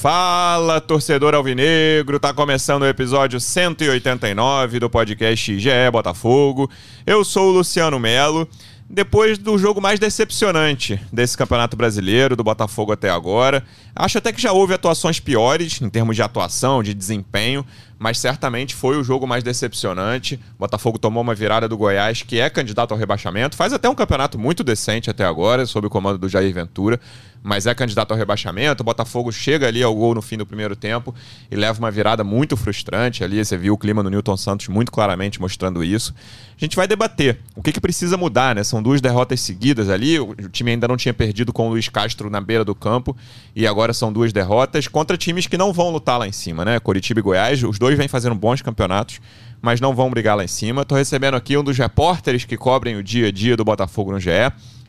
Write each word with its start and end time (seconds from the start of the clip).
Fala, 0.00 0.80
torcedor 0.80 1.34
alvinegro! 1.34 2.18
Tá 2.18 2.32
começando 2.32 2.84
o 2.84 2.86
episódio 2.86 3.38
189 3.38 4.80
do 4.80 4.88
podcast 4.88 5.58
GE 5.58 5.90
Botafogo. 5.92 6.70
Eu 7.04 7.22
sou 7.22 7.50
o 7.50 7.52
Luciano 7.52 7.98
Melo. 8.00 8.48
Depois 8.88 9.36
do 9.36 9.58
jogo 9.58 9.78
mais 9.78 10.00
decepcionante 10.00 10.98
desse 11.12 11.36
Campeonato 11.36 11.76
Brasileiro, 11.76 12.34
do 12.34 12.42
Botafogo 12.42 12.90
até 12.90 13.08
agora, 13.08 13.62
acho 13.94 14.18
até 14.18 14.32
que 14.32 14.42
já 14.42 14.50
houve 14.50 14.74
atuações 14.74 15.20
piores 15.20 15.80
em 15.80 15.88
termos 15.88 16.16
de 16.16 16.22
atuação, 16.22 16.82
de 16.82 16.92
desempenho, 16.92 17.64
mas 17.98 18.18
certamente 18.18 18.74
foi 18.74 18.96
o 18.96 19.04
jogo 19.04 19.28
mais 19.28 19.44
decepcionante. 19.44 20.40
O 20.56 20.60
Botafogo 20.60 20.98
tomou 20.98 21.22
uma 21.22 21.36
virada 21.36 21.68
do 21.68 21.76
Goiás, 21.76 22.22
que 22.22 22.40
é 22.40 22.50
candidato 22.50 22.90
ao 22.90 22.98
rebaixamento, 22.98 23.54
faz 23.54 23.72
até 23.72 23.88
um 23.88 23.94
campeonato 23.94 24.36
muito 24.36 24.64
decente 24.64 25.08
até 25.08 25.24
agora, 25.24 25.66
sob 25.66 25.86
o 25.86 25.90
comando 25.90 26.18
do 26.18 26.28
Jair 26.28 26.52
Ventura 26.52 26.98
mas 27.42 27.66
é 27.66 27.74
candidato 27.74 28.12
ao 28.12 28.18
rebaixamento. 28.18 28.82
O 28.82 28.84
Botafogo 28.84 29.32
chega 29.32 29.66
ali 29.66 29.82
ao 29.82 29.94
gol 29.94 30.14
no 30.14 30.22
fim 30.22 30.36
do 30.36 30.44
primeiro 30.44 30.76
tempo 30.76 31.14
e 31.50 31.56
leva 31.56 31.78
uma 31.78 31.90
virada 31.90 32.22
muito 32.22 32.56
frustrante 32.56 33.24
ali. 33.24 33.42
Você 33.42 33.56
viu 33.56 33.74
o 33.74 33.78
clima 33.78 34.02
no 34.02 34.10
Newton 34.10 34.36
Santos 34.36 34.68
muito 34.68 34.92
claramente 34.92 35.40
mostrando 35.40 35.82
isso. 35.82 36.14
A 36.56 36.64
gente 36.64 36.76
vai 36.76 36.86
debater 36.86 37.38
o 37.56 37.62
que, 37.62 37.72
que 37.72 37.80
precisa 37.80 38.16
mudar, 38.16 38.54
né? 38.54 38.62
São 38.62 38.82
duas 38.82 39.00
derrotas 39.00 39.40
seguidas 39.40 39.88
ali. 39.88 40.20
O 40.20 40.34
time 40.50 40.72
ainda 40.72 40.86
não 40.86 40.96
tinha 40.96 41.14
perdido 41.14 41.52
com 41.52 41.66
o 41.66 41.70
Luiz 41.70 41.88
Castro 41.88 42.28
na 42.28 42.40
beira 42.40 42.64
do 42.64 42.74
campo 42.74 43.16
e 43.56 43.66
agora 43.66 43.94
são 43.94 44.12
duas 44.12 44.32
derrotas 44.32 44.86
contra 44.86 45.16
times 45.16 45.46
que 45.46 45.56
não 45.56 45.72
vão 45.72 45.90
lutar 45.90 46.18
lá 46.18 46.28
em 46.28 46.32
cima, 46.32 46.64
né? 46.64 46.78
Curitiba 46.78 47.20
e 47.20 47.22
Goiás, 47.22 47.62
os 47.64 47.78
dois 47.78 47.96
vêm 47.96 48.08
fazendo 48.08 48.34
bons 48.34 48.60
campeonatos, 48.60 49.20
mas 49.62 49.80
não 49.80 49.94
vão 49.94 50.10
brigar 50.10 50.36
lá 50.36 50.44
em 50.44 50.48
cima. 50.48 50.84
Tô 50.84 50.94
recebendo 50.94 51.34
aqui 51.34 51.56
um 51.56 51.64
dos 51.64 51.78
repórteres 51.78 52.44
que 52.44 52.58
cobrem 52.58 52.96
o 52.96 53.02
dia 53.02 53.28
a 53.28 53.32
dia 53.32 53.56
do 53.56 53.64
Botafogo 53.64 54.12
no 54.12 54.20
GE. 54.20 54.30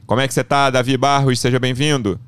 Como 0.05 0.19
é 0.19 0.27
que 0.27 0.33
você 0.33 0.43
tá, 0.43 0.69
Davi 0.69 0.97
Barros? 0.97 1.39
Seja 1.39 1.57
bem-vindo. 1.57 2.19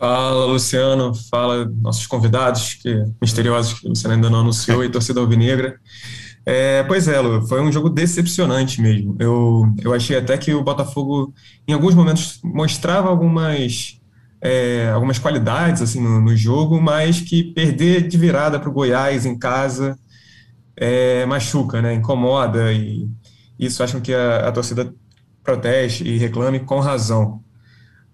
Fala, 0.00 0.46
Luciano. 0.46 1.12
Fala, 1.30 1.70
nossos 1.82 2.06
convidados, 2.06 2.72
que 2.74 3.04
misteriosos, 3.20 3.78
que 3.78 3.86
Luciano 3.86 4.14
ainda 4.14 4.30
não 4.30 4.40
anunciou, 4.40 4.82
e 4.82 4.88
torcida 4.88 5.20
alvinegra. 5.20 5.78
É, 6.46 6.82
pois 6.84 7.06
é, 7.06 7.20
Lu, 7.20 7.46
foi 7.46 7.60
um 7.60 7.70
jogo 7.70 7.90
decepcionante 7.90 8.80
mesmo. 8.80 9.14
Eu, 9.20 9.74
eu 9.82 9.92
achei 9.92 10.16
até 10.16 10.38
que 10.38 10.54
o 10.54 10.64
Botafogo, 10.64 11.34
em 11.68 11.74
alguns 11.74 11.94
momentos, 11.94 12.40
mostrava 12.42 13.10
algumas, 13.10 14.00
é, 14.40 14.88
algumas 14.90 15.18
qualidades 15.18 15.82
assim 15.82 16.00
no, 16.00 16.18
no, 16.18 16.34
jogo, 16.34 16.80
mas 16.80 17.20
que 17.20 17.44
perder 17.52 18.08
de 18.08 18.16
virada 18.16 18.58
para 18.58 18.70
o 18.70 18.72
Goiás 18.72 19.26
em 19.26 19.38
casa 19.38 19.98
é, 20.76 21.26
machuca, 21.26 21.82
né? 21.82 21.92
incomoda, 21.92 22.72
e 22.72 23.06
isso 23.58 23.82
acham 23.82 24.00
que 24.00 24.14
a, 24.14 24.48
a 24.48 24.52
torcida 24.52 24.94
proteste 25.44 26.04
e 26.04 26.16
reclame 26.16 26.60
com 26.60 26.80
razão. 26.80 27.42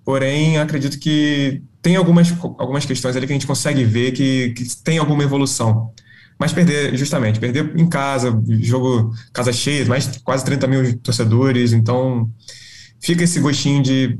Porém, 0.04 0.58
acredito 0.58 0.98
que 0.98 1.62
tem 1.86 1.94
algumas, 1.94 2.34
algumas 2.58 2.84
questões 2.84 3.14
ali 3.14 3.28
que 3.28 3.32
a 3.32 3.36
gente 3.36 3.46
consegue 3.46 3.84
ver 3.84 4.10
que, 4.10 4.50
que 4.50 4.76
tem 4.82 4.98
alguma 4.98 5.22
evolução. 5.22 5.92
Mas 6.36 6.52
perder, 6.52 6.96
justamente, 6.96 7.38
perder 7.38 7.78
em 7.78 7.88
casa, 7.88 8.36
jogo 8.60 9.14
casa 9.32 9.52
cheia, 9.52 9.86
mais 9.86 10.18
quase 10.24 10.44
30 10.44 10.66
mil 10.66 10.98
torcedores, 10.98 11.72
então 11.72 12.28
fica 13.00 13.22
esse 13.22 13.38
gostinho 13.38 13.84
de. 13.84 14.18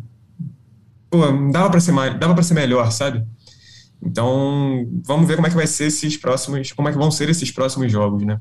Pô, 1.11 1.27
dava 1.51 1.69
para 1.69 1.81
ser, 1.81 1.93
dava 2.21 2.41
ser 2.41 2.55
melhor, 2.55 2.93
sabe? 2.93 3.25
Então, 4.01 4.87
vamos 5.05 5.27
ver 5.27 5.35
como 5.35 5.49
é 5.49 5.51
que 5.51 5.57
vai 5.57 5.67
ser 5.67 5.87
esses 5.87 6.17
próximos. 6.17 6.71
Como 6.71 6.89
é 6.89 6.93
que 6.93 6.99
vão 6.99 7.11
ser 7.11 7.29
esses 7.29 7.51
próximos 7.51 7.91
jogos, 7.91 8.23
né? 8.23 8.39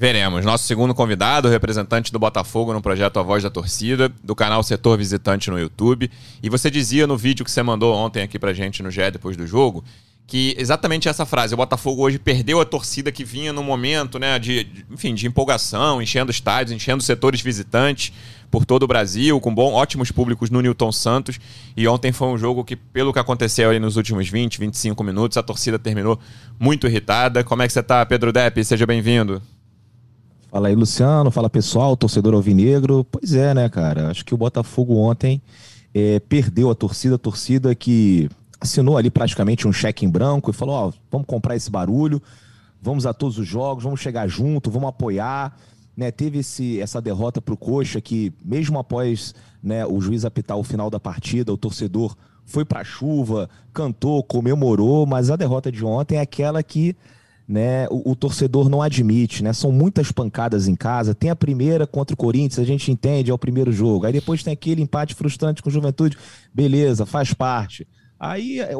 Veremos. 0.00 0.44
Nosso 0.44 0.64
segundo 0.64 0.94
convidado, 0.94 1.48
representante 1.48 2.12
do 2.12 2.20
Botafogo 2.20 2.72
no 2.72 2.80
projeto 2.80 3.18
A 3.18 3.22
Voz 3.24 3.42
da 3.42 3.50
Torcida, 3.50 4.08
do 4.22 4.32
canal 4.32 4.62
Setor 4.62 4.96
Visitante 4.96 5.50
no 5.50 5.58
YouTube. 5.58 6.08
E 6.40 6.48
você 6.48 6.70
dizia 6.70 7.04
no 7.04 7.16
vídeo 7.16 7.44
que 7.44 7.50
você 7.50 7.64
mandou 7.64 7.96
ontem 7.96 8.22
aqui 8.22 8.38
pra 8.38 8.52
gente 8.52 8.80
no 8.80 8.92
GE 8.92 9.10
depois 9.10 9.36
do 9.36 9.44
jogo, 9.44 9.82
que 10.24 10.54
exatamente 10.56 11.08
essa 11.08 11.26
frase, 11.26 11.52
o 11.52 11.56
Botafogo 11.56 12.02
hoje 12.02 12.16
perdeu 12.16 12.60
a 12.60 12.64
torcida 12.64 13.10
que 13.10 13.24
vinha 13.24 13.52
no 13.52 13.60
momento, 13.64 14.20
né, 14.20 14.38
de, 14.38 14.68
enfim, 14.88 15.16
de 15.16 15.26
empolgação, 15.26 16.00
enchendo 16.00 16.30
estádios, 16.30 16.76
enchendo 16.76 17.02
setores 17.02 17.40
visitantes 17.40 18.12
por 18.52 18.64
todo 18.64 18.84
o 18.84 18.86
Brasil, 18.86 19.40
com 19.40 19.52
bom, 19.52 19.72
ótimos 19.72 20.12
públicos 20.12 20.48
no 20.48 20.60
Newton 20.60 20.92
Santos. 20.92 21.40
E 21.76 21.88
ontem 21.88 22.12
foi 22.12 22.28
um 22.28 22.38
jogo 22.38 22.62
que, 22.62 22.76
pelo 22.76 23.12
que 23.12 23.18
aconteceu 23.18 23.68
ali 23.68 23.80
nos 23.80 23.96
últimos 23.96 24.28
20, 24.28 24.60
25 24.60 25.02
minutos, 25.02 25.36
a 25.36 25.42
torcida 25.42 25.76
terminou 25.76 26.20
muito 26.56 26.86
irritada. 26.86 27.42
Como 27.42 27.62
é 27.62 27.66
que 27.66 27.72
você 27.72 27.82
tá, 27.82 28.06
Pedro 28.06 28.32
Depp? 28.32 28.64
Seja 28.64 28.86
bem-vindo. 28.86 29.42
Fala 30.50 30.68
aí, 30.68 30.74
Luciano. 30.74 31.30
Fala 31.30 31.50
pessoal, 31.50 31.94
torcedor 31.94 32.32
alvinegro. 32.32 33.04
Pois 33.04 33.34
é, 33.34 33.52
né, 33.52 33.68
cara? 33.68 34.10
Acho 34.10 34.24
que 34.24 34.32
o 34.32 34.36
Botafogo 34.36 34.96
ontem 34.96 35.42
é, 35.94 36.18
perdeu 36.20 36.70
a 36.70 36.74
torcida, 36.74 37.16
a 37.16 37.18
torcida 37.18 37.74
que 37.74 38.30
assinou 38.58 38.96
ali 38.96 39.10
praticamente 39.10 39.68
um 39.68 39.72
cheque 39.72 40.06
em 40.06 40.08
branco 40.08 40.50
e 40.50 40.54
falou: 40.54 40.74
Ó, 40.74 40.92
vamos 41.10 41.26
comprar 41.26 41.54
esse 41.54 41.70
barulho, 41.70 42.22
vamos 42.80 43.04
a 43.04 43.12
todos 43.12 43.38
os 43.38 43.46
jogos, 43.46 43.84
vamos 43.84 44.00
chegar 44.00 44.26
junto, 44.26 44.70
vamos 44.70 44.88
apoiar. 44.88 45.54
Né, 45.94 46.12
teve 46.12 46.38
esse, 46.38 46.80
essa 46.80 47.00
derrota 47.00 47.42
para 47.42 47.52
o 47.52 47.56
Coxa 47.56 48.00
que, 48.00 48.32
mesmo 48.42 48.78
após 48.78 49.34
né, 49.60 49.84
o 49.84 50.00
juiz 50.00 50.24
apitar 50.24 50.56
o 50.56 50.62
final 50.62 50.88
da 50.88 51.00
partida, 51.00 51.52
o 51.52 51.56
torcedor 51.56 52.16
foi 52.46 52.64
para 52.64 52.80
a 52.80 52.84
chuva, 52.84 53.50
cantou, 53.74 54.22
comemorou, 54.22 55.04
mas 55.04 55.28
a 55.28 55.34
derrota 55.34 55.72
de 55.72 55.84
ontem 55.84 56.16
é 56.16 56.20
aquela 56.20 56.62
que 56.62 56.96
né, 57.48 57.88
o, 57.88 58.10
o, 58.10 58.14
torcedor 58.14 58.68
não 58.68 58.82
admite, 58.82 59.42
né? 59.42 59.54
São 59.54 59.72
muitas 59.72 60.12
pancadas 60.12 60.68
em 60.68 60.74
casa. 60.74 61.14
Tem 61.14 61.30
a 61.30 61.36
primeira 61.36 61.86
contra 61.86 62.12
o 62.12 62.16
Corinthians, 62.16 62.58
a 62.58 62.64
gente 62.64 62.92
entende, 62.92 63.30
é 63.30 63.34
o 63.34 63.38
primeiro 63.38 63.72
jogo. 63.72 64.04
Aí 64.04 64.12
depois 64.12 64.42
tem 64.42 64.52
aquele 64.52 64.82
empate 64.82 65.14
frustrante 65.14 65.62
com 65.62 65.70
o 65.70 65.72
Juventude, 65.72 66.18
beleza, 66.52 67.06
faz 67.06 67.32
parte. 67.32 67.88
Aí, 68.20 68.60
é 68.60 68.72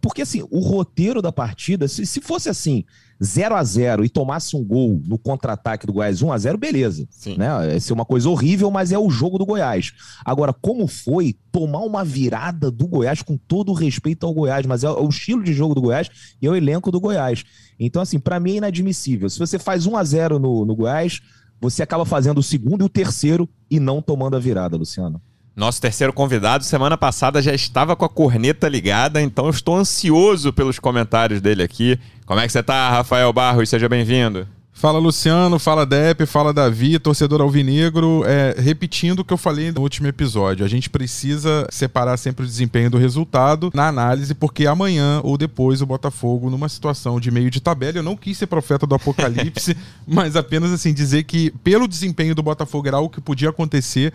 porque 0.00 0.22
assim, 0.22 0.44
o 0.50 0.58
roteiro 0.60 1.22
da 1.22 1.30
partida, 1.30 1.86
se, 1.86 2.04
se 2.06 2.20
fosse 2.20 2.48
assim, 2.48 2.84
0 3.22 3.54
a 3.54 3.64
0 3.64 4.04
e 4.04 4.08
tomasse 4.08 4.56
um 4.56 4.64
gol 4.64 5.02
no 5.04 5.18
contra-ataque 5.18 5.86
do 5.86 5.92
Goiás 5.92 6.22
1 6.22 6.32
a 6.32 6.38
0 6.38 6.58
beleza. 6.58 7.06
Sim. 7.10 7.36
Né? 7.36 7.74
Ia 7.74 7.80
ser 7.80 7.92
uma 7.92 8.04
coisa 8.04 8.28
horrível, 8.28 8.70
mas 8.70 8.92
é 8.92 8.98
o 8.98 9.10
jogo 9.10 9.38
do 9.38 9.46
Goiás. 9.46 9.92
Agora, 10.24 10.52
como 10.52 10.86
foi 10.86 11.36
tomar 11.50 11.80
uma 11.80 12.04
virada 12.04 12.70
do 12.70 12.86
Goiás, 12.86 13.22
com 13.22 13.36
todo 13.36 13.70
o 13.70 13.74
respeito 13.74 14.24
ao 14.26 14.34
Goiás, 14.34 14.64
mas 14.66 14.84
é 14.84 14.90
o 14.90 15.08
estilo 15.08 15.42
de 15.42 15.52
jogo 15.52 15.74
do 15.74 15.82
Goiás 15.82 16.08
e 16.40 16.46
é 16.46 16.50
o 16.50 16.56
elenco 16.56 16.90
do 16.90 17.00
Goiás. 17.00 17.44
Então, 17.78 18.00
assim, 18.02 18.18
para 18.18 18.38
mim 18.38 18.52
é 18.52 18.56
inadmissível. 18.56 19.28
Se 19.28 19.38
você 19.38 19.58
faz 19.58 19.86
1 19.86 19.96
a 19.96 20.04
0 20.04 20.38
no, 20.38 20.64
no 20.64 20.76
Goiás, 20.76 21.20
você 21.60 21.82
acaba 21.82 22.04
fazendo 22.04 22.38
o 22.38 22.42
segundo 22.42 22.82
e 22.82 22.86
o 22.86 22.88
terceiro 22.88 23.48
e 23.70 23.80
não 23.80 24.00
tomando 24.00 24.36
a 24.36 24.40
virada, 24.40 24.76
Luciano. 24.76 25.20
Nosso 25.58 25.80
terceiro 25.80 26.12
convidado, 26.12 26.62
semana 26.62 26.96
passada, 26.96 27.42
já 27.42 27.52
estava 27.52 27.96
com 27.96 28.04
a 28.04 28.08
corneta 28.08 28.68
ligada, 28.68 29.20
então 29.20 29.46
eu 29.46 29.50
estou 29.50 29.74
ansioso 29.74 30.52
pelos 30.52 30.78
comentários 30.78 31.40
dele 31.40 31.64
aqui. 31.64 31.98
Como 32.24 32.38
é 32.38 32.46
que 32.46 32.52
você 32.52 32.60
está, 32.60 32.88
Rafael 32.90 33.32
Barros? 33.32 33.68
Seja 33.68 33.88
bem-vindo. 33.88 34.46
Fala 34.72 35.00
Luciano, 35.00 35.58
fala 35.58 35.84
Depp, 35.84 36.24
fala 36.26 36.52
Davi, 36.52 37.00
torcedor 37.00 37.40
alvinegro. 37.40 38.22
É, 38.24 38.54
repetindo 38.56 39.18
o 39.18 39.24
que 39.24 39.32
eu 39.32 39.36
falei 39.36 39.72
no 39.72 39.80
último 39.80 40.06
episódio, 40.06 40.64
a 40.64 40.68
gente 40.68 40.88
precisa 40.88 41.66
separar 41.68 42.16
sempre 42.16 42.44
o 42.44 42.46
desempenho 42.46 42.88
do 42.88 42.96
resultado 42.96 43.72
na 43.74 43.88
análise, 43.88 44.36
porque 44.36 44.68
amanhã 44.68 45.20
ou 45.24 45.36
depois 45.36 45.82
o 45.82 45.86
Botafogo, 45.86 46.48
numa 46.48 46.68
situação 46.68 47.18
de 47.18 47.32
meio 47.32 47.50
de 47.50 47.60
tabela, 47.60 47.98
eu 47.98 48.04
não 48.04 48.16
quis 48.16 48.38
ser 48.38 48.46
profeta 48.46 48.86
do 48.86 48.94
apocalipse, 48.94 49.76
mas 50.06 50.36
apenas 50.36 50.70
assim 50.70 50.94
dizer 50.94 51.24
que 51.24 51.50
pelo 51.64 51.88
desempenho 51.88 52.32
do 52.32 52.42
Botafogo 52.44 52.86
era 52.86 52.98
algo 52.98 53.10
que 53.10 53.20
podia 53.20 53.50
acontecer. 53.50 54.12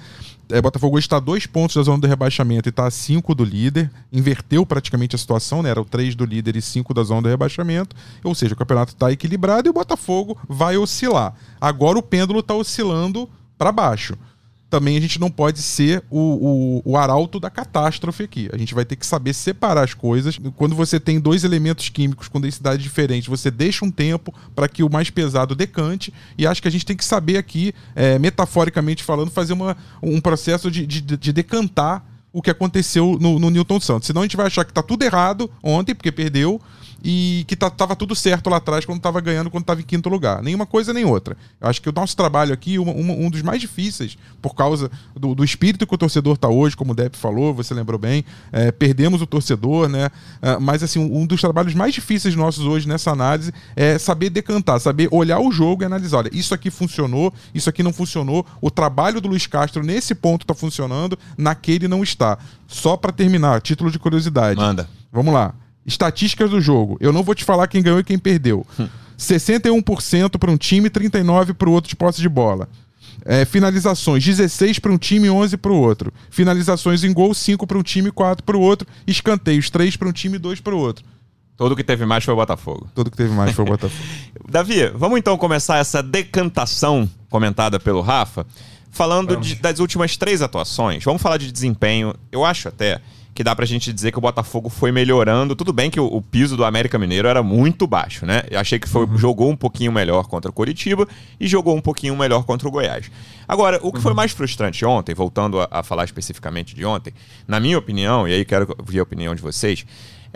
É, 0.50 0.62
Botafogo 0.62 1.00
está 1.00 1.18
a 1.18 1.20
dois 1.20 1.46
pontos 1.46 1.76
da 1.76 1.84
zona 1.84 2.00
do 2.00 2.08
rebaixamento 2.08 2.68
e 2.68 2.72
está 2.72 2.86
a 2.86 2.92
cinco 2.92 3.34
do 3.34 3.44
líder. 3.44 3.90
Inverteu 4.12 4.66
praticamente 4.66 5.16
a 5.16 5.20
situação, 5.20 5.64
né? 5.64 5.70
Era 5.70 5.82
o 5.82 5.86
três 5.86 6.16
do 6.16 6.26
líder 6.26 6.56
e 6.56 6.62
cinco 6.62 6.94
da 6.94 7.04
zona 7.04 7.24
do 7.24 7.30
rebaixamento. 7.30 7.96
Ou 8.24 8.36
seja, 8.36 8.54
o 8.54 8.58
campeonato 8.58 8.94
está 8.94 9.12
equilibrado 9.12 9.68
e 9.68 9.72
o 9.72 9.74
Botafogo 9.74 10.38
vai 10.48 10.78
oscilar. 10.78 11.34
Agora 11.60 11.98
o 11.98 12.04
pêndulo 12.04 12.40
está 12.40 12.54
oscilando 12.54 13.30
para 13.58 13.72
baixo 13.72 14.18
também 14.74 14.98
a 14.98 15.00
gente 15.00 15.20
não 15.20 15.30
pode 15.30 15.62
ser 15.62 16.04
o, 16.10 16.82
o, 16.84 16.94
o, 16.94 16.98
arauto 16.98 17.40
da 17.40 17.48
catástrofe 17.48 18.24
aqui. 18.24 18.50
A 18.52 18.58
gente 18.58 18.74
vai 18.74 18.84
ter 18.84 18.96
que 18.96 19.06
saber 19.06 19.32
separar 19.32 19.84
as 19.84 19.94
coisas. 19.94 20.40
Quando 20.56 20.76
você 20.76 21.00
tem 21.00 21.20
dois 21.20 21.44
elementos 21.44 21.90
químicos 21.90 22.28
com 22.28 22.42
densidade 22.42 22.82
diferente, 22.82 23.30
você 23.30 23.52
deixa 23.52 23.86
um 23.86 23.92
tempo 23.92 24.34
para 24.56 24.68
que 24.68 24.82
o 24.82 24.90
mais 24.90 25.12
pesado 25.12 25.54
decante. 25.54 26.12
E 26.36 26.48
acho 26.48 26.60
que 26.60 26.68
a 26.68 26.72
gente 26.72 26.88
tem 26.88 26.98
que 26.98 27.06
saber 27.06 27.38
aqui, 27.38 27.72
é, 27.94 28.18
metaforicamente 28.18 29.04
falando, 29.04 29.30
fazer 29.30 29.54
uma, 29.54 29.78
um 30.02 30.20
processo 30.20 30.72
de, 30.72 30.88
de, 30.88 31.02
de 31.02 31.32
decantar 31.32 32.04
o 32.32 32.42
que 32.42 32.50
aconteceu 32.50 33.16
no, 33.22 33.38
no 33.38 33.52
Newton 33.52 33.80
Santos. 33.80 34.08
Senão 34.08 34.22
a 34.22 34.26
gente 34.26 34.36
vai 34.36 34.48
achar 34.48 34.66
que 34.66 34.72
está 34.72 34.82
tudo 34.82 35.04
errado 35.04 35.52
ontem, 35.62 35.94
porque 35.94 36.12
perdeu 36.12 36.60
e 37.04 37.44
que 37.48 37.56
tava 37.56 37.96
tudo 37.96 38.16
certo 38.16 38.50
lá 38.50 38.58
atrás 38.58 38.86
quando 38.86 39.02
tava 39.02 39.20
ganhando, 39.20 39.52
quando 39.52 39.66
tava 39.66 39.82
em 39.82 39.84
quinto 39.84 40.08
lugar. 40.08 40.42
Nenhuma 40.42 40.66
coisa 40.66 40.94
nem 40.94 41.04
outra. 41.04 41.36
Eu 41.60 41.68
acho 41.68 41.82
que 41.82 41.90
o 41.90 41.92
nosso 41.94 42.16
trabalho 42.16 42.54
aqui, 42.54 42.80
um, 42.80 42.90
um, 42.90 43.26
um 43.26 43.30
dos 43.30 43.42
mais 43.42 43.60
difíceis, 43.60 44.18
por 44.42 44.56
causa 44.56 44.90
do, 45.14 45.36
do, 45.36 45.44
espírito 45.44 45.86
que 45.86 45.94
o 45.94 45.98
torcedor 45.98 46.38
tá 46.38 46.48
hoje, 46.48 46.78
como 46.78 46.94
o 46.94 46.96
Depp 46.96 47.18
falou, 47.18 47.54
você 47.54 47.74
lembrou 47.74 48.00
bem, 48.00 48.24
é, 48.52 48.72
perdemos 48.72 49.22
o 49.22 49.28
torcedor, 49.28 49.90
né? 49.90 50.10
É, 50.42 50.58
mas 50.58 50.82
assim, 50.82 51.00
um, 51.00 51.26
dos 51.26 51.42
trabalhos 51.42 51.74
mais 51.74 51.94
difíceis 51.94 52.36
nossos 52.36 52.64
hoje 52.64 52.88
nessa 52.88 53.12
análise 53.12 53.54
é 53.76 53.98
saber 53.98 54.30
decantar, 54.30 54.80
saber 54.80 55.10
olhar 55.12 55.40
o 55.40 55.52
jogo 55.52 55.84
e 55.84 55.86
analisar, 55.86 56.20
olha, 56.20 56.30
isso 56.32 56.54
aqui 56.54 56.72
funcionou, 56.72 57.34
isso 57.54 57.70
aqui 57.70 57.84
não 57.84 57.92
funcionou, 57.92 58.46
o 58.62 58.72
trabalho 58.72 59.20
do 59.20 59.28
Luiz 59.28 59.46
Castro 59.46 59.84
nesse 59.84 60.16
ponto 60.16 60.46
tá 60.46 60.54
funcionando, 60.54 61.20
naquele 61.38 61.88
não 61.88 62.02
está. 62.02 62.38
Só 62.66 62.96
para 62.96 63.12
terminar, 63.12 63.62
título 63.62 63.92
de 63.92 64.00
curiosidade. 64.00 64.60
Manda. 64.60 64.90
Vamos 65.12 65.34
lá. 65.34 65.54
Estatísticas 65.86 66.50
do 66.50 66.62
jogo. 66.62 66.98
Eu 67.00 67.12
não 67.12 67.24
vou 67.24 67.36
te 67.36 67.44
falar 67.44 67.68
quem 67.68 67.82
ganhou 67.82 68.00
e 68.00 68.04
quem 68.04 68.18
perdeu. 68.18 68.66
61% 69.18 70.38
para 70.38 70.52
um 70.52 70.58
time, 70.58 70.90
39% 70.90 71.54
para 71.54 71.70
o 71.70 71.72
outro 71.72 71.90
de 71.90 71.96
posse 71.96 72.22
de 72.22 72.30
bola. 72.30 72.68
É, 73.26 73.46
finalizações, 73.46 74.24
16 74.24 74.80
para 74.80 74.92
um 74.92 74.98
time 74.98 75.28
e 75.28 75.30
11 75.30 75.58
para 75.58 75.72
o 75.72 75.80
outro. 75.80 76.12
Finalizações 76.30 77.04
em 77.04 77.14
gol, 77.14 77.34
5 77.34 77.66
para 77.66 77.78
um 77.78 77.84
time 77.84 78.10
e 78.10 78.12
4 78.12 78.44
para 78.44 78.58
o 78.58 78.62
outro. 78.62 78.88
Escanteios, 79.08 79.70
3 79.70 79.96
para 79.96 80.10
um 80.10 80.12
time 80.12 80.36
e 80.36 80.40
2 80.40 80.60
para 80.60 80.76
o 80.76 80.80
outro. 80.80 81.06
Todo 81.56 81.76
que 81.76 81.84
teve 81.84 82.06
mais 82.06 82.24
foi 82.24 82.34
o 82.34 82.38
Botafogo. 82.38 82.90
Todo 82.96 83.12
que 83.12 83.18
teve 83.18 83.34
mais 83.34 83.52
foi 83.52 83.64
o 83.64 83.68
Botafogo. 83.68 84.04
Davi, 84.50 84.88
vamos 84.96 85.20
então 85.20 85.38
começar 85.38 85.78
essa 85.78 86.02
decantação 86.02 87.10
comentada 87.30 87.80
pelo 87.80 88.02
Rafa, 88.02 88.46
falando 88.90 89.38
de, 89.38 89.56
das 89.56 89.80
últimas 89.80 90.18
três 90.18 90.42
atuações. 90.42 91.04
Vamos 91.04 91.22
falar 91.22 91.38
de 91.38 91.52
desempenho. 91.52 92.14
Eu 92.32 92.44
acho 92.44 92.68
até 92.68 93.00
que 93.34 93.44
dá 93.44 93.56
pra 93.56 93.66
gente 93.66 93.92
dizer 93.92 94.12
que 94.12 94.18
o 94.18 94.22
Botafogo 94.22 94.70
foi 94.70 94.92
melhorando. 94.92 95.56
Tudo 95.56 95.74
bem 95.74 95.90
que 95.90 96.00
o, 96.00 96.06
o 96.06 96.22
piso 96.22 96.56
do 96.56 96.64
América 96.64 97.00
Mineiro 97.00 97.28
era 97.28 97.42
muito 97.42 97.88
baixo, 97.88 98.26
né? 98.26 98.44
Eu 98.50 98.60
achei 98.60 98.78
que 98.78 98.88
foi, 98.88 99.06
uhum. 99.06 99.18
jogou 99.18 99.50
um 99.50 99.56
pouquinho 99.56 99.92
melhor 99.92 100.28
contra 100.28 100.52
o 100.52 100.54
Coritiba 100.54 101.08
e 101.40 101.48
jogou 101.48 101.76
um 101.76 101.82
pouquinho 101.82 102.16
melhor 102.16 102.44
contra 102.44 102.68
o 102.68 102.72
Goiás. 102.72 103.10
Agora, 103.48 103.80
o 103.82 103.92
que 103.92 103.98
uhum. 103.98 104.04
foi 104.04 104.14
mais 104.14 104.32
frustrante 104.32 104.86
ontem, 104.86 105.16
voltando 105.16 105.60
a, 105.60 105.68
a, 105.72 105.84
falar 105.84 106.06
especificamente 106.06 106.76
de 106.76 106.86
ontem, 106.86 107.14
na 107.48 107.60
minha 107.60 107.78
opinião, 107.78 108.28
e 108.28 108.34
aí 108.34 108.46
quero 108.46 108.76
ver 108.84 109.00
a 109.00 109.04
opinião 109.04 109.34
de 109.34 109.42
vocês, 109.42 109.86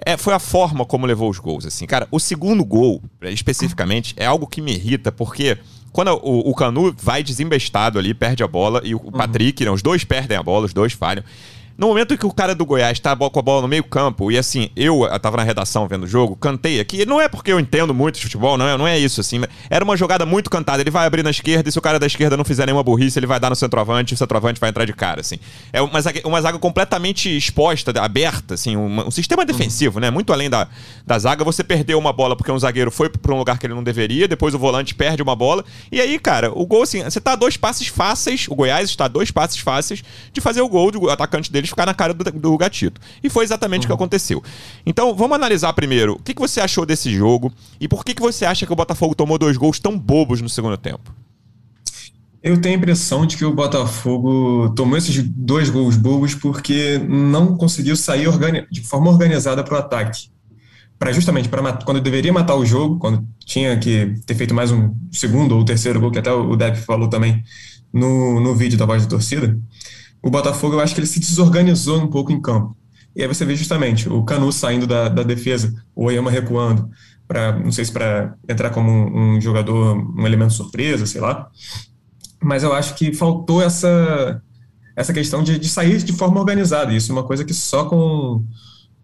é, 0.03 0.17
foi 0.17 0.33
a 0.33 0.39
forma 0.39 0.83
como 0.85 1.05
levou 1.05 1.29
os 1.29 1.39
gols. 1.39 1.65
Assim, 1.65 1.85
cara, 1.85 2.07
o 2.11 2.19
segundo 2.19 2.65
gol, 2.65 3.01
especificamente, 3.21 4.13
é 4.17 4.25
algo 4.25 4.47
que 4.47 4.61
me 4.61 4.73
irrita, 4.73 5.11
porque 5.11 5.57
quando 5.91 6.11
o, 6.23 6.49
o 6.49 6.55
Canu 6.55 6.95
vai 6.99 7.23
desembestado 7.23 7.97
ali, 7.99 8.13
perde 8.13 8.43
a 8.43 8.47
bola, 8.47 8.81
e 8.83 8.93
o, 8.95 9.01
o 9.03 9.11
Patrick, 9.11 9.63
uhum. 9.63 9.69
né, 9.69 9.75
os 9.75 9.81
dois 9.81 10.03
perdem 10.03 10.37
a 10.37 10.43
bola, 10.43 10.65
os 10.65 10.73
dois 10.73 10.93
falham. 10.93 11.23
No 11.77 11.89
momento 11.89 12.17
que 12.17 12.25
o 12.25 12.31
cara 12.31 12.55
do 12.55 12.65
Goiás 12.65 12.99
tá 12.99 13.15
com 13.15 13.39
a 13.39 13.41
bola 13.41 13.61
no 13.61 13.67
meio 13.67 13.83
campo, 13.83 14.31
e 14.31 14.37
assim, 14.37 14.71
eu, 14.75 15.03
eu 15.03 15.19
tava 15.19 15.37
na 15.37 15.43
redação 15.43 15.87
vendo 15.87 16.05
o 16.05 16.07
jogo, 16.07 16.35
cantei 16.35 16.79
aqui, 16.79 17.05
não 17.05 17.21
é 17.21 17.29
porque 17.29 17.51
eu 17.51 17.59
entendo 17.59 17.93
muito 17.93 18.15
de 18.15 18.23
futebol, 18.23 18.57
não 18.57 18.67
é, 18.67 18.75
não 18.75 18.87
é 18.87 18.97
isso, 18.97 19.21
assim, 19.21 19.43
era 19.69 19.85
uma 19.85 19.95
jogada 19.95 20.25
muito 20.25 20.49
cantada, 20.49 20.81
ele 20.81 20.89
vai 20.89 21.05
abrir 21.05 21.21
na 21.21 21.29
esquerda, 21.29 21.69
e 21.69 21.71
se 21.71 21.77
o 21.77 21.81
cara 21.81 21.99
da 21.99 22.07
esquerda 22.07 22.35
não 22.35 22.43
fizer 22.43 22.65
nenhuma 22.65 22.81
burrice, 22.81 23.19
ele 23.19 23.27
vai 23.27 23.39
dar 23.39 23.51
no 23.51 23.55
centroavante, 23.55 24.11
e 24.11 24.15
o 24.15 24.17
centroavante 24.17 24.59
vai 24.59 24.71
entrar 24.71 24.85
de 24.85 24.93
cara, 24.93 25.21
assim. 25.21 25.37
É 25.71 25.79
uma 25.79 26.01
zaga, 26.01 26.19
uma 26.25 26.41
zaga 26.41 26.57
completamente 26.57 27.37
exposta, 27.37 27.93
aberta, 28.01 28.55
assim, 28.55 28.75
uma, 28.75 29.07
um 29.07 29.11
sistema 29.11 29.45
defensivo, 29.45 29.99
né, 29.99 30.09
muito 30.09 30.33
além 30.33 30.49
da, 30.49 30.67
da 31.05 31.19
zaga, 31.19 31.43
você 31.43 31.63
perdeu 31.63 31.99
uma 31.99 32.11
bola 32.11 32.35
porque 32.35 32.51
um 32.51 32.57
zagueiro 32.57 32.89
foi 32.89 33.07
pra 33.07 33.35
um 33.35 33.37
lugar 33.37 33.59
que 33.59 33.67
ele 33.67 33.75
não 33.75 33.83
deveria, 33.83 34.27
depois 34.27 34.55
o 34.55 34.57
volante 34.57 34.95
perde 34.95 35.21
uma 35.21 35.35
bola, 35.35 35.63
e 35.91 36.01
aí, 36.01 36.17
cara, 36.17 36.51
o 36.51 36.65
gol, 36.65 36.81
assim, 36.81 37.03
você 37.03 37.21
tá 37.21 37.33
a 37.33 37.35
dois 37.35 37.55
passes 37.55 37.87
fáceis, 37.87 38.47
o 38.49 38.55
Goiás 38.55 38.89
está 38.89 39.05
a 39.05 39.07
dois 39.07 39.29
passes 39.29 39.59
fáceis 39.59 40.03
de 40.33 40.41
fazer 40.41 40.61
o 40.61 40.67
gol, 40.67 40.91
o 40.99 41.09
atacante 41.11 41.51
dele 41.51 41.66
ficar 41.69 41.85
na 41.85 41.93
cara 41.93 42.13
do, 42.13 42.23
do 42.23 42.57
gatito. 42.57 42.99
E 43.23 43.29
foi 43.29 43.43
exatamente 43.43 43.81
uhum. 43.81 43.85
o 43.85 43.87
que 43.87 43.93
uhum. 43.93 43.95
aconteceu. 43.95 44.43
Então, 44.85 45.15
vamos 45.15 45.35
analisar 45.35 45.73
primeiro 45.73 46.13
o 46.13 46.19
que, 46.19 46.33
que 46.33 46.41
você 46.41 46.59
achou 46.59 46.85
desse 46.85 47.13
jogo 47.13 47.51
e 47.79 47.87
por 47.87 48.03
que, 48.03 48.13
que 48.13 48.21
você 48.21 48.45
acha 48.45 48.65
que 48.65 48.73
o 48.73 48.75
Botafogo 48.75 49.15
tomou 49.15 49.37
dois 49.37 49.57
gols 49.57 49.79
tão 49.79 49.97
bobos 49.97 50.41
no 50.41 50.49
segundo 50.49 50.77
tempo. 50.77 51.13
Eu 52.41 52.61
tenho 52.61 52.75
a 52.75 52.77
impressão 52.77 53.25
de 53.25 53.35
que 53.35 53.43
o 53.43 53.53
Botafogo 53.53 54.69
tomou 54.75 54.97
esses 54.97 55.21
dois 55.21 55.69
gols 55.69 55.97
bobos 55.97 56.35
porque 56.35 56.97
não 56.99 57.57
conseguiu 57.57 57.95
sair 57.95 58.29
de 58.71 58.81
forma 58.81 59.09
organizada 59.09 59.63
para 59.63 59.75
o 59.75 59.77
ataque. 59.77 60.29
Para 60.97 61.11
justamente 61.11 61.49
para 61.49 61.73
quando 61.73 61.99
deveria 61.99 62.31
matar 62.31 62.55
o 62.55 62.65
jogo, 62.65 62.97
quando 62.99 63.27
tinha 63.45 63.77
que 63.77 64.15
ter 64.25 64.33
feito 64.33 64.53
mais 64.53 64.71
um 64.71 64.95
segundo 65.11 65.55
ou 65.55 65.65
terceiro 65.65 65.99
gol, 65.99 66.11
que 66.11 66.19
até 66.19 66.31
o 66.31 66.55
Depp 66.55 66.79
falou 66.79 67.07
também 67.09 67.43
no, 67.91 68.39
no 68.39 68.55
vídeo 68.55 68.77
da 68.77 68.85
voz 68.85 69.03
da 69.03 69.09
torcida, 69.09 69.59
o 70.21 70.29
Botafogo 70.29 70.75
eu 70.75 70.79
acho 70.79 70.93
que 70.93 70.99
ele 70.99 71.07
se 71.07 71.19
desorganizou 71.19 72.01
um 72.01 72.07
pouco 72.07 72.31
em 72.31 72.41
campo. 72.41 72.75
E 73.15 73.21
aí 73.21 73.27
você 73.27 73.43
vê 73.45 73.55
justamente 73.55 74.07
o 74.07 74.23
Canu 74.23 74.51
saindo 74.51 74.85
da, 74.85 75.09
da 75.09 75.23
defesa, 75.23 75.73
o 75.95 76.05
Oyama 76.05 76.29
recuando, 76.29 76.89
para 77.27 77.57
não 77.57 77.71
sei 77.71 77.83
se 77.83 77.91
para 77.91 78.35
entrar 78.47 78.69
como 78.69 78.91
um, 78.91 79.35
um, 79.35 79.41
jogador, 79.41 79.97
um 79.97 80.25
elemento 80.25 80.53
surpresa, 80.53 81.05
sei 81.05 81.19
lá. 81.19 81.49
Mas 82.41 82.61
eu 82.61 82.73
acho 82.73 82.93
que 82.93 83.13
faltou 83.13 83.61
essa, 83.61 84.41
essa 84.95 85.11
questão 85.13 85.41
de, 85.43 85.57
de 85.57 85.67
sair 85.67 85.97
de 86.03 86.13
forma 86.13 86.39
organizada. 86.39 86.93
Isso 86.93 87.11
é 87.11 87.15
uma 87.15 87.23
coisa 87.23 87.43
que 87.43 87.53
só 87.53 87.85
com, 87.85 88.45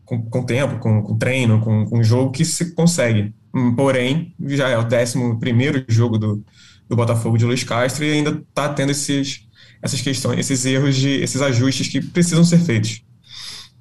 com, 0.06 0.22
com 0.30 0.44
tempo, 0.44 0.78
com, 0.78 1.02
com 1.02 1.18
treino, 1.18 1.60
com, 1.60 1.86
com 1.86 2.04
jogo 2.04 2.32
que 2.32 2.46
se 2.46 2.76
consegue. 2.76 3.34
Porém, 3.76 4.36
já 4.40 4.70
é 4.70 4.78
o 4.78 4.84
11 4.84 5.40
primeiro 5.40 5.84
jogo 5.88 6.18
do, 6.18 6.44
do 6.88 6.96
Botafogo 6.96 7.38
de 7.38 7.46
Luiz 7.46 7.64
Castro 7.64 8.04
e 8.04 8.12
ainda 8.12 8.30
está 8.30 8.70
tendo 8.70 8.92
esses 8.92 9.48
essas 9.84 10.02
questões, 10.02 10.40
esses 10.40 10.66
erros, 10.66 10.96
de, 10.96 11.10
esses 11.22 11.42
ajustes 11.42 11.90
que 11.90 12.02
precisam 12.02 12.44
ser 12.46 12.60
feitos. 12.60 13.04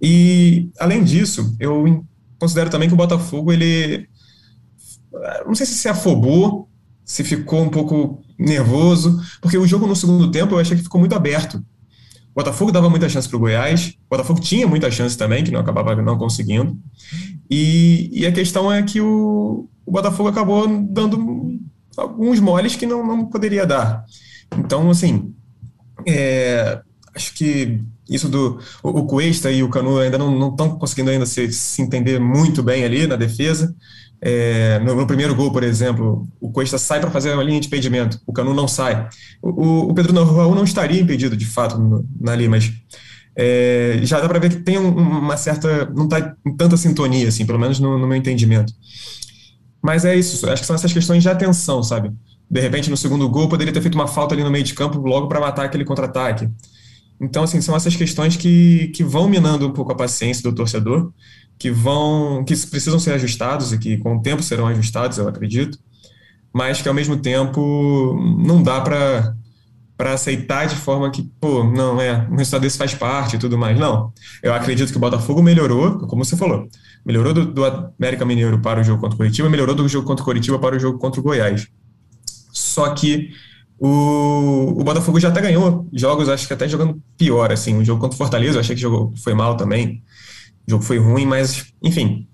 E, 0.02 0.68
além 0.80 1.04
disso, 1.04 1.54
eu 1.60 2.04
considero 2.40 2.68
também 2.68 2.88
que 2.88 2.94
o 2.94 2.98
Botafogo, 2.98 3.52
ele. 3.52 4.08
Não 5.46 5.54
sei 5.54 5.64
se 5.64 5.74
se 5.74 5.88
afobou, 5.88 6.68
se 7.04 7.22
ficou 7.22 7.62
um 7.62 7.68
pouco 7.68 8.20
nervoso, 8.36 9.20
porque 9.40 9.56
o 9.56 9.66
jogo 9.66 9.86
no 9.86 9.94
segundo 9.94 10.28
tempo 10.30 10.54
eu 10.54 10.58
achei 10.58 10.76
que 10.76 10.82
ficou 10.82 10.98
muito 10.98 11.14
aberto. 11.14 11.64
O 12.34 12.34
Botafogo 12.34 12.72
dava 12.72 12.90
muita 12.90 13.08
chance 13.08 13.28
para 13.28 13.36
o 13.36 13.40
Goiás, 13.40 13.94
o 14.06 14.10
Botafogo 14.10 14.40
tinha 14.40 14.66
muita 14.66 14.90
chance 14.90 15.16
também, 15.16 15.44
que 15.44 15.50
não 15.50 15.60
acabava 15.60 15.94
não 15.94 16.18
conseguindo. 16.18 16.76
E, 17.48 18.10
e 18.12 18.26
a 18.26 18.32
questão 18.32 18.72
é 18.72 18.82
que 18.82 19.00
o, 19.00 19.68
o 19.86 19.92
Botafogo 19.92 20.30
acabou 20.30 20.66
dando 20.66 21.60
alguns 21.96 22.40
moles 22.40 22.74
que 22.74 22.86
não, 22.86 23.06
não 23.06 23.26
poderia 23.26 23.66
dar. 23.66 24.04
Então, 24.58 24.90
assim, 24.90 25.32
é, 26.06 26.80
acho 27.14 27.34
que 27.34 27.80
isso 28.08 28.28
do 28.28 28.58
o, 28.82 29.00
o 29.00 29.06
Cuesta 29.06 29.50
e 29.50 29.62
o 29.62 29.68
Canu 29.68 29.98
ainda 29.98 30.18
não 30.18 30.50
estão 30.50 30.78
conseguindo 30.78 31.10
ainda 31.10 31.26
se, 31.26 31.52
se, 31.52 31.82
entender 31.82 32.18
muito 32.18 32.62
bem 32.62 32.84
ali 32.84 33.06
na 33.06 33.16
defesa. 33.16 33.74
É, 34.24 34.78
no, 34.78 34.94
no, 34.94 35.06
primeiro 35.06 35.34
gol, 35.34 35.50
por 35.50 35.64
exemplo, 35.64 36.28
o 36.40 36.50
Cuesta 36.50 36.78
sai 36.78 37.00
para 37.00 37.10
fazer 37.10 37.32
uma 37.34 37.42
linha 37.42 37.60
de 37.60 37.66
impedimento, 37.66 38.20
o 38.26 38.32
Canu 38.32 38.54
não 38.54 38.68
sai. 38.68 39.08
O, 39.42 39.90
o 39.90 39.94
Pedro 39.94 40.12
Raul 40.24 40.54
não 40.54 40.64
estaria 40.64 41.00
impedido, 41.00 41.36
de 41.36 41.46
fato, 41.46 42.06
ali, 42.26 42.48
mas 42.48 42.72
é, 43.34 44.00
já 44.02 44.20
dá 44.20 44.28
para 44.28 44.38
ver 44.38 44.50
que 44.50 44.56
tem 44.60 44.78
um, 44.78 44.90
uma 44.90 45.36
certa. 45.36 45.86
não 45.86 46.04
está 46.04 46.36
em 46.46 46.56
tanta 46.56 46.76
sintonia, 46.76 47.28
assim, 47.28 47.46
pelo 47.46 47.58
menos 47.58 47.80
no, 47.80 47.98
no 47.98 48.06
meu 48.06 48.16
entendimento. 48.16 48.72
Mas 49.82 50.04
é 50.04 50.14
isso, 50.14 50.48
acho 50.48 50.62
que 50.62 50.66
são 50.66 50.76
essas 50.76 50.92
questões 50.92 51.22
de 51.22 51.28
atenção, 51.28 51.82
sabe? 51.82 52.12
De 52.52 52.60
repente 52.60 52.90
no 52.90 52.98
segundo 52.98 53.26
gol 53.30 53.48
poderia 53.48 53.72
ter 53.72 53.80
feito 53.80 53.94
uma 53.94 54.06
falta 54.06 54.34
ali 54.34 54.44
no 54.44 54.50
meio 54.50 54.62
de 54.62 54.74
campo 54.74 54.98
logo 54.98 55.26
para 55.26 55.40
matar 55.40 55.64
aquele 55.64 55.86
contra-ataque. 55.86 56.50
Então, 57.18 57.44
assim, 57.44 57.62
são 57.62 57.74
essas 57.74 57.96
questões 57.96 58.36
que, 58.36 58.88
que 58.88 59.02
vão 59.02 59.26
minando 59.26 59.66
um 59.66 59.72
pouco 59.72 59.90
a 59.90 59.94
paciência 59.94 60.42
do 60.42 60.54
torcedor, 60.54 61.10
que 61.58 61.70
vão, 61.70 62.44
que 62.44 62.54
precisam 62.66 62.98
ser 62.98 63.14
ajustados 63.14 63.72
e 63.72 63.78
que 63.78 63.96
com 63.96 64.16
o 64.16 64.20
tempo 64.20 64.42
serão 64.42 64.66
ajustados, 64.66 65.16
eu 65.16 65.26
acredito, 65.26 65.78
mas 66.52 66.82
que 66.82 66.88
ao 66.88 66.94
mesmo 66.94 67.16
tempo 67.16 68.14
não 68.38 68.62
dá 68.62 68.82
para 68.82 69.34
para 69.96 70.14
aceitar 70.14 70.66
de 70.66 70.74
forma 70.74 71.08
que, 71.12 71.22
pô, 71.40 71.62
não, 71.62 72.00
é, 72.00 72.26
um 72.28 72.34
resultado 72.34 72.62
desse 72.62 72.76
faz 72.76 72.92
parte 72.92 73.36
e 73.36 73.38
tudo 73.38 73.56
mais. 73.56 73.78
Não. 73.78 74.12
Eu 74.42 74.52
acredito 74.52 74.90
que 74.90 74.96
o 74.96 75.00
Botafogo 75.00 75.40
melhorou, 75.40 76.00
como 76.08 76.24
você 76.24 76.36
falou, 76.36 76.66
melhorou 77.06 77.32
do, 77.32 77.46
do 77.46 77.64
América 77.64 78.24
Mineiro 78.24 78.58
para 78.58 78.80
o 78.80 78.82
jogo 78.82 79.00
contra 79.00 79.14
o 79.14 79.18
Curitiba, 79.18 79.48
melhorou 79.48 79.76
do 79.76 79.88
jogo 79.88 80.04
contra 80.04 80.22
o 80.22 80.24
Curitiba 80.24 80.58
para 80.58 80.74
o 80.74 80.80
jogo 80.80 80.98
contra 80.98 81.20
o 81.20 81.22
Goiás. 81.22 81.68
Só 82.52 82.90
que 82.94 83.30
o, 83.78 84.74
o 84.80 84.84
Botafogo 84.84 85.18
já 85.18 85.28
até 85.28 85.40
ganhou 85.40 85.88
jogos, 85.92 86.28
acho 86.28 86.46
que 86.46 86.52
até 86.52 86.68
jogando 86.68 87.02
pior, 87.16 87.50
assim. 87.50 87.76
O 87.78 87.84
jogo 87.84 88.00
contra 88.00 88.14
o 88.14 88.18
Fortaleza, 88.18 88.56
eu 88.56 88.60
achei 88.60 88.76
que 88.76 88.80
o 88.80 88.88
jogo 88.88 89.14
foi 89.16 89.34
mal 89.34 89.56
também. 89.56 90.02
O 90.68 90.70
jogo 90.70 90.84
foi 90.84 90.98
ruim, 90.98 91.26
mas, 91.26 91.72
enfim. 91.82 92.28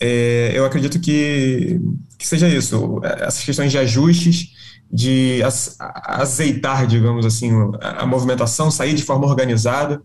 É, 0.00 0.52
eu 0.54 0.64
acredito 0.64 0.98
que, 0.98 1.78
que 2.18 2.26
seja 2.26 2.48
isso. 2.48 3.00
Essas 3.04 3.44
questões 3.44 3.70
de 3.70 3.78
ajustes, 3.78 4.48
de 4.90 5.40
azeitar, 6.04 6.86
digamos 6.86 7.26
assim, 7.26 7.52
a, 7.80 8.02
a 8.02 8.06
movimentação, 8.06 8.70
sair 8.70 8.94
de 8.94 9.02
forma 9.02 9.26
organizada, 9.26 10.02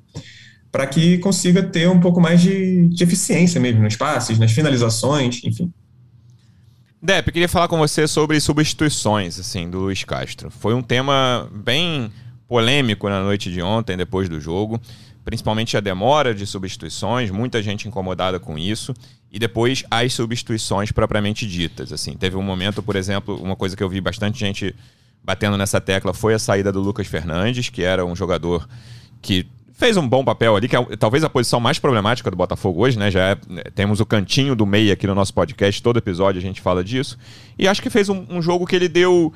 para 0.71 0.85
que 0.85 1.17
consiga 1.19 1.63
ter 1.63 1.87
um 1.87 1.99
pouco 1.99 2.19
mais 2.19 2.41
de, 2.41 2.87
de 2.89 3.03
eficiência 3.03 3.59
mesmo 3.61 3.81
nos 3.81 3.95
passes, 3.95 4.37
nas 4.37 4.51
finalizações, 4.51 5.41
enfim. 5.43 5.71
Depp, 7.05 7.33
queria 7.33 7.49
falar 7.49 7.67
com 7.67 7.77
você 7.77 8.07
sobre 8.07 8.39
substituições, 8.39 9.37
assim, 9.37 9.69
do 9.69 9.79
Luiz 9.79 10.05
Castro. 10.05 10.49
Foi 10.49 10.73
um 10.73 10.81
tema 10.81 11.49
bem 11.51 12.09
polêmico 12.47 13.09
na 13.09 13.21
noite 13.21 13.51
de 13.51 13.61
ontem, 13.61 13.97
depois 13.97 14.29
do 14.29 14.39
jogo. 14.39 14.79
Principalmente 15.25 15.75
a 15.75 15.81
demora 15.81 16.33
de 16.33 16.47
substituições, 16.47 17.29
muita 17.29 17.61
gente 17.61 17.89
incomodada 17.89 18.39
com 18.39 18.57
isso. 18.57 18.93
E 19.29 19.37
depois 19.37 19.83
as 19.91 20.13
substituições 20.13 20.93
propriamente 20.93 21.45
ditas. 21.45 21.91
Assim, 21.91 22.13
teve 22.15 22.37
um 22.37 22.41
momento, 22.41 22.81
por 22.81 22.95
exemplo, 22.95 23.35
uma 23.35 23.57
coisa 23.57 23.75
que 23.75 23.83
eu 23.83 23.89
vi 23.89 23.99
bastante 23.99 24.39
gente 24.39 24.73
batendo 25.21 25.57
nessa 25.57 25.81
tecla 25.81 26.13
foi 26.13 26.33
a 26.33 26.39
saída 26.39 26.71
do 26.71 26.79
Lucas 26.79 27.07
Fernandes, 27.07 27.67
que 27.67 27.83
era 27.83 28.05
um 28.05 28.15
jogador 28.15 28.65
que 29.21 29.45
fez 29.73 29.97
um 29.97 30.07
bom 30.07 30.23
papel 30.23 30.55
ali, 30.55 30.67
que 30.67 30.75
é 30.75 30.83
talvez 30.97 31.23
a 31.23 31.29
posição 31.29 31.59
mais 31.59 31.79
problemática 31.79 32.29
do 32.29 32.37
Botafogo 32.37 32.81
hoje, 32.81 32.97
né? 32.97 33.09
Já 33.11 33.31
é, 33.31 33.35
temos 33.75 33.99
o 33.99 34.05
cantinho 34.05 34.55
do 34.55 34.65
meio 34.65 34.93
aqui 34.93 35.07
no 35.07 35.15
nosso 35.15 35.33
podcast, 35.33 35.81
todo 35.81 35.97
episódio 35.97 36.39
a 36.39 36.41
gente 36.41 36.61
fala 36.61 36.83
disso. 36.83 37.17
E 37.57 37.67
acho 37.67 37.81
que 37.81 37.89
fez 37.89 38.07
um, 38.07 38.25
um 38.29 38.41
jogo 38.41 38.65
que 38.65 38.75
ele 38.75 38.87
deu 38.87 39.33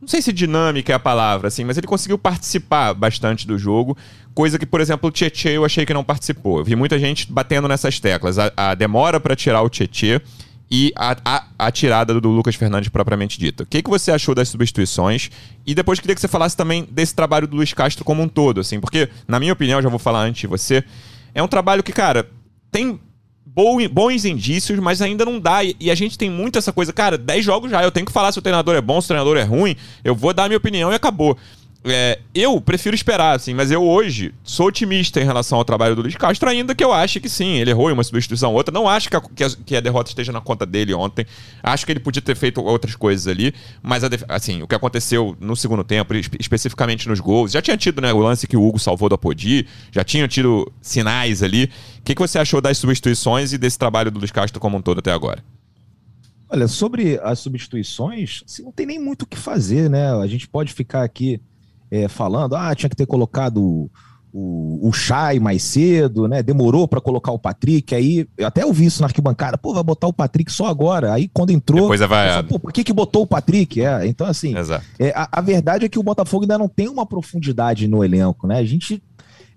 Não 0.00 0.08
sei 0.08 0.22
se 0.22 0.32
dinâmica 0.32 0.92
é 0.92 0.96
a 0.96 1.00
palavra, 1.00 1.48
assim, 1.48 1.64
mas 1.64 1.76
ele 1.76 1.86
conseguiu 1.86 2.16
participar 2.16 2.94
bastante 2.94 3.46
do 3.46 3.58
jogo. 3.58 3.96
Coisa 4.34 4.58
que, 4.58 4.64
por 4.64 4.80
exemplo, 4.80 5.08
o 5.08 5.12
Tietchan 5.12 5.50
eu 5.50 5.64
achei 5.64 5.84
que 5.84 5.92
não 5.92 6.04
participou. 6.04 6.58
Eu 6.58 6.64
vi 6.64 6.74
muita 6.74 6.98
gente 6.98 7.30
batendo 7.30 7.68
nessas 7.68 8.00
teclas. 8.00 8.38
A, 8.38 8.52
a 8.56 8.74
demora 8.74 9.20
para 9.20 9.36
tirar 9.36 9.62
o 9.62 9.68
Tietchan 9.68 10.20
e 10.74 10.90
a, 10.96 11.14
a, 11.22 11.44
a, 11.58 11.70
tirada 11.70 12.18
do 12.18 12.30
Lucas 12.30 12.54
Fernandes 12.54 12.88
propriamente 12.88 13.38
dita. 13.38 13.62
O 13.62 13.66
que, 13.66 13.82
que 13.82 13.90
você 13.90 14.10
achou 14.10 14.34
das 14.34 14.48
substituições? 14.48 15.30
E 15.66 15.74
depois 15.74 16.00
queria 16.00 16.14
que 16.14 16.20
você 16.20 16.28
falasse 16.28 16.56
também 16.56 16.88
desse 16.90 17.14
trabalho 17.14 17.46
do 17.46 17.56
Luiz 17.56 17.74
Castro 17.74 18.02
como 18.06 18.22
um 18.22 18.28
todo, 18.28 18.58
assim, 18.58 18.80
porque, 18.80 19.10
na 19.28 19.38
minha 19.38 19.52
opinião, 19.52 19.82
já 19.82 19.90
vou 19.90 19.98
falar 19.98 20.20
antes 20.20 20.40
de 20.40 20.46
você, 20.46 20.82
é 21.34 21.42
um 21.42 21.46
trabalho 21.46 21.82
que, 21.82 21.92
cara, 21.92 22.26
tem 22.70 22.98
bons 23.44 24.24
indícios, 24.24 24.78
mas 24.78 25.02
ainda 25.02 25.26
não 25.26 25.38
dá. 25.38 25.58
E 25.62 25.90
a 25.90 25.94
gente 25.94 26.16
tem 26.16 26.30
muito 26.30 26.58
essa 26.58 26.72
coisa, 26.72 26.90
cara, 26.90 27.18
10 27.18 27.44
jogos 27.44 27.70
já, 27.70 27.82
eu 27.82 27.92
tenho 27.92 28.06
que 28.06 28.12
falar 28.12 28.32
se 28.32 28.38
o 28.38 28.42
treinador 28.42 28.74
é 28.74 28.80
bom, 28.80 28.98
se 28.98 29.04
o 29.04 29.08
treinador 29.08 29.36
é 29.36 29.42
ruim, 29.42 29.76
eu 30.02 30.14
vou 30.14 30.32
dar 30.32 30.44
a 30.44 30.48
minha 30.48 30.56
opinião 30.56 30.90
e 30.90 30.94
acabou. 30.94 31.36
É, 31.84 32.20
eu 32.32 32.60
prefiro 32.60 32.94
esperar, 32.94 33.34
assim, 33.34 33.54
mas 33.54 33.72
eu 33.72 33.82
hoje 33.82 34.32
sou 34.44 34.68
otimista 34.68 35.20
em 35.20 35.24
relação 35.24 35.58
ao 35.58 35.64
trabalho 35.64 35.96
do 35.96 36.02
Luiz 36.02 36.14
Castro, 36.14 36.48
ainda 36.48 36.76
que 36.76 36.84
eu 36.84 36.92
ache 36.92 37.18
que 37.18 37.28
sim, 37.28 37.56
ele 37.56 37.70
errou 37.70 37.90
em 37.90 37.92
uma 37.92 38.04
substituição 38.04 38.50
ou 38.50 38.56
outra. 38.56 38.72
Não 38.72 38.88
acho 38.88 39.10
que 39.10 39.16
a, 39.16 39.20
que 39.20 39.42
a, 39.42 39.50
que 39.50 39.76
a 39.76 39.80
derrota 39.80 40.10
esteja 40.10 40.30
na 40.30 40.40
conta 40.40 40.64
dele 40.64 40.94
ontem. 40.94 41.26
Acho 41.60 41.84
que 41.84 41.90
ele 41.90 41.98
podia 41.98 42.22
ter 42.22 42.36
feito 42.36 42.62
outras 42.62 42.94
coisas 42.94 43.26
ali, 43.26 43.52
mas 43.82 44.04
assim, 44.28 44.62
o 44.62 44.68
que 44.68 44.76
aconteceu 44.76 45.36
no 45.40 45.56
segundo 45.56 45.82
tempo, 45.82 46.14
especificamente 46.38 47.08
nos 47.08 47.18
gols, 47.18 47.50
já 47.50 47.60
tinha 47.60 47.76
tido 47.76 48.00
né, 48.00 48.12
o 48.12 48.18
lance 48.18 48.46
que 48.46 48.56
o 48.56 48.64
Hugo 48.64 48.78
salvou 48.78 49.08
do 49.08 49.16
Apodi, 49.16 49.66
já 49.90 50.04
tinha 50.04 50.28
tido 50.28 50.70
sinais 50.80 51.42
ali. 51.42 51.64
O 51.98 52.02
que, 52.04 52.14
que 52.14 52.20
você 52.20 52.38
achou 52.38 52.60
das 52.60 52.78
substituições 52.78 53.52
e 53.52 53.58
desse 53.58 53.78
trabalho 53.78 54.10
do 54.10 54.20
Luiz 54.20 54.30
Castro 54.30 54.60
como 54.60 54.76
um 54.76 54.82
todo 54.82 55.00
até 55.00 55.10
agora? 55.10 55.42
Olha, 56.48 56.68
sobre 56.68 57.18
as 57.22 57.40
substituições, 57.40 58.42
assim, 58.46 58.62
não 58.62 58.70
tem 58.70 58.86
nem 58.86 59.00
muito 59.00 59.22
o 59.22 59.26
que 59.26 59.38
fazer, 59.38 59.88
né? 59.88 60.12
A 60.12 60.26
gente 60.26 60.46
pode 60.46 60.72
ficar 60.72 61.02
aqui 61.02 61.40
é, 61.92 62.08
falando, 62.08 62.56
ah, 62.56 62.74
tinha 62.74 62.88
que 62.88 62.96
ter 62.96 63.04
colocado 63.04 63.90
o, 64.32 64.88
o 64.88 64.92
Chay 64.94 65.38
mais 65.38 65.62
cedo, 65.62 66.26
né? 66.26 66.42
Demorou 66.42 66.88
para 66.88 67.02
colocar 67.02 67.32
o 67.32 67.38
Patrick. 67.38 67.94
Aí 67.94 68.26
eu 68.38 68.46
até 68.46 68.64
ouvi 68.64 68.86
isso 68.86 69.02
na 69.02 69.08
arquibancada, 69.08 69.58
pô, 69.58 69.74
vai 69.74 69.82
botar 69.84 70.06
o 70.06 70.12
Patrick 70.12 70.50
só 70.50 70.68
agora. 70.68 71.12
Aí 71.12 71.28
quando 71.28 71.50
entrou. 71.50 71.82
Depois 71.82 72.00
é 72.00 72.06
vaiado. 72.06 72.48
Pô, 72.48 72.58
por 72.58 72.72
que, 72.72 72.82
que 72.82 72.94
botou 72.94 73.24
o 73.24 73.26
Patrick? 73.26 73.82
É, 73.82 74.06
então, 74.06 74.26
assim, 74.26 74.54
é, 74.98 75.10
a, 75.10 75.28
a, 75.30 75.40
verdade 75.42 75.84
é 75.84 75.88
que 75.88 75.98
o 75.98 76.02
Botafogo 76.02 76.44
ainda 76.44 76.56
não 76.56 76.68
tem 76.68 76.88
uma 76.88 77.04
profundidade 77.04 77.86
no 77.86 78.02
elenco, 78.02 78.46
né? 78.46 78.56
A 78.56 78.64
gente 78.64 79.02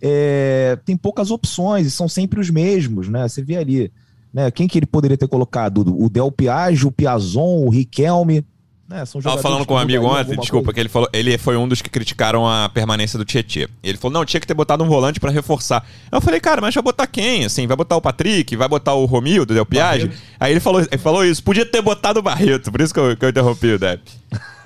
é, 0.01 0.77
tem 0.83 0.97
poucas 0.97 1.31
opções 1.31 1.87
e 1.87 1.91
são 1.91 2.09
sempre 2.09 2.41
os 2.41 2.49
mesmos, 2.49 3.07
né? 3.07 3.25
Você 3.29 3.41
vê 3.41 3.55
ali. 3.55 3.91
Né, 4.33 4.51
quem 4.51 4.67
que 4.67 4.77
ele 4.77 4.85
poderia 4.85 5.17
ter 5.17 5.29
colocado? 5.29 5.77
O 5.97 6.09
Del 6.09 6.29
Piage, 6.29 6.85
o 6.85 6.91
Piazon, 6.91 7.65
o 7.65 7.69
Riquelme. 7.69 8.45
É, 8.91 9.03
são 9.03 9.19
Tava 9.19 9.41
falando 9.41 9.65
com 9.65 9.73
um 9.73 9.77
amigo 9.77 10.05
ontem, 10.05 10.37
desculpa, 10.37 10.65
coisa. 10.65 10.73
que 10.73 10.79
ele 10.79 10.89
falou, 10.89 11.09
ele 11.11 11.35
foi 11.39 11.57
um 11.57 11.67
dos 11.67 11.81
que 11.81 11.89
criticaram 11.89 12.47
a 12.47 12.69
permanência 12.69 13.17
do 13.17 13.25
Tietê. 13.25 13.67
Ele 13.81 13.97
falou, 13.97 14.13
não, 14.13 14.23
tinha 14.23 14.39
que 14.39 14.45
ter 14.45 14.53
botado 14.53 14.83
um 14.83 14.87
volante 14.87 15.19
para 15.19 15.31
reforçar. 15.31 15.83
Eu 16.11 16.21
falei, 16.21 16.39
cara, 16.39 16.61
mas 16.61 16.73
vai 16.75 16.83
botar 16.83 17.07
quem? 17.07 17.45
Assim, 17.45 17.65
vai 17.65 17.75
botar 17.75 17.95
o 17.95 18.01
Patrick, 18.01 18.55
vai 18.55 18.67
botar 18.67 18.93
o 18.93 19.05
Romildo, 19.05 19.55
Del 19.55 19.65
Piage? 19.65 20.11
Aí 20.39 20.51
ele 20.53 20.59
falou, 20.59 20.81
ele 20.81 20.97
falou 20.99 21.25
isso, 21.25 21.43
podia 21.43 21.65
ter 21.65 21.81
botado 21.81 22.19
o 22.19 22.23
Barreto, 22.23 22.71
por 22.71 22.79
isso 22.79 22.93
que 22.93 22.99
eu, 22.99 23.17
que 23.17 23.25
eu 23.25 23.29
interrompi 23.29 23.73
o 23.73 23.79
Depp. 23.79 24.03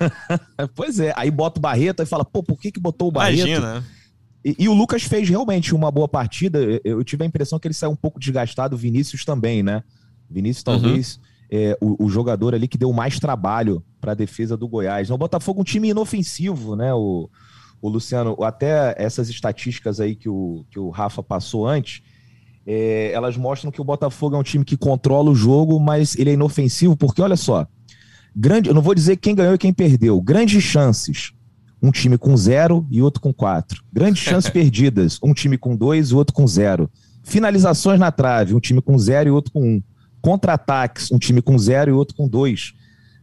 pois 0.76 1.00
é, 1.00 1.14
aí 1.16 1.30
bota 1.30 1.58
o 1.58 1.62
Barreto 1.62 2.02
e 2.02 2.06
fala, 2.06 2.24
pô, 2.24 2.42
por 2.42 2.60
que 2.60 2.70
que 2.70 2.80
botou 2.80 3.08
o 3.08 3.12
Barreto? 3.12 3.48
Imagina, 3.48 3.84
e, 4.44 4.56
e, 4.58 4.68
o 4.68 4.74
Lucas 4.74 5.02
fez 5.02 5.28
realmente 5.28 5.74
uma 5.74 5.90
boa 5.90 6.08
partida. 6.08 6.58
Eu, 6.58 6.80
eu, 6.84 7.04
tive 7.04 7.24
a 7.24 7.26
impressão 7.26 7.58
que 7.58 7.68
ele 7.68 7.74
saiu 7.74 7.90
um 7.90 7.96
pouco 7.96 8.18
desgastado, 8.18 8.74
o 8.74 8.78
Vinícius 8.78 9.24
também, 9.24 9.62
né? 9.62 9.82
Vinícius 10.30 10.62
talvez... 10.62 11.16
Uhum 11.16 11.29
é, 11.50 11.76
o, 11.80 12.04
o, 12.04 12.08
jogador 12.08 12.54
ali 12.54 12.68
que 12.68 12.78
deu 12.78 12.92
mais 12.92 13.18
trabalho 13.18 13.82
para 14.00 14.12
a 14.12 14.14
defesa 14.14 14.56
do 14.56 14.68
Goiás. 14.68 15.10
O 15.10 15.18
Botafogo 15.18 15.60
é 15.60 15.62
um 15.62 15.64
time 15.64 15.88
inofensivo, 15.88 16.76
né? 16.76 16.94
O, 16.94 17.28
o 17.82 17.88
Luciano, 17.88 18.36
até 18.44 18.94
essas 18.96 19.28
estatísticas 19.28 20.00
aí 20.00 20.14
que 20.14 20.28
o, 20.28 20.64
que 20.70 20.78
o 20.78 20.90
Rafa 20.90 21.22
passou 21.22 21.66
antes, 21.66 22.02
é, 22.64 23.10
elas 23.12 23.36
mostram 23.36 23.72
que 23.72 23.80
o 23.80 23.84
Botafogo 23.84 24.36
é 24.36 24.38
um 24.38 24.44
time 24.44 24.64
que 24.64 24.76
controla 24.76 25.30
o 25.30 25.34
jogo, 25.34 25.80
mas 25.80 26.16
ele 26.16 26.30
é 26.30 26.34
inofensivo, 26.34 26.96
porque 26.96 27.20
olha 27.20 27.36
só, 27.36 27.66
grande, 28.36 28.68
eu 28.68 28.74
não 28.74 28.82
vou 28.82 28.94
dizer 28.94 29.16
quem 29.16 29.34
ganhou 29.34 29.54
e 29.54 29.58
quem 29.58 29.72
perdeu, 29.72 30.20
grandes 30.20 30.62
chances, 30.62 31.32
um 31.82 31.90
time 31.90 32.16
com 32.16 32.36
zero 32.36 32.86
e 32.90 33.02
outro 33.02 33.20
com 33.20 33.32
quatro. 33.32 33.82
Grandes 33.92 34.22
chances 34.22 34.50
perdidas, 34.52 35.18
um 35.22 35.32
time 35.32 35.58
com 35.58 35.74
dois 35.74 36.10
e 36.10 36.14
outro 36.14 36.34
com 36.34 36.46
zero. 36.46 36.88
Finalizações 37.24 37.98
na 37.98 38.12
trave, 38.12 38.54
um 38.54 38.60
time 38.60 38.80
com 38.80 38.96
zero 38.98 39.30
e 39.30 39.32
outro 39.32 39.50
com 39.50 39.62
um 39.62 39.82
contra-ataques, 40.20 41.10
um 41.10 41.18
time 41.18 41.40
com 41.42 41.58
zero 41.58 41.90
e 41.90 41.94
outro 41.94 42.14
com 42.14 42.28
dois. 42.28 42.74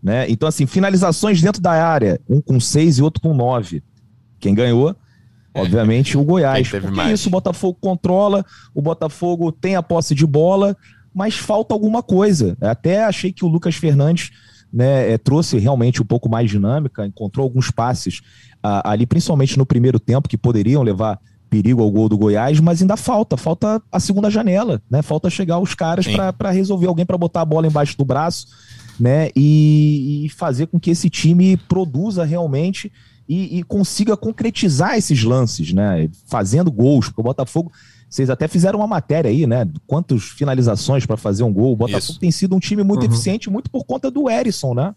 Né? 0.02 0.30
Então, 0.30 0.48
assim, 0.48 0.66
finalizações 0.66 1.42
dentro 1.42 1.62
da 1.62 1.72
área, 1.72 2.20
um 2.30 2.42
com 2.42 2.60
seis 2.60 2.98
e 2.98 3.02
outro 3.02 3.22
com 3.22 3.34
nove. 3.34 3.84
Quem 4.40 4.54
ganhou? 4.54 4.96
É. 5.54 5.62
Obviamente 5.62 6.18
o 6.18 6.24
Goiás. 6.24 6.70
Porque 6.70 6.88
mais. 6.88 7.20
isso, 7.20 7.30
o 7.30 7.32
Botafogo 7.32 7.78
controla, 7.82 8.46
o 8.74 8.82
Botafogo 8.82 9.52
tem 9.52 9.76
a 9.76 9.84
posse 9.84 10.14
de 10.14 10.26
bola, 10.26 10.78
mas 11.14 11.36
falta 11.36 11.74
alguma 11.74 12.04
coisa. 12.04 12.56
Até 12.62 13.04
achei 13.04 13.32
que 13.32 13.44
o 13.44 13.48
Lucas 13.48 13.76
Fernandes 13.76 14.32
né, 14.72 15.12
é, 15.12 15.18
trouxe 15.18 15.58
realmente 15.58 16.02
um 16.02 16.06
pouco 16.06 16.30
mais 16.30 16.50
dinâmica, 16.50 17.06
encontrou 17.06 17.44
alguns 17.44 17.72
passes 17.72 18.22
ah, 18.62 18.92
ali, 18.92 19.06
principalmente 19.06 19.58
no 19.58 19.66
primeiro 19.66 20.00
tempo, 20.00 20.30
que 20.30 20.38
poderiam 20.38 20.84
levar 20.84 21.20
perigo 21.50 21.82
ao 21.82 21.92
gol 21.92 22.10
do 22.10 22.18
Goiás, 22.18 22.60
mas 22.60 22.82
ainda 22.82 22.98
falta, 22.98 23.38
falta 23.38 23.82
a 23.92 24.00
segunda 24.00 24.30
janela, 24.30 24.82
né? 24.90 25.02
Falta 25.02 25.30
chegar 25.30 25.60
os 25.60 25.74
caras 25.74 26.06
para 26.38 26.52
resolver 26.52 26.88
alguém 26.88 27.06
para 27.06 27.18
botar 27.18 27.42
a 27.42 27.46
bola 27.46 27.68
embaixo 27.68 27.98
do 27.98 28.06
braço, 28.06 28.48
né? 29.00 29.30
E, 29.36 30.26
e, 30.26 30.30
fazer 30.30 30.68
com 30.68 30.80
que 30.80 30.92
esse 30.92 31.10
time 31.10 31.58
produza 31.58 32.24
realmente 32.24 32.92
e, 33.28 33.60
e, 33.60 33.64
consiga 33.64 34.16
concretizar 34.16 34.98
esses 34.98 35.24
lances, 35.24 35.74
né? 35.74 36.10
Fazendo 36.26 36.72
gols, 36.72 37.08
porque 37.08 37.22
o 37.22 37.24
Botafogo, 37.24 37.72
vocês 38.10 38.30
até 38.30 38.48
fizeram 38.48 38.80
uma 38.80 38.88
matéria 38.88 39.30
aí, 39.30 39.46
né? 39.46 39.68
Quantas 39.86 40.24
finalizações 40.24 41.06
para 41.06 41.18
fazer 41.18 41.44
um 41.44 41.54
gol? 41.54 41.74
O 41.74 41.78
Botafogo 41.78 42.12
Isso. 42.12 42.20
tem 42.20 42.32
sido 42.32 42.56
um 42.56 42.60
time 42.60 42.84
muito 42.84 43.06
uhum. 43.06 43.12
eficiente, 43.12 43.50
muito 43.50 43.70
por 43.70 43.84
conta 43.86 44.10
do 44.10 44.30
Erisson, 44.30 44.74
né? 44.74 44.94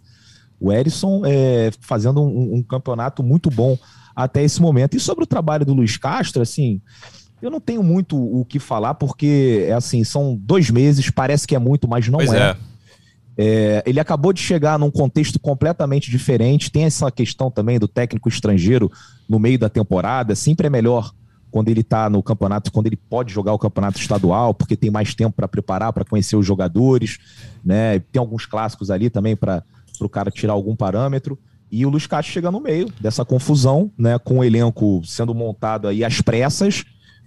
O 0.61 0.71
Erisson 0.73 1.23
é, 1.25 1.71
fazendo 1.80 2.23
um, 2.23 2.57
um 2.57 2.62
campeonato 2.62 3.23
muito 3.23 3.50
bom 3.50 3.78
até 4.24 4.42
esse 4.42 4.60
momento. 4.60 4.96
E 4.96 5.00
sobre 5.00 5.24
o 5.24 5.26
trabalho 5.26 5.64
do 5.64 5.74
Luiz 5.74 5.96
Castro, 5.96 6.42
assim, 6.42 6.80
eu 7.42 7.50
não 7.50 7.60
tenho 7.60 7.82
muito 7.82 8.16
o 8.16 8.44
que 8.44 8.58
falar, 8.58 8.94
porque, 8.94 9.66
é 9.68 9.72
assim, 9.72 10.04
são 10.04 10.36
dois 10.36 10.70
meses, 10.70 11.10
parece 11.10 11.46
que 11.46 11.54
é 11.54 11.58
muito, 11.58 11.88
mas 11.88 12.08
não 12.08 12.18
pois 12.18 12.32
é. 12.32 12.50
é. 12.50 12.56
É, 13.42 13.82
ele 13.86 13.98
acabou 13.98 14.34
de 14.34 14.40
chegar 14.40 14.78
num 14.78 14.90
contexto 14.90 15.38
completamente 15.38 16.10
diferente. 16.10 16.70
Tem 16.70 16.84
essa 16.84 17.10
questão 17.10 17.50
também 17.50 17.78
do 17.78 17.88
técnico 17.88 18.28
estrangeiro 18.28 18.90
no 19.26 19.38
meio 19.38 19.58
da 19.58 19.70
temporada. 19.70 20.34
Sempre 20.34 20.66
é 20.66 20.70
melhor 20.70 21.10
quando 21.50 21.68
ele 21.68 21.80
está 21.80 22.10
no 22.10 22.22
campeonato, 22.22 22.70
quando 22.70 22.86
ele 22.86 22.96
pode 22.96 23.32
jogar 23.32 23.54
o 23.54 23.58
campeonato 23.58 23.98
estadual, 23.98 24.52
porque 24.52 24.76
tem 24.76 24.90
mais 24.90 25.14
tempo 25.14 25.34
para 25.34 25.48
preparar, 25.48 25.90
para 25.92 26.04
conhecer 26.04 26.36
os 26.36 26.44
jogadores. 26.44 27.18
Né? 27.64 28.00
Tem 28.12 28.20
alguns 28.20 28.44
clássicos 28.44 28.90
ali 28.90 29.08
também 29.08 29.34
para 29.34 29.64
o 30.00 30.08
cara 30.08 30.30
tirar 30.30 30.52
algum 30.52 30.76
parâmetro. 30.76 31.38
E 31.70 31.86
o 31.86 31.88
Luiz 31.88 32.06
Castro 32.06 32.32
chega 32.32 32.50
no 32.50 32.60
meio 32.60 32.88
dessa 33.00 33.24
confusão, 33.24 33.90
né, 33.96 34.18
com 34.18 34.38
o 34.38 34.44
elenco 34.44 35.02
sendo 35.04 35.34
montado 35.34 35.86
aí 35.86 36.04
às 36.04 36.20
pressas, 36.20 36.84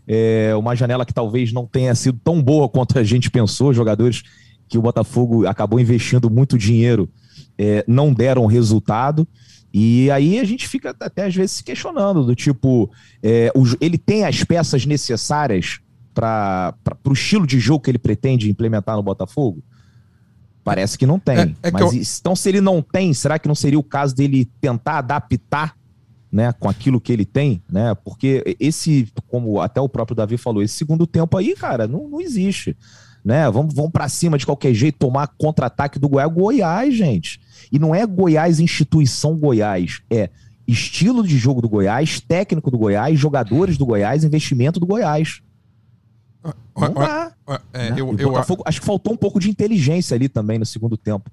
é 0.07 0.53
uma 0.55 0.75
janela 0.75 1.05
que 1.05 1.13
talvez 1.13 1.53
não 1.53 1.65
tenha 1.65 1.95
sido 1.95 2.19
tão 2.23 2.41
boa 2.41 2.67
quanto 2.67 2.99
a 2.99 3.03
gente 3.03 3.31
pensou, 3.31 3.73
jogadores 3.73 4.23
que 4.67 4.77
o 4.77 4.81
Botafogo 4.81 5.47
acabou 5.47 5.79
investindo 5.79 6.29
muito 6.29 6.57
dinheiro 6.57 7.09
é, 7.57 7.83
não 7.87 8.13
deram 8.13 8.45
resultado. 8.45 9.27
E 9.73 10.09
aí 10.11 10.39
a 10.39 10.43
gente 10.43 10.67
fica 10.67 10.95
até 10.99 11.25
às 11.25 11.35
vezes 11.35 11.57
se 11.57 11.63
questionando, 11.63 12.23
do 12.23 12.35
tipo, 12.35 12.91
é, 13.21 13.51
o, 13.55 13.63
ele 13.81 13.97
tem 13.97 14.23
as 14.23 14.43
peças 14.43 14.85
necessárias 14.85 15.79
para 16.13 16.75
o 17.05 17.13
estilo 17.13 17.47
de 17.47 17.59
jogo 17.59 17.83
que 17.83 17.89
ele 17.89 17.97
pretende 17.97 18.49
implementar 18.49 18.95
no 18.95 19.01
Botafogo? 19.03 19.63
Parece 20.63 20.97
que 20.97 21.05
não 21.05 21.19
tem. 21.19 21.37
É, 21.37 21.53
é 21.63 21.71
Mas 21.71 21.81
eu... 21.81 22.01
então, 22.19 22.35
se 22.35 22.49
ele 22.49 22.61
não 22.61 22.81
tem, 22.81 23.13
será 23.13 23.37
que 23.37 23.47
não 23.47 23.55
seria 23.55 23.77
o 23.77 23.83
caso 23.83 24.15
dele 24.15 24.49
tentar 24.61 24.99
adaptar 24.99 25.75
né, 26.31 26.51
com 26.53 26.67
aquilo 26.67 26.99
que 26.99 27.13
ele 27.13 27.25
tem, 27.25 27.61
né? 27.71 27.93
Porque 28.03 28.55
esse, 28.59 29.07
como 29.27 29.61
até 29.61 29.79
o 29.79 29.87
próprio 29.87 30.15
Davi 30.15 30.35
falou, 30.35 30.63
esse 30.63 30.73
segundo 30.73 31.05
tempo 31.05 31.37
aí, 31.37 31.53
cara, 31.55 31.87
não, 31.87 32.07
não 32.07 32.19
existe. 32.19 32.75
Né? 33.23 33.49
Vamos, 33.51 33.73
vamos 33.73 33.91
para 33.91 34.09
cima 34.09 34.37
de 34.37 34.45
qualquer 34.45 34.73
jeito, 34.73 34.97
tomar 34.97 35.27
contra-ataque 35.37 35.99
do 35.99 36.09
Goiás. 36.09 36.33
Goiás, 36.33 36.95
gente. 36.95 37.39
E 37.71 37.77
não 37.77 37.93
é 37.93 38.05
Goiás, 38.05 38.59
instituição 38.59 39.37
Goiás. 39.37 40.01
É 40.09 40.29
estilo 40.67 41.25
de 41.25 41.37
jogo 41.37 41.61
do 41.61 41.69
Goiás, 41.69 42.19
técnico 42.19 42.71
do 42.71 42.77
Goiás, 42.77 43.19
jogadores 43.19 43.77
do 43.77 43.85
Goiás, 43.85 44.23
investimento 44.23 44.79
do 44.79 44.85
Goiás. 44.85 45.41
Não 46.75 46.93
dá. 46.93 47.31
É, 47.73 47.91
né? 47.91 47.95
eu, 47.99 48.15
eu, 48.17 48.29
Botafogo, 48.31 48.63
acho 48.65 48.79
que 48.79 48.85
faltou 48.85 49.13
um 49.13 49.17
pouco 49.17 49.39
de 49.39 49.49
inteligência 49.49 50.15
ali 50.15 50.27
também 50.27 50.59
no 50.59 50.65
segundo 50.65 50.97
tempo. 50.97 51.29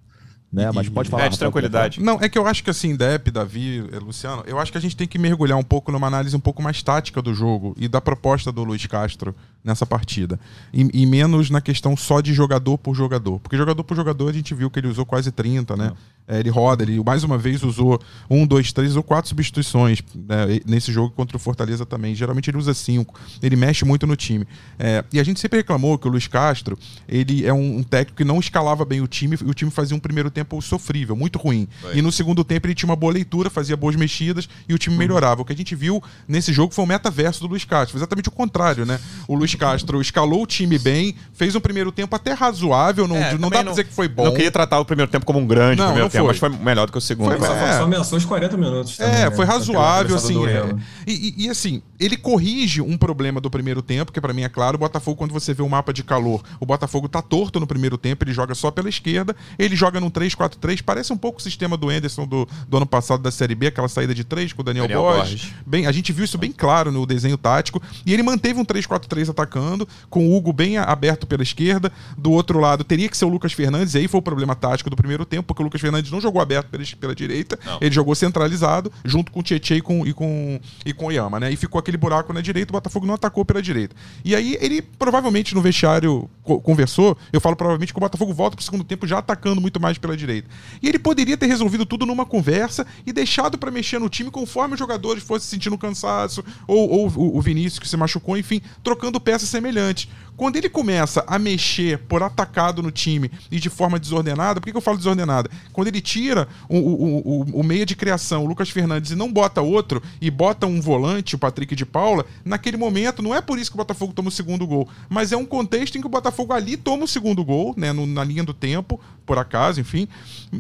Né? 0.52 0.70
Mas 0.72 0.88
pode 0.88 1.08
falar. 1.08 1.26
É, 1.26 1.28
de 1.28 1.38
tranquilidade. 1.38 2.00
Não, 2.00 2.18
é 2.20 2.28
que 2.28 2.36
eu 2.36 2.46
acho 2.46 2.64
que 2.64 2.70
assim, 2.70 2.96
Depp, 2.96 3.30
Davi, 3.30 3.88
eh, 3.92 3.98
Luciano, 3.98 4.42
eu 4.46 4.58
acho 4.58 4.72
que 4.72 4.78
a 4.78 4.80
gente 4.80 4.96
tem 4.96 5.06
que 5.06 5.18
mergulhar 5.18 5.56
um 5.56 5.62
pouco 5.62 5.92
numa 5.92 6.08
análise 6.08 6.34
um 6.34 6.40
pouco 6.40 6.60
mais 6.60 6.82
tática 6.82 7.22
do 7.22 7.32
jogo 7.32 7.74
e 7.78 7.86
da 7.86 8.00
proposta 8.00 8.50
do 8.50 8.64
Luiz 8.64 8.84
Castro 8.86 9.34
nessa 9.62 9.84
partida. 9.84 10.40
E, 10.72 11.02
e, 11.02 11.06
menos 11.06 11.50
na 11.50 11.60
questão 11.60 11.96
só 11.96 12.20
de 12.20 12.32
jogador 12.32 12.78
por 12.78 12.94
jogador. 12.94 13.38
Porque 13.40 13.56
jogador 13.56 13.84
por 13.84 13.96
jogador 13.96 14.28
a 14.28 14.32
gente 14.32 14.54
viu 14.54 14.70
que 14.70 14.78
ele 14.78 14.88
usou 14.88 15.04
quase 15.04 15.30
30, 15.30 15.76
né? 15.76 15.92
É, 16.30 16.38
ele 16.38 16.48
roda, 16.48 16.84
ele 16.84 17.02
mais 17.02 17.24
uma 17.24 17.36
vez 17.36 17.60
usou 17.64 18.00
um, 18.30 18.46
dois, 18.46 18.72
três 18.72 18.94
ou 18.94 19.02
quatro 19.02 19.28
substituições 19.28 20.00
né? 20.14 20.60
nesse 20.64 20.92
jogo 20.92 21.10
contra 21.10 21.36
o 21.36 21.40
Fortaleza 21.40 21.84
também. 21.84 22.14
Geralmente 22.14 22.48
ele 22.48 22.56
usa 22.56 22.72
cinco. 22.72 23.18
Ele 23.42 23.56
mexe 23.56 23.84
muito 23.84 24.06
no 24.06 24.14
time. 24.14 24.46
É, 24.78 25.04
e 25.12 25.18
a 25.18 25.24
gente 25.24 25.40
sempre 25.40 25.58
reclamou 25.58 25.98
que 25.98 26.06
o 26.06 26.10
Luiz 26.10 26.28
Castro 26.28 26.78
ele 27.08 27.44
é 27.44 27.52
um, 27.52 27.78
um, 27.78 27.82
técnico 27.82 28.18
que 28.18 28.24
não 28.24 28.38
escalava 28.38 28.84
bem 28.84 29.00
o 29.00 29.08
time 29.08 29.36
e 29.44 29.50
o 29.50 29.54
time 29.54 29.72
fazia 29.72 29.96
um 29.96 30.00
primeiro 30.00 30.30
tempo 30.30 30.60
sofrível, 30.62 31.16
muito 31.16 31.36
ruim. 31.36 31.66
E 31.92 32.00
no 32.00 32.12
segundo 32.12 32.44
tempo 32.44 32.66
ele 32.68 32.76
tinha 32.76 32.88
uma 32.88 32.96
boa 32.96 33.12
leitura, 33.12 33.50
fazia 33.50 33.76
boas 33.76 33.96
mexidas 33.96 34.48
e 34.68 34.74
o 34.74 34.78
time 34.78 34.94
uhum. 34.94 35.00
melhorava. 35.00 35.42
O 35.42 35.44
que 35.44 35.52
a 35.52 35.56
gente 35.56 35.74
viu 35.74 36.00
nesse 36.28 36.52
jogo 36.52 36.72
foi 36.72 36.84
o 36.84 36.88
metaverso 36.88 37.40
do 37.40 37.48
Luiz 37.48 37.64
Castro. 37.64 37.92
Foi 37.92 37.98
exatamente 37.98 38.28
o 38.28 38.32
contrário, 38.32 38.86
né? 38.86 39.00
O 39.26 39.34
Luiz 39.34 39.49
Castro 39.56 40.00
escalou 40.00 40.42
o 40.42 40.46
time 40.46 40.78
bem, 40.78 41.14
fez 41.32 41.54
um 41.54 41.60
primeiro 41.60 41.90
tempo 41.92 42.14
até 42.14 42.32
razoável, 42.32 43.06
não, 43.06 43.16
é, 43.16 43.32
não 43.34 43.48
dá 43.48 43.58
pra 43.58 43.62
não, 43.64 43.72
dizer 43.72 43.84
que 43.84 43.92
foi 43.92 44.08
bom. 44.08 44.24
Não 44.24 44.32
queria 44.32 44.50
tratar 44.50 44.78
o 44.78 44.84
primeiro 44.84 45.10
tempo 45.10 45.26
como 45.26 45.38
um 45.38 45.46
grande 45.46 45.78
não, 45.78 45.86
primeiro 45.86 46.10
tempo, 46.10 46.24
foi. 46.24 46.32
mas 46.32 46.38
foi 46.38 46.64
melhor 46.64 46.86
do 46.86 46.92
que 46.92 46.98
o 46.98 47.00
segundo. 47.00 47.36
Foi, 47.36 47.48
é. 47.48 47.78
Só 47.78 47.84
ameaçou 47.84 48.18
os 48.18 48.24
40 48.24 48.56
minutos. 48.56 48.96
Também, 48.96 49.14
é, 49.14 49.30
né? 49.30 49.30
foi 49.30 49.44
razoável, 49.44 50.16
assim. 50.16 50.46
É. 50.46 50.74
E, 51.06 51.12
e, 51.12 51.46
e, 51.46 51.50
assim, 51.50 51.82
ele 51.98 52.16
corrige 52.16 52.80
um 52.80 52.96
problema 52.96 53.40
do 53.40 53.50
primeiro 53.50 53.82
tempo, 53.82 54.12
que 54.12 54.20
para 54.20 54.32
mim 54.32 54.42
é 54.42 54.48
claro, 54.48 54.76
o 54.76 54.78
Botafogo, 54.78 55.16
quando 55.16 55.32
você 55.32 55.52
vê 55.52 55.62
o 55.62 55.68
mapa 55.68 55.92
de 55.92 56.02
calor, 56.02 56.42
o 56.58 56.66
Botafogo 56.66 57.08
tá 57.08 57.20
torto 57.22 57.60
no 57.60 57.66
primeiro 57.66 57.98
tempo, 57.98 58.24
ele 58.24 58.32
joga 58.32 58.54
só 58.54 58.70
pela 58.70 58.88
esquerda, 58.88 59.34
ele 59.58 59.76
joga 59.76 60.00
num 60.00 60.10
3-4-3, 60.10 60.82
parece 60.82 61.12
um 61.12 61.16
pouco 61.16 61.38
o 61.38 61.42
sistema 61.42 61.76
do 61.76 61.88
Anderson 61.88 62.26
do, 62.26 62.48
do 62.68 62.76
ano 62.76 62.86
passado 62.86 63.22
da 63.22 63.30
Série 63.30 63.54
B, 63.54 63.66
aquela 63.68 63.88
saída 63.88 64.14
de 64.14 64.24
3 64.24 64.52
com 64.52 64.62
o 64.62 64.64
Daniel, 64.64 64.84
Daniel 64.84 65.02
Borges. 65.02 65.30
Borges. 65.30 65.54
Bem, 65.66 65.86
a 65.86 65.92
gente 65.92 66.12
viu 66.12 66.24
isso 66.24 66.38
bem 66.38 66.52
claro 66.52 66.90
no 66.90 67.04
desenho 67.06 67.36
tático, 67.36 67.82
e 68.04 68.12
ele 68.12 68.22
manteve 68.22 68.58
um 68.58 68.64
3-4-3 68.64 69.30
atacando, 69.40 69.88
com 70.08 70.28
o 70.28 70.36
Hugo 70.36 70.52
bem 70.52 70.78
aberto 70.78 71.26
pela 71.26 71.42
esquerda, 71.42 71.92
do 72.16 72.30
outro 72.30 72.58
lado 72.58 72.84
teria 72.84 73.08
que 73.08 73.16
ser 73.16 73.24
o 73.24 73.28
Lucas 73.28 73.52
Fernandes, 73.52 73.94
e 73.94 73.98
aí 73.98 74.08
foi 74.08 74.20
o 74.20 74.22
problema 74.22 74.54
tático 74.54 74.90
do 74.90 74.96
primeiro 74.96 75.24
tempo, 75.24 75.44
porque 75.44 75.62
o 75.62 75.64
Lucas 75.64 75.80
Fernandes 75.80 76.10
não 76.10 76.20
jogou 76.20 76.40
aberto 76.40 76.68
pela, 76.68 76.84
pela 76.98 77.14
direita, 77.14 77.58
não. 77.64 77.78
ele 77.80 77.94
jogou 77.94 78.14
centralizado, 78.14 78.92
junto 79.04 79.32
com 79.32 79.40
o 79.40 79.42
Tietchan 79.42 79.76
e 79.76 79.80
com, 79.80 80.06
e 80.06 80.12
com, 80.12 80.60
e 80.84 80.92
com 80.92 81.06
o 81.06 81.12
Yama, 81.12 81.40
né? 81.40 81.52
E 81.52 81.56
ficou 81.56 81.78
aquele 81.78 81.96
buraco 81.96 82.32
na 82.32 82.40
direita, 82.40 82.70
o 82.70 82.74
Botafogo 82.74 83.06
não 83.06 83.14
atacou 83.14 83.44
pela 83.44 83.62
direita. 83.62 83.94
E 84.24 84.34
aí 84.34 84.56
ele 84.60 84.82
provavelmente 84.82 85.54
no 85.54 85.62
vestiário 85.62 86.28
co 86.42 86.60
conversou, 86.60 87.16
eu 87.32 87.40
falo 87.40 87.56
provavelmente 87.56 87.92
que 87.92 87.98
o 87.98 88.00
Botafogo 88.00 88.32
volta 88.32 88.56
pro 88.56 88.64
segundo 88.64 88.84
tempo 88.84 89.06
já 89.06 89.18
atacando 89.18 89.60
muito 89.60 89.80
mais 89.80 89.98
pela 89.98 90.16
direita. 90.16 90.48
E 90.82 90.88
ele 90.88 90.98
poderia 90.98 91.36
ter 91.36 91.46
resolvido 91.46 91.86
tudo 91.86 92.06
numa 92.06 92.26
conversa 92.26 92.86
e 93.06 93.12
deixado 93.12 93.58
para 93.58 93.70
mexer 93.70 93.98
no 93.98 94.08
time 94.08 94.30
conforme 94.30 94.74
os 94.74 94.78
jogadores 94.78 95.22
fossem 95.22 95.48
sentindo 95.48 95.78
cansaço, 95.78 96.44
ou, 96.66 96.90
ou 96.90 97.36
o 97.36 97.40
Vinícius 97.40 97.78
que 97.78 97.88
se 97.88 97.96
machucou, 97.96 98.36
enfim, 98.36 98.60
trocando 98.82 99.20
peças 99.30 99.48
semelhantes. 99.48 100.08
Quando 100.40 100.56
ele 100.56 100.70
começa 100.70 101.22
a 101.26 101.38
mexer 101.38 101.98
por 101.98 102.22
atacado 102.22 102.82
no 102.82 102.90
time 102.90 103.30
e 103.50 103.60
de 103.60 103.68
forma 103.68 104.00
desordenada, 104.00 104.58
por 104.58 104.64
que, 104.64 104.70
que 104.70 104.76
eu 104.78 104.80
falo 104.80 104.96
desordenada? 104.96 105.50
Quando 105.70 105.88
ele 105.88 106.00
tira 106.00 106.48
o, 106.66 106.78
o, 106.78 107.18
o, 107.18 107.60
o 107.60 107.62
meia 107.62 107.84
de 107.84 107.94
criação, 107.94 108.42
o 108.42 108.48
Lucas 108.48 108.70
Fernandes, 108.70 109.10
e 109.10 109.14
não 109.14 109.30
bota 109.30 109.60
outro, 109.60 110.02
e 110.18 110.30
bota 110.30 110.66
um 110.66 110.80
volante, 110.80 111.34
o 111.34 111.38
Patrick 111.38 111.76
de 111.76 111.84
Paula, 111.84 112.24
naquele 112.42 112.78
momento, 112.78 113.20
não 113.22 113.34
é 113.34 113.42
por 113.42 113.58
isso 113.58 113.70
que 113.70 113.76
o 113.76 113.84
Botafogo 113.84 114.14
toma 114.14 114.28
o 114.28 114.32
segundo 114.32 114.66
gol, 114.66 114.88
mas 115.10 115.30
é 115.30 115.36
um 115.36 115.44
contexto 115.44 115.98
em 115.98 116.00
que 116.00 116.06
o 116.06 116.10
Botafogo 116.10 116.54
ali 116.54 116.74
toma 116.74 117.04
o 117.04 117.08
segundo 117.08 117.44
gol, 117.44 117.74
né, 117.76 117.92
no, 117.92 118.06
na 118.06 118.24
linha 118.24 118.42
do 118.42 118.54
tempo, 118.54 118.98
por 119.26 119.38
acaso, 119.38 119.78
enfim. 119.80 120.08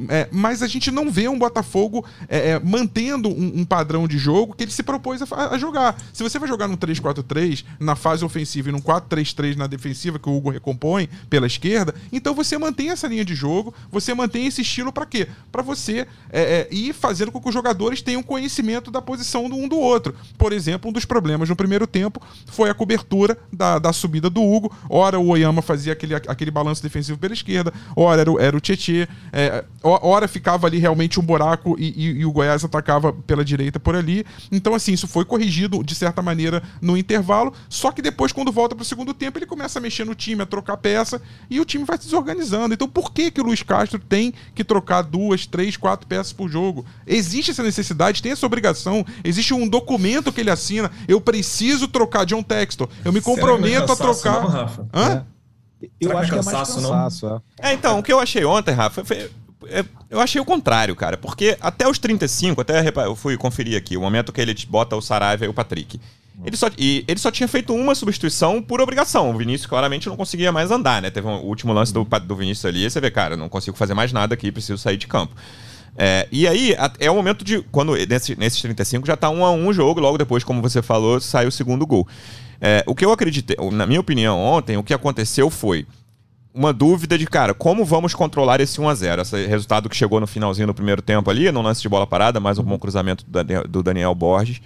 É, 0.08 0.28
mas 0.30 0.62
a 0.62 0.68
gente 0.68 0.92
não 0.92 1.10
vê 1.10 1.26
um 1.26 1.36
Botafogo 1.36 2.04
é, 2.28 2.50
é, 2.50 2.60
mantendo 2.60 3.28
um, 3.28 3.60
um, 3.60 3.64
padrão 3.64 4.06
de 4.06 4.16
jogo 4.16 4.54
que 4.54 4.62
ele 4.62 4.70
se 4.70 4.84
propôs 4.84 5.20
a, 5.22 5.54
a 5.54 5.58
jogar. 5.58 6.00
Se 6.12 6.22
você 6.22 6.38
vai 6.38 6.48
jogar 6.48 6.68
num 6.68 6.76
3-4-3 6.76 7.64
na 7.80 7.96
fase 7.96 8.24
ofensiva 8.24 8.68
e 8.68 8.72
num 8.72 8.80
4-3-3 8.80 9.56
na 9.56 9.66
defensiva 9.70 10.18
que 10.18 10.28
o 10.28 10.36
Hugo 10.36 10.50
recompõe 10.50 11.08
pela 11.28 11.46
esquerda, 11.46 11.94
então 12.12 12.34
você 12.34 12.58
mantém 12.58 12.90
essa 12.90 13.06
linha 13.06 13.24
de 13.24 13.34
jogo, 13.34 13.74
você 13.90 14.12
mantém 14.12 14.46
esse 14.46 14.62
estilo 14.62 14.92
para 14.92 15.06
quê? 15.06 15.28
Para 15.50 15.62
você 15.62 16.06
é, 16.30 16.42
é, 16.42 16.68
ir 16.70 16.92
fazendo 16.92 17.32
com 17.32 17.40
que 17.40 17.48
os 17.48 17.54
jogadores 17.54 18.02
tenham 18.02 18.22
conhecimento 18.22 18.90
da 18.90 19.00
posição 19.00 19.48
do 19.48 19.56
um 19.56 19.68
do 19.68 19.78
outro. 19.78 20.14
Por 20.36 20.52
exemplo, 20.52 20.90
um 20.90 20.92
dos 20.92 21.04
problemas 21.04 21.48
no 21.48 21.56
primeiro 21.56 21.86
tempo 21.86 22.20
foi 22.46 22.70
a 22.70 22.74
cobertura 22.74 23.38
da, 23.52 23.78
da 23.78 23.92
subida 23.92 24.28
do 24.28 24.42
Hugo. 24.42 24.74
Ora 24.88 25.18
o 25.18 25.28
Oyama 25.28 25.62
fazia 25.62 25.92
aquele, 25.92 26.14
aquele 26.14 26.50
balanço 26.50 26.82
defensivo 26.82 27.18
pela 27.18 27.32
esquerda, 27.32 27.72
ora 27.96 28.20
era 28.20 28.30
o, 28.30 28.40
era 28.40 28.56
o 28.56 28.60
Tietê, 28.60 29.08
é, 29.32 29.64
ora 29.82 30.28
ficava 30.28 30.66
ali 30.66 30.78
realmente 30.78 31.18
um 31.18 31.22
buraco 31.22 31.76
e, 31.78 31.88
e, 31.96 32.20
e 32.20 32.24
o 32.24 32.32
Goiás 32.32 32.64
atacava 32.64 33.12
pela 33.12 33.44
direita 33.44 33.78
por 33.78 33.94
ali. 33.94 34.24
Então, 34.50 34.74
assim, 34.74 34.92
isso 34.92 35.06
foi 35.06 35.24
corrigido 35.24 35.82
de 35.82 35.94
certa 35.94 36.22
maneira 36.22 36.62
no 36.80 36.96
intervalo, 36.96 37.52
só 37.68 37.90
que 37.92 38.02
depois, 38.02 38.32
quando 38.32 38.52
volta 38.52 38.74
para 38.74 38.82
o 38.82 38.86
segundo 38.86 39.14
tempo, 39.14 39.38
ele 39.38 39.46
começa 39.46 39.59
a 39.64 39.80
mexer 39.80 40.04
no 40.04 40.14
time, 40.14 40.42
a 40.42 40.46
trocar 40.46 40.76
peça 40.76 41.20
e 41.48 41.60
o 41.60 41.64
time 41.64 41.84
vai 41.84 41.96
se 41.98 42.04
desorganizando. 42.04 42.74
Então, 42.74 42.88
por 42.88 43.12
que, 43.12 43.30
que 43.30 43.40
o 43.40 43.44
Luiz 43.44 43.62
Castro 43.62 43.98
tem 43.98 44.32
que 44.54 44.64
trocar 44.64 45.02
duas, 45.02 45.46
três, 45.46 45.76
quatro 45.76 46.06
peças 46.06 46.32
por 46.32 46.48
jogo? 46.48 46.84
Existe 47.06 47.50
essa 47.50 47.62
necessidade, 47.62 48.22
tem 48.22 48.32
essa 48.32 48.46
obrigação, 48.46 49.04
existe 49.24 49.52
um 49.54 49.68
documento 49.68 50.32
que 50.32 50.40
ele 50.40 50.50
assina. 50.50 50.90
Eu 51.08 51.20
preciso 51.20 51.88
trocar 51.88 52.24
John 52.24 52.42
Textor. 52.42 52.88
Eu 53.04 53.12
me 53.12 53.20
comprometo 53.20 53.92
a 53.92 53.96
trocar. 53.96 54.42
Não, 54.42 54.48
Rafa? 54.48 54.88
Hã? 54.92 55.26
É. 55.26 55.40
Eu 56.00 56.16
acho 56.18 56.32
que 56.32 56.38
é 56.38 56.42
mais 56.42 56.56
cansaço, 56.56 56.80
não? 56.80 57.42
É. 57.58 57.70
é, 57.70 57.72
então, 57.72 57.98
o 57.98 58.02
que 58.02 58.12
eu 58.12 58.20
achei 58.20 58.44
ontem, 58.44 58.74
Rafa, 58.74 59.02
foi, 59.02 59.30
é, 59.66 59.84
eu 60.08 60.20
achei 60.20 60.40
o 60.40 60.44
contrário, 60.44 60.94
cara. 60.96 61.16
Porque 61.16 61.56
até 61.60 61.88
os 61.88 61.98
35, 61.98 62.60
até 62.60 62.82
eu 63.06 63.16
fui 63.16 63.36
conferir 63.36 63.76
aqui, 63.76 63.96
o 63.96 64.00
momento 64.00 64.32
que 64.32 64.40
ele 64.40 64.54
bota 64.68 64.96
o 64.96 65.00
Saraiva 65.00 65.44
e 65.44 65.48
o 65.48 65.54
Patrick. 65.54 66.00
Ele 66.44 66.56
só, 66.56 66.68
e 66.78 67.04
ele 67.06 67.20
só 67.20 67.30
tinha 67.30 67.46
feito 67.46 67.74
uma 67.74 67.94
substituição 67.94 68.62
por 68.62 68.80
obrigação. 68.80 69.30
O 69.30 69.36
Vinícius 69.36 69.66
claramente 69.66 70.08
não 70.08 70.16
conseguia 70.16 70.50
mais 70.50 70.70
andar, 70.70 71.02
né? 71.02 71.10
Teve 71.10 71.26
um, 71.26 71.36
o 71.36 71.46
último 71.46 71.72
lance 71.72 71.92
do, 71.92 72.04
do 72.04 72.36
Vinícius 72.36 72.64
ali, 72.64 72.90
você 72.90 73.00
vê, 73.00 73.10
cara, 73.10 73.36
não 73.36 73.48
consigo 73.48 73.76
fazer 73.76 73.94
mais 73.94 74.12
nada 74.12 74.34
aqui, 74.34 74.50
preciso 74.50 74.78
sair 74.78 74.96
de 74.96 75.06
campo. 75.06 75.34
É, 75.96 76.26
e 76.32 76.48
aí, 76.48 76.74
é 76.98 77.10
o 77.10 77.14
momento 77.14 77.44
de. 77.44 77.60
Quando 77.70 77.94
nesse, 78.06 78.38
nesses 78.38 78.60
35 78.62 79.06
já 79.06 79.16
tá 79.16 79.28
um 79.28 79.44
a 79.44 79.50
um 79.50 79.68
o 79.68 79.72
jogo, 79.72 80.00
logo 80.00 80.16
depois, 80.16 80.42
como 80.42 80.62
você 80.62 80.80
falou, 80.80 81.20
sai 81.20 81.46
o 81.46 81.52
segundo 81.52 81.86
gol. 81.86 82.08
É, 82.60 82.82
o 82.86 82.94
que 82.94 83.04
eu 83.04 83.12
acreditei, 83.12 83.56
na 83.72 83.86
minha 83.86 84.00
opinião, 84.00 84.38
ontem, 84.38 84.76
o 84.76 84.82
que 84.82 84.94
aconteceu 84.94 85.50
foi 85.50 85.86
uma 86.52 86.72
dúvida 86.72 87.16
de, 87.16 87.26
cara, 87.26 87.54
como 87.54 87.84
vamos 87.84 88.14
controlar 88.14 88.60
esse 88.60 88.78
1x0? 88.80 89.20
Esse 89.20 89.46
resultado 89.46 89.88
que 89.88 89.96
chegou 89.96 90.20
no 90.20 90.26
finalzinho 90.26 90.66
do 90.66 90.74
primeiro 90.74 91.00
tempo 91.00 91.30
ali, 91.30 91.50
no 91.52 91.62
lance 91.62 91.80
de 91.80 91.88
bola 91.88 92.06
parada, 92.06 92.40
mais 92.40 92.58
um 92.58 92.62
bom 92.62 92.78
cruzamento 92.78 93.24
do 93.68 93.82
Daniel 93.82 94.14
Borges. 94.14 94.60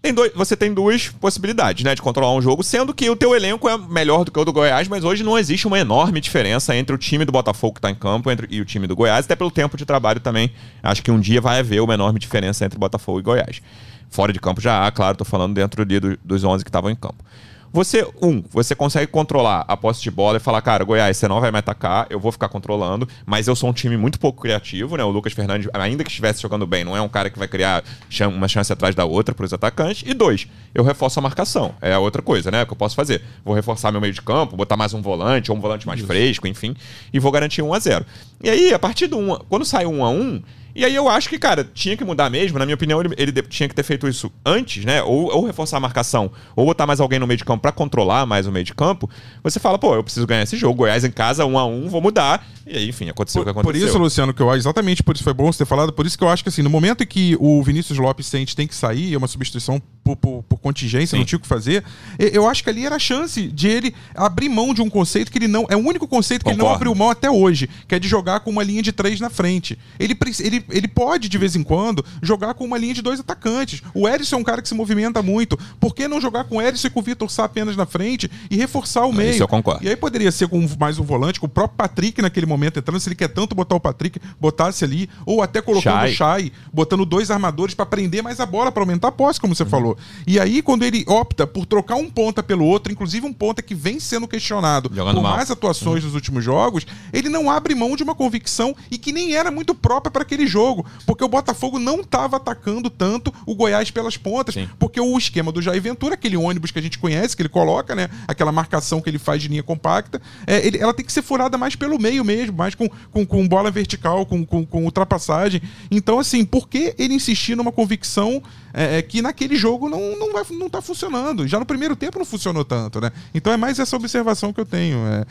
Tem 0.00 0.14
dois, 0.14 0.32
você 0.32 0.56
tem 0.56 0.72
duas 0.72 1.08
possibilidades, 1.08 1.82
né, 1.82 1.92
de 1.92 2.00
controlar 2.00 2.32
um 2.32 2.40
jogo, 2.40 2.62
sendo 2.62 2.94
que 2.94 3.10
o 3.10 3.16
teu 3.16 3.34
elenco 3.34 3.68
é 3.68 3.76
melhor 3.76 4.24
do 4.24 4.30
que 4.30 4.38
o 4.38 4.44
do 4.44 4.52
Goiás, 4.52 4.86
mas 4.86 5.02
hoje 5.02 5.24
não 5.24 5.36
existe 5.36 5.66
uma 5.66 5.78
enorme 5.78 6.20
diferença 6.20 6.74
entre 6.76 6.94
o 6.94 6.98
time 6.98 7.24
do 7.24 7.32
Botafogo 7.32 7.74
que 7.74 7.78
está 7.78 7.90
em 7.90 7.96
campo 7.96 8.30
entre, 8.30 8.46
e 8.48 8.60
o 8.60 8.64
time 8.64 8.86
do 8.86 8.94
Goiás, 8.94 9.24
até 9.24 9.34
pelo 9.34 9.50
tempo 9.50 9.76
de 9.76 9.84
trabalho 9.84 10.20
também. 10.20 10.52
Acho 10.82 11.02
que 11.02 11.10
um 11.10 11.18
dia 11.18 11.40
vai 11.40 11.58
haver 11.58 11.82
uma 11.82 11.94
enorme 11.94 12.20
diferença 12.20 12.64
entre 12.64 12.78
Botafogo 12.78 13.18
e 13.18 13.22
Goiás. 13.22 13.60
Fora 14.08 14.32
de 14.32 14.38
campo 14.38 14.60
já 14.60 14.86
há, 14.86 14.90
claro, 14.92 15.12
estou 15.12 15.26
falando 15.26 15.54
dentro 15.54 15.84
do, 15.84 16.16
dos 16.24 16.44
11 16.44 16.64
que 16.64 16.68
estavam 16.68 16.90
em 16.90 16.96
campo. 16.96 17.24
Você, 17.72 18.06
um, 18.22 18.42
você 18.50 18.74
consegue 18.74 19.06
controlar 19.06 19.64
a 19.68 19.76
posse 19.76 20.02
de 20.02 20.10
bola 20.10 20.38
e 20.38 20.40
falar, 20.40 20.62
cara, 20.62 20.84
Goiás, 20.84 21.16
você 21.16 21.28
não 21.28 21.40
vai 21.40 21.50
me 21.50 21.58
atacar, 21.58 22.06
eu 22.08 22.18
vou 22.18 22.32
ficar 22.32 22.48
controlando, 22.48 23.06
mas 23.26 23.46
eu 23.46 23.54
sou 23.54 23.68
um 23.70 23.72
time 23.72 23.96
muito 23.96 24.18
pouco 24.18 24.40
criativo, 24.40 24.96
né? 24.96 25.04
O 25.04 25.10
Lucas 25.10 25.32
Fernandes, 25.32 25.68
ainda 25.74 26.02
que 26.02 26.10
estivesse 26.10 26.40
jogando 26.40 26.66
bem, 26.66 26.82
não 26.84 26.96
é 26.96 27.00
um 27.00 27.08
cara 27.08 27.28
que 27.28 27.38
vai 27.38 27.46
criar 27.46 27.84
uma 28.26 28.48
chance 28.48 28.72
atrás 28.72 28.94
da 28.94 29.04
outra 29.04 29.34
para 29.34 29.44
os 29.44 29.52
atacantes. 29.52 30.02
E 30.06 30.14
dois, 30.14 30.48
eu 30.74 30.82
reforço 30.82 31.18
a 31.18 31.22
marcação. 31.22 31.74
É 31.80 31.92
a 31.92 31.98
outra 31.98 32.22
coisa, 32.22 32.50
né? 32.50 32.64
Que 32.64 32.72
eu 32.72 32.76
posso 32.76 32.96
fazer. 32.96 33.22
Vou 33.44 33.54
reforçar 33.54 33.92
meu 33.92 34.00
meio 34.00 34.12
de 34.12 34.22
campo, 34.22 34.56
botar 34.56 34.76
mais 34.76 34.94
um 34.94 35.02
volante, 35.02 35.50
ou 35.50 35.56
um 35.56 35.60
volante 35.60 35.86
mais 35.86 36.00
Isso. 36.00 36.06
fresco, 36.06 36.46
enfim, 36.46 36.74
e 37.12 37.18
vou 37.18 37.30
garantir 37.30 37.62
1 37.62 37.74
a 37.74 37.78
0 37.78 38.06
E 38.42 38.48
aí, 38.48 38.72
a 38.72 38.78
partir 38.78 39.06
do 39.06 39.18
1, 39.18 39.38
quando 39.48 39.64
sai 39.64 39.84
1 39.84 40.04
a 40.04 40.10
1 40.10 40.42
e 40.78 40.84
aí 40.84 40.94
eu 40.94 41.08
acho 41.08 41.28
que, 41.28 41.40
cara, 41.40 41.68
tinha 41.74 41.96
que 41.96 42.04
mudar 42.04 42.30
mesmo. 42.30 42.56
Na 42.56 42.64
minha 42.64 42.76
opinião, 42.76 43.00
ele, 43.00 43.12
ele 43.18 43.32
tinha 43.42 43.68
que 43.68 43.74
ter 43.74 43.82
feito 43.82 44.06
isso 44.06 44.30
antes, 44.46 44.84
né? 44.84 45.02
Ou, 45.02 45.24
ou, 45.34 45.44
reforçar 45.44 45.78
a 45.78 45.80
marcação, 45.80 46.30
ou 46.54 46.66
botar 46.66 46.86
mais 46.86 47.00
alguém 47.00 47.18
no 47.18 47.26
meio 47.26 47.36
de 47.36 47.44
campo 47.44 47.62
para 47.62 47.72
controlar 47.72 48.24
mais 48.26 48.46
o 48.46 48.52
meio 48.52 48.64
de 48.64 48.72
campo. 48.72 49.10
Você 49.42 49.58
fala, 49.58 49.76
pô, 49.76 49.96
eu 49.96 50.04
preciso 50.04 50.24
ganhar 50.24 50.44
esse 50.44 50.56
jogo. 50.56 50.76
Goiás 50.76 51.02
em 51.02 51.10
casa, 51.10 51.44
um 51.44 51.58
a 51.58 51.66
um, 51.66 51.88
vou 51.88 52.00
mudar. 52.00 52.46
E 52.64 52.76
aí, 52.76 52.88
enfim, 52.88 53.08
aconteceu 53.08 53.42
por, 53.42 53.50
o 53.50 53.52
que 53.52 53.58
aconteceu. 53.58 53.86
Por 53.86 53.88
isso, 53.88 53.98
Luciano, 53.98 54.32
que 54.32 54.40
eu 54.40 54.54
exatamente 54.54 55.02
por 55.02 55.16
isso 55.16 55.24
foi 55.24 55.34
bom 55.34 55.50
você 55.50 55.58
ter 55.58 55.66
falado. 55.66 55.92
Por 55.92 56.06
isso 56.06 56.16
que 56.16 56.22
eu 56.22 56.28
acho 56.28 56.44
que, 56.44 56.48
assim, 56.48 56.62
no 56.62 56.70
momento 56.70 57.02
em 57.02 57.06
que 57.08 57.36
o 57.40 57.60
Vinícius 57.60 57.98
Lopes 57.98 58.26
sente 58.28 58.54
tem 58.54 58.68
que 58.68 58.74
sair, 58.74 59.12
é 59.12 59.18
uma 59.18 59.26
substituição 59.26 59.82
por, 60.04 60.16
por, 60.16 60.42
por 60.44 60.58
contingência, 60.58 61.16
Sim. 61.16 61.18
não 61.18 61.24
tinha 61.24 61.38
o 61.38 61.40
que 61.40 61.48
fazer. 61.48 61.82
Eu 62.18 62.48
acho 62.48 62.62
que 62.62 62.70
ali 62.70 62.86
era 62.86 62.96
a 62.96 63.00
chance 63.00 63.48
de 63.48 63.68
ele 63.68 63.94
abrir 64.14 64.48
mão 64.48 64.72
de 64.72 64.80
um 64.80 64.88
conceito 64.88 65.32
que 65.32 65.38
ele 65.38 65.48
não. 65.48 65.66
É 65.68 65.76
o 65.76 65.80
único 65.80 66.06
conceito 66.06 66.44
que 66.44 66.50
Concordo. 66.50 66.62
ele 66.62 66.68
não 66.68 66.74
abriu 66.74 66.94
mão 66.94 67.10
até 67.10 67.28
hoje, 67.30 67.68
que 67.88 67.94
é 67.94 67.98
de 67.98 68.06
jogar 68.06 68.40
com 68.40 68.50
uma 68.50 68.62
linha 68.62 68.82
de 68.82 68.92
três 68.92 69.18
na 69.18 69.28
frente. 69.28 69.78
Ele, 69.98 70.16
ele 70.40 70.64
ele, 70.70 70.88
pode, 70.88 71.28
de 71.28 71.38
vez 71.38 71.56
em 71.56 71.62
quando, 71.62 72.04
jogar 72.22 72.54
com 72.54 72.64
uma 72.64 72.78
linha 72.78 72.94
de 72.94 73.02
dois 73.02 73.20
atacantes. 73.20 73.82
O 73.94 74.08
Erisson 74.08 74.36
é 74.36 74.38
um 74.38 74.44
cara 74.44 74.62
que 74.62 74.68
se 74.68 74.74
movimenta 74.74 75.22
muito. 75.22 75.58
Por 75.80 75.94
que 75.94 76.08
não 76.08 76.20
jogar 76.20 76.44
com 76.44 76.56
o 76.56 76.62
Erisson 76.62 76.88
e 76.88 76.90
com 76.90 77.00
o 77.00 77.02
Vitor 77.02 77.30
Sá 77.30 77.44
apenas 77.44 77.76
na 77.76 77.86
frente 77.86 78.30
e 78.50 78.56
reforçar 78.56 79.06
o 79.06 79.12
meio? 79.12 79.30
Isso 79.32 79.42
eu 79.42 79.48
concordo. 79.48 79.84
E 79.84 79.88
aí 79.88 79.96
poderia 79.96 80.30
ser 80.30 80.48
com 80.48 80.66
mais 80.78 80.98
um 80.98 81.04
volante, 81.04 81.40
com 81.40 81.46
o 81.46 81.48
próprio 81.48 81.76
Patrick 81.76 82.20
naquele 82.22 82.46
momento 82.46 82.78
entrando, 82.78 83.00
se 83.00 83.08
ele 83.08 83.16
quer 83.16 83.28
tanto 83.28 83.54
botar 83.54 83.76
o 83.76 83.80
Patrick, 83.80 84.20
botasse 84.40 84.84
ali, 84.84 85.08
ou 85.24 85.42
até 85.42 85.60
colocando 85.60 85.94
Shai. 85.94 86.10
o 86.10 86.14
Shai, 86.14 86.52
botando 86.72 87.04
dois 87.04 87.30
armadores 87.30 87.74
para 87.74 87.86
prender 87.86 88.22
mais 88.22 88.40
a 88.40 88.46
bola, 88.46 88.70
para 88.72 88.82
aumentar 88.82 89.08
a 89.08 89.12
posse, 89.12 89.40
como 89.40 89.54
você 89.54 89.64
falou. 89.64 89.96
E 90.26 90.38
aí, 90.38 90.62
quando 90.62 90.82
ele 90.84 91.04
opta 91.06 91.46
por 91.46 91.66
trocar 91.66 91.96
um 91.96 92.10
ponta 92.10 92.42
pelo 92.42 92.64
outro, 92.64 92.92
inclusive 92.92 93.26
um 93.26 93.32
ponta 93.32 93.62
que 93.62 93.74
vem 93.74 94.00
sendo 94.00 94.26
questionado 94.26 94.90
Jogando 94.94 95.16
por 95.16 95.22
mal. 95.22 95.36
mais 95.36 95.50
atuações 95.50 96.04
nos 96.04 96.14
últimos 96.14 96.44
jogos, 96.44 96.86
ele 97.12 97.28
não 97.28 97.50
abre 97.50 97.74
mão 97.74 97.96
de 97.96 98.02
uma 98.02 98.14
convicção 98.14 98.74
e 98.90 98.98
que 98.98 99.12
nem 99.12 99.34
era 99.34 99.50
muito 99.50 99.74
própria 99.74 100.10
para 100.10 100.22
aquele 100.22 100.46
jogo, 100.46 100.57
porque 101.06 101.24
o 101.24 101.28
Botafogo 101.28 101.78
não 101.78 102.00
estava 102.00 102.36
atacando 102.36 102.90
tanto 102.90 103.32
o 103.46 103.54
Goiás 103.54 103.90
pelas 103.90 104.16
pontas, 104.16 104.54
Sim. 104.54 104.68
porque 104.78 105.00
o 105.00 105.16
esquema 105.16 105.50
do 105.52 105.60
Jair 105.62 105.80
Ventura, 105.80 106.14
aquele 106.14 106.36
ônibus 106.36 106.70
que 106.70 106.78
a 106.78 106.82
gente 106.82 106.98
conhece, 106.98 107.36
que 107.36 107.42
ele 107.42 107.48
coloca, 107.48 107.94
né, 107.94 108.08
aquela 108.26 108.50
marcação 108.52 109.00
que 109.00 109.08
ele 109.10 109.18
faz 109.18 109.42
de 109.42 109.48
linha 109.48 109.62
compacta, 109.62 110.20
é, 110.46 110.66
ele- 110.66 110.78
ela 110.78 110.92
tem 110.94 111.04
que 111.04 111.12
ser 111.12 111.22
furada 111.22 111.56
mais 111.58 111.74
pelo 111.76 111.98
meio 111.98 112.24
mesmo, 112.24 112.56
mais 112.56 112.74
com, 112.74 112.88
com, 113.10 113.24
com 113.26 113.46
bola 113.48 113.70
vertical, 113.70 114.24
com, 114.26 114.44
com, 114.44 114.64
com 114.66 114.84
ultrapassagem. 114.84 115.60
Então, 115.90 116.18
assim, 116.18 116.44
por 116.44 116.68
que 116.68 116.94
ele 116.98 117.14
insistir 117.14 117.56
numa 117.56 117.72
convicção 117.72 118.42
é, 118.74 118.98
é, 118.98 119.02
que 119.02 119.22
naquele 119.22 119.56
jogo 119.56 119.88
não, 119.88 120.16
não, 120.18 120.32
vai, 120.32 120.44
não 120.50 120.68
tá 120.68 120.82
funcionando? 120.82 121.46
Já 121.48 121.58
no 121.58 121.64
primeiro 121.66 121.96
tempo 121.96 122.18
não 122.18 122.24
funcionou 122.26 122.64
tanto, 122.64 123.00
né? 123.00 123.10
Então 123.34 123.50
é 123.52 123.56
mais 123.56 123.78
essa 123.78 123.96
observação 123.96 124.52
que 124.52 124.60
eu 124.60 124.66
tenho. 124.66 124.98
é, 125.06 125.24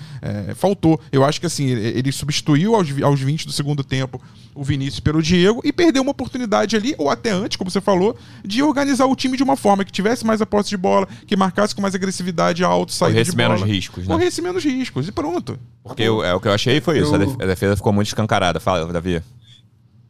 é, 0.49 0.55
faltou. 0.55 0.99
Eu 1.11 1.23
acho 1.23 1.39
que 1.39 1.45
assim, 1.45 1.65
ele 1.67 1.87
ele 1.97 2.11
substituiu 2.11 2.75
aos, 2.75 2.87
aos 3.03 3.19
20 3.21 3.45
do 3.45 3.51
segundo 3.51 3.83
tempo 3.83 4.21
o 4.55 4.63
Vinícius 4.63 4.99
pelo 4.99 5.16
Diego 5.21 5.62
e 5.63 5.71
perdeu 5.73 6.01
uma 6.01 6.12
oportunidade 6.12 6.75
ali, 6.75 6.93
ou 6.97 7.10
até 7.10 7.32
antes, 7.32 7.58
como 7.58 7.69
você 7.71 7.80
falou, 7.82 8.17
de 8.43 8.62
organizar 8.63 9.06
o 9.06 9.15
time 9.15 9.36
de 9.38 9.43
uma 9.43 9.56
forma 9.56 9.84
que 9.86 9.91
tivesse 9.91 10.25
mais 10.25 10.41
a 10.41 10.45
posse 10.45 10.69
de 10.69 10.77
bola, 10.77 11.08
que 11.25 11.36
marcasse 11.36 11.73
com 11.75 11.82
mais 11.82 11.95
agressividade 11.95 12.63
alto, 12.63 12.91
saída 12.91 13.15
Corresse 13.15 13.32
de 13.32 13.38
bola. 13.38 13.49
menos 13.56 13.63
riscos, 13.69 14.08
né? 14.08 14.13
Corresse 14.13 14.41
menos 14.41 14.63
riscos, 14.63 15.08
e 15.08 15.12
pronto. 15.12 15.58
Porque 15.84 16.03
eu- 16.03 16.23
é, 16.23 16.34
o 16.34 16.39
que 16.39 16.47
eu 16.47 16.53
achei 16.53 16.80
foi 16.82 16.99
isso. 16.99 17.12
Eu- 17.12 17.15
A 17.15 17.25
def- 17.25 17.41
A 17.41 17.45
defesa 17.45 17.75
ficou 17.75 17.93
muito 17.93 18.08
escancarada. 18.08 18.60
Fala, 18.60 18.91
Davi. 18.91 19.21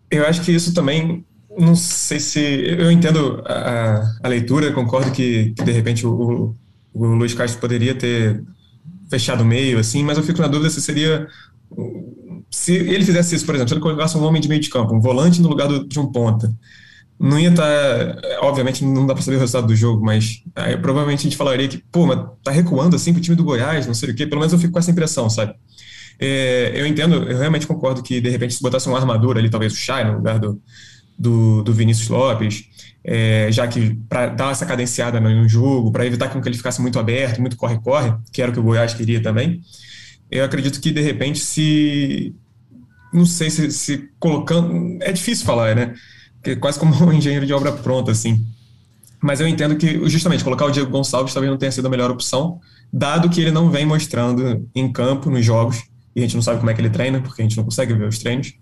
Eu 0.10 0.26
acho 0.26 0.42
que 0.42 0.52
isso 0.52 0.74
também, 0.74 1.26
não 1.58 1.76
sei 1.76 2.20
se. 2.20 2.40
Eu 2.40 2.92
entendo 2.92 3.42
a, 3.46 4.02
a 4.24 4.28
leitura, 4.28 4.72
concordo 4.72 5.12
que, 5.12 5.54
que, 5.56 5.64
de 5.64 5.72
repente 5.72 6.06
o, 6.08 6.12
o, 6.12 6.56
o 6.94 7.06
Luiz 7.16 7.34
Castro 7.34 7.60
poderia 7.60 7.94
ter 7.94 8.42
fechado 9.10 9.42
o 9.42 9.46
meio, 9.46 9.78
assim, 9.80 10.04
mas 10.04 10.18
eu 10.18 10.24
fico 10.24 10.42
na 10.42 10.48
dúvida 10.48 10.70
se 10.70 10.82
seria. 10.82 11.28
Se 12.50 12.74
ele 12.74 13.04
fizesse 13.06 13.36
isso, 13.36 13.46
por 13.46 13.56
exemplo, 13.56 13.70
se 13.70 13.76
ele 13.76 13.82
colocasse 13.82 14.18
um 14.18 14.24
homem 14.24 14.42
de 14.42 14.48
meio 14.48 14.62
de 14.62 14.70
campo, 14.70 14.96
um 14.96 15.02
volante 15.02 15.42
no 15.42 15.50
lugar 15.50 15.68
do- 15.68 15.88
de 15.88 16.00
um 16.00 16.12
ponta, 16.12 16.54
não 17.20 17.40
ia 17.40 17.50
estar. 17.50 18.18
obviamente 18.42 18.84
não 18.86 19.06
dá 19.08 19.14
para 19.14 19.24
saber 19.24 19.38
o 19.38 19.40
resultado 19.40 19.68
do 19.68 19.76
jogo, 19.76 20.06
mas 20.06 20.44
aí, 20.56 20.78
provavelmente 20.78 21.22
a 21.22 21.24
gente 21.24 21.38
falaria 21.38 21.68
que, 21.68 21.80
pô, 21.92 22.06
mas 22.08 22.20
tá 22.44 22.52
recuando 22.52 22.96
assim 22.96 23.14
pro 23.14 23.22
time 23.22 23.36
do 23.36 23.44
Goiás, 23.44 23.88
não 23.88 23.94
sei 23.94 24.12
o 24.12 24.16
quê. 24.16 24.28
Pelo 24.28 24.40
menos 24.42 24.54
eu 24.54 24.60
fico 24.60 24.74
com 24.74 24.80
essa 24.80 24.92
impressão, 24.92 25.30
sabe? 25.30 25.54
É, 26.20 26.74
eu 26.76 26.88
entendo, 26.88 27.16
eu 27.30 27.38
realmente 27.38 27.68
concordo 27.68 28.02
que 28.04 28.20
de 28.22 28.30
repente 28.30 28.54
se 28.56 28.62
botasse 28.62 28.88
uma 28.88 28.98
armadura 29.00 29.40
ali, 29.40 29.50
talvez 29.50 29.74
o 29.74 29.76
Chay 29.78 30.04
no 30.06 30.14
lugar 30.16 30.40
do, 30.40 30.62
do, 31.18 31.64
do 31.64 31.74
Vinícius 31.74 32.10
Lopes, 32.10 32.66
é, 33.04 33.50
já 33.52 33.68
que 33.68 33.96
para 34.10 34.28
dar 34.28 34.52
essa 34.52 34.66
cadenciada 34.66 35.20
no, 35.20 35.48
jogo, 35.48 35.92
para 35.92 36.06
evitar 36.06 36.30
que 36.30 36.50
ele 36.50 36.58
ficasse 36.58 36.82
muito 36.82 37.00
aberto, 37.00 37.40
muito 37.42 37.58
corre-corre, 37.58 38.14
que 38.32 38.42
era 38.42 38.52
o 38.52 38.54
que 38.54 38.60
o 38.60 38.64
Goiás 38.64 38.94
queria 38.94 39.22
também, 39.22 39.62
eu 40.30 40.44
acredito 40.44 40.80
que 40.80 40.92
de 40.92 41.02
repente 41.02 41.40
se. 41.40 42.36
Não 43.14 43.26
sei 43.26 43.50
se, 43.50 43.72
se 43.72 44.10
colocando. 44.20 44.98
É 45.02 45.12
difícil 45.12 45.46
falar, 45.46 45.76
né? 45.76 45.96
É 46.44 46.56
quase 46.56 46.80
como 46.80 46.94
um 47.06 47.14
engenheiro 47.14 47.46
de 47.46 47.54
obra 47.54 47.72
pronta, 47.72 48.12
assim. 48.12 48.46
Mas 49.22 49.40
eu 49.40 49.48
entendo 49.48 49.76
que, 49.76 50.08
justamente, 50.08 50.44
colocar 50.44 50.66
o 50.66 50.72
Diego 50.72 50.92
Gonçalves 50.92 51.34
talvez 51.34 51.50
não 51.50 51.58
tenha 51.58 51.72
sido 51.72 51.88
a 51.88 51.90
melhor 51.90 52.12
opção, 52.12 52.60
dado 52.94 53.30
que 53.30 53.42
ele 53.42 53.52
não 53.52 53.70
vem 53.70 53.86
mostrando 53.86 54.70
em 54.76 54.92
campo, 54.92 55.30
nos 55.30 55.44
jogos, 55.44 55.84
e 56.16 56.20
a 56.20 56.24
gente 56.24 56.36
não 56.36 56.42
sabe 56.42 56.60
como 56.60 56.70
é 56.70 56.74
que 56.74 56.82
ele 56.82 56.90
treina, 56.90 57.20
porque 57.20 57.42
a 57.42 57.46
gente 57.46 57.58
não 57.58 57.64
consegue 57.64 57.94
ver 57.94 58.08
os 58.08 58.20
treinos, 58.20 58.54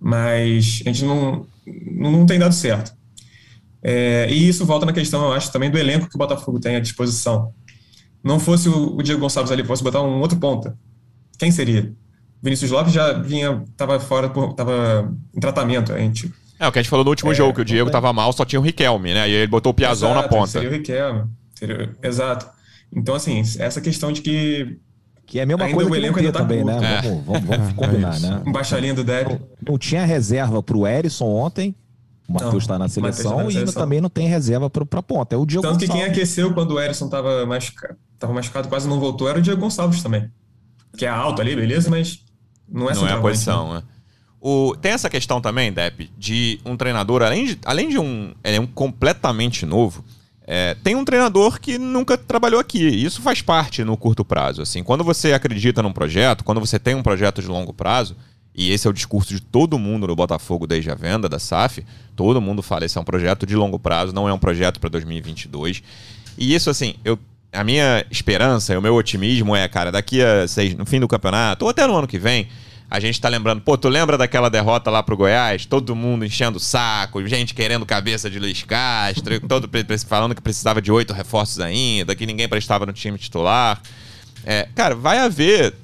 mas 0.00 0.82
a 0.86 0.88
gente 0.88 1.04
não, 1.04 1.46
não 1.66 2.24
tem 2.24 2.38
dado 2.38 2.54
certo. 2.54 2.92
É, 3.82 4.28
e 4.30 4.48
isso 4.48 4.64
volta 4.64 4.86
na 4.86 4.92
questão, 4.92 5.22
eu 5.24 5.32
acho, 5.32 5.52
também 5.52 5.70
do 5.70 5.78
elenco 5.78 6.08
que 6.08 6.16
o 6.16 6.18
Botafogo 6.18 6.58
tem 6.58 6.76
à 6.76 6.80
disposição. 6.80 7.52
Não 8.22 8.38
fosse 8.38 8.68
o, 8.68 8.96
o 8.96 9.02
Diego 9.02 9.20
Gonçalves 9.20 9.52
ali, 9.52 9.64
fosse 9.64 9.82
botar 9.82 10.02
um 10.02 10.20
outro 10.20 10.38
ponta, 10.38 10.76
quem 11.40 11.50
seria? 11.50 11.92
Vinícius 12.42 12.70
Lopes 12.70 12.92
já 12.92 13.12
vinha, 13.14 13.62
estava 13.70 13.98
fora, 14.00 14.26
estava 14.50 15.12
em 15.36 15.40
tratamento, 15.40 15.92
a 15.92 15.98
gente 15.98 16.32
É 16.58 16.66
o 16.66 16.72
que 16.72 16.78
a 16.78 16.82
gente 16.82 16.90
falou 16.90 17.04
no 17.04 17.10
último 17.10 17.32
É, 17.32 17.34
jogo, 17.34 17.54
que 17.54 17.60
o 17.60 17.64
Diego 17.64 17.90
também. 17.90 18.00
tava 18.00 18.12
mal, 18.12 18.32
só 18.32 18.44
tinha 18.44 18.60
o 18.60 18.62
Riquelme, 18.62 19.12
né? 19.12 19.28
E 19.28 19.32
ele 19.32 19.46
botou 19.46 19.72
o 19.72 19.74
Piazon 19.74 20.14
na 20.14 20.22
ponta. 20.22 20.46
Seria 20.46 20.68
o 20.68 20.72
Riquelme. 20.72 21.24
Seria- 21.54 21.90
Exato. 22.02 22.46
Então, 22.94 23.14
assim, 23.14 23.40
essa 23.58 23.80
questão 23.80 24.10
de 24.12 24.20
que 24.22 24.78
Que 25.26 25.38
é 25.38 25.42
a 25.42 25.46
mesma 25.46 25.64
Ainda 25.64 25.74
coisa 25.76 25.88
o 25.90 25.92
que 25.92 25.98
elenco 25.98 26.16
o 26.16 26.20
ainda 26.20 26.32
tá 26.32 26.38
também, 26.40 26.64
né? 26.64 26.72
curto. 26.72 26.86
É. 26.86 27.00
Vamos, 27.02 27.24
vamos, 27.24 27.46
vamos 27.46 27.68
É, 27.70 27.72
combinar, 27.74 28.16
é 28.16 28.20
né? 28.20 28.42
um 28.46 28.52
baixalinho 28.52 28.94
do 28.94 29.04
Depp. 29.04 29.30
Não, 29.32 29.40
não 29.72 29.78
tinha 29.78 30.04
reserva 30.04 30.62
pro 30.62 30.86
Erisson 30.86 31.26
ontem. 31.26 31.74
O 32.28 32.32
Matheus 32.32 32.62
está 32.64 32.78
na 32.78 32.84
tá 32.86 32.88
seleção 32.90 33.36
na 33.38 33.50
e 33.50 33.58
ainda 33.58 33.72
também 33.72 34.00
não 34.00 34.08
tem 34.10 34.26
reserva 34.28 34.68
pro, 34.70 34.84
pra 34.86 35.02
ponta. 35.02 35.34
É 35.34 35.38
o 35.38 35.44
Diego 35.46 35.62
Tanto 35.62 35.78
que 35.78 35.86
quem 35.86 35.94
Gonçalves. 35.96 36.16
aqueceu 36.16 36.52
quando 36.54 36.72
o 36.72 36.80
Erisson 36.80 37.06
estava 37.06 37.44
machucado, 37.46 37.96
tava 38.18 38.32
machucado, 38.32 38.68
quase 38.68 38.88
não 38.88 38.98
voltou, 39.00 39.28
era 39.28 39.38
o 39.38 39.42
Diego 39.42 39.60
Gonçalves 39.60 40.02
também. 40.02 40.28
Que 40.96 41.06
é 41.06 41.08
alto 41.08 41.40
ali, 41.40 41.54
beleza, 41.54 41.88
mas 41.90 42.20
não 42.68 42.90
é 42.90 42.94
Não 42.94 43.08
é 43.08 43.12
a 43.12 43.20
posição, 43.20 43.74
né? 43.74 43.82
O, 44.40 44.74
tem 44.80 44.92
essa 44.92 45.10
questão 45.10 45.40
também, 45.40 45.70
Depp, 45.70 46.10
de 46.16 46.58
um 46.64 46.76
treinador, 46.76 47.22
além 47.22 47.44
de, 47.44 47.58
além 47.64 47.88
de 47.90 47.98
um. 47.98 48.32
Ele 48.42 48.56
é 48.56 48.60
um 48.60 48.66
completamente 48.66 49.66
novo. 49.66 50.02
é, 50.46 50.74
tem 50.82 50.96
um 50.96 51.04
treinador 51.04 51.60
que 51.60 51.78
nunca 51.78 52.16
trabalhou 52.16 52.58
aqui. 52.58 52.80
e 52.80 53.04
Isso 53.04 53.20
faz 53.20 53.42
parte 53.42 53.84
no 53.84 53.96
curto 53.96 54.24
prazo. 54.24 54.62
Assim, 54.62 54.82
quando 54.82 55.04
você 55.04 55.32
acredita 55.32 55.82
num 55.82 55.92
projeto, 55.92 56.42
quando 56.42 56.58
você 56.58 56.78
tem 56.78 56.94
um 56.94 57.02
projeto 57.02 57.42
de 57.42 57.48
longo 57.48 57.72
prazo, 57.74 58.16
e 58.54 58.72
esse 58.72 58.86
é 58.86 58.90
o 58.90 58.92
discurso 58.92 59.32
de 59.32 59.40
todo 59.40 59.78
mundo 59.78 60.06
no 60.06 60.16
Botafogo 60.16 60.66
desde 60.66 60.90
a 60.90 60.94
venda 60.94 61.28
da 61.28 61.38
SAF, 61.38 61.84
todo 62.16 62.40
mundo 62.40 62.62
fala 62.62 62.84
esse 62.84 62.98
é 62.98 63.00
um 63.00 63.04
projeto 63.04 63.46
de 63.46 63.54
longo 63.54 63.78
prazo, 63.78 64.12
não 64.12 64.28
é 64.28 64.32
um 64.32 64.38
projeto 64.38 64.80
para 64.80 64.90
2022. 64.90 65.82
E 66.36 66.54
isso, 66.54 66.70
assim, 66.70 66.94
eu, 67.04 67.18
a 67.52 67.64
minha 67.64 68.04
esperança 68.10 68.72
e 68.72 68.76
o 68.76 68.82
meu 68.82 68.94
otimismo 68.94 69.54
é, 69.56 69.66
cara, 69.68 69.90
daqui 69.90 70.22
a 70.22 70.46
seis, 70.46 70.74
no 70.74 70.86
fim 70.86 71.00
do 71.00 71.08
campeonato, 71.08 71.64
ou 71.64 71.70
até 71.70 71.86
no 71.86 71.96
ano 71.96 72.06
que 72.06 72.18
vem, 72.18 72.48
a 72.90 72.98
gente 72.98 73.20
tá 73.20 73.28
lembrando, 73.28 73.60
pô, 73.60 73.78
tu 73.78 73.88
lembra 73.88 74.18
daquela 74.18 74.48
derrota 74.48 74.90
lá 74.90 75.02
pro 75.02 75.16
Goiás? 75.16 75.64
Todo 75.64 75.94
mundo 75.94 76.24
enchendo 76.24 76.58
o 76.58 76.60
saco, 76.60 77.24
gente 77.26 77.54
querendo 77.54 77.86
cabeça 77.86 78.28
de 78.28 78.38
Luiz 78.40 78.64
Castro, 78.64 79.40
todo 79.46 79.70
falando 80.06 80.34
que 80.34 80.42
precisava 80.42 80.82
de 80.82 80.90
oito 80.90 81.12
reforços 81.12 81.60
ainda, 81.60 82.16
que 82.16 82.26
ninguém 82.26 82.48
prestava 82.48 82.84
no 82.84 82.92
time 82.92 83.16
titular. 83.16 83.80
É, 84.44 84.66
cara, 84.74 84.96
vai 84.96 85.18
haver 85.18 85.74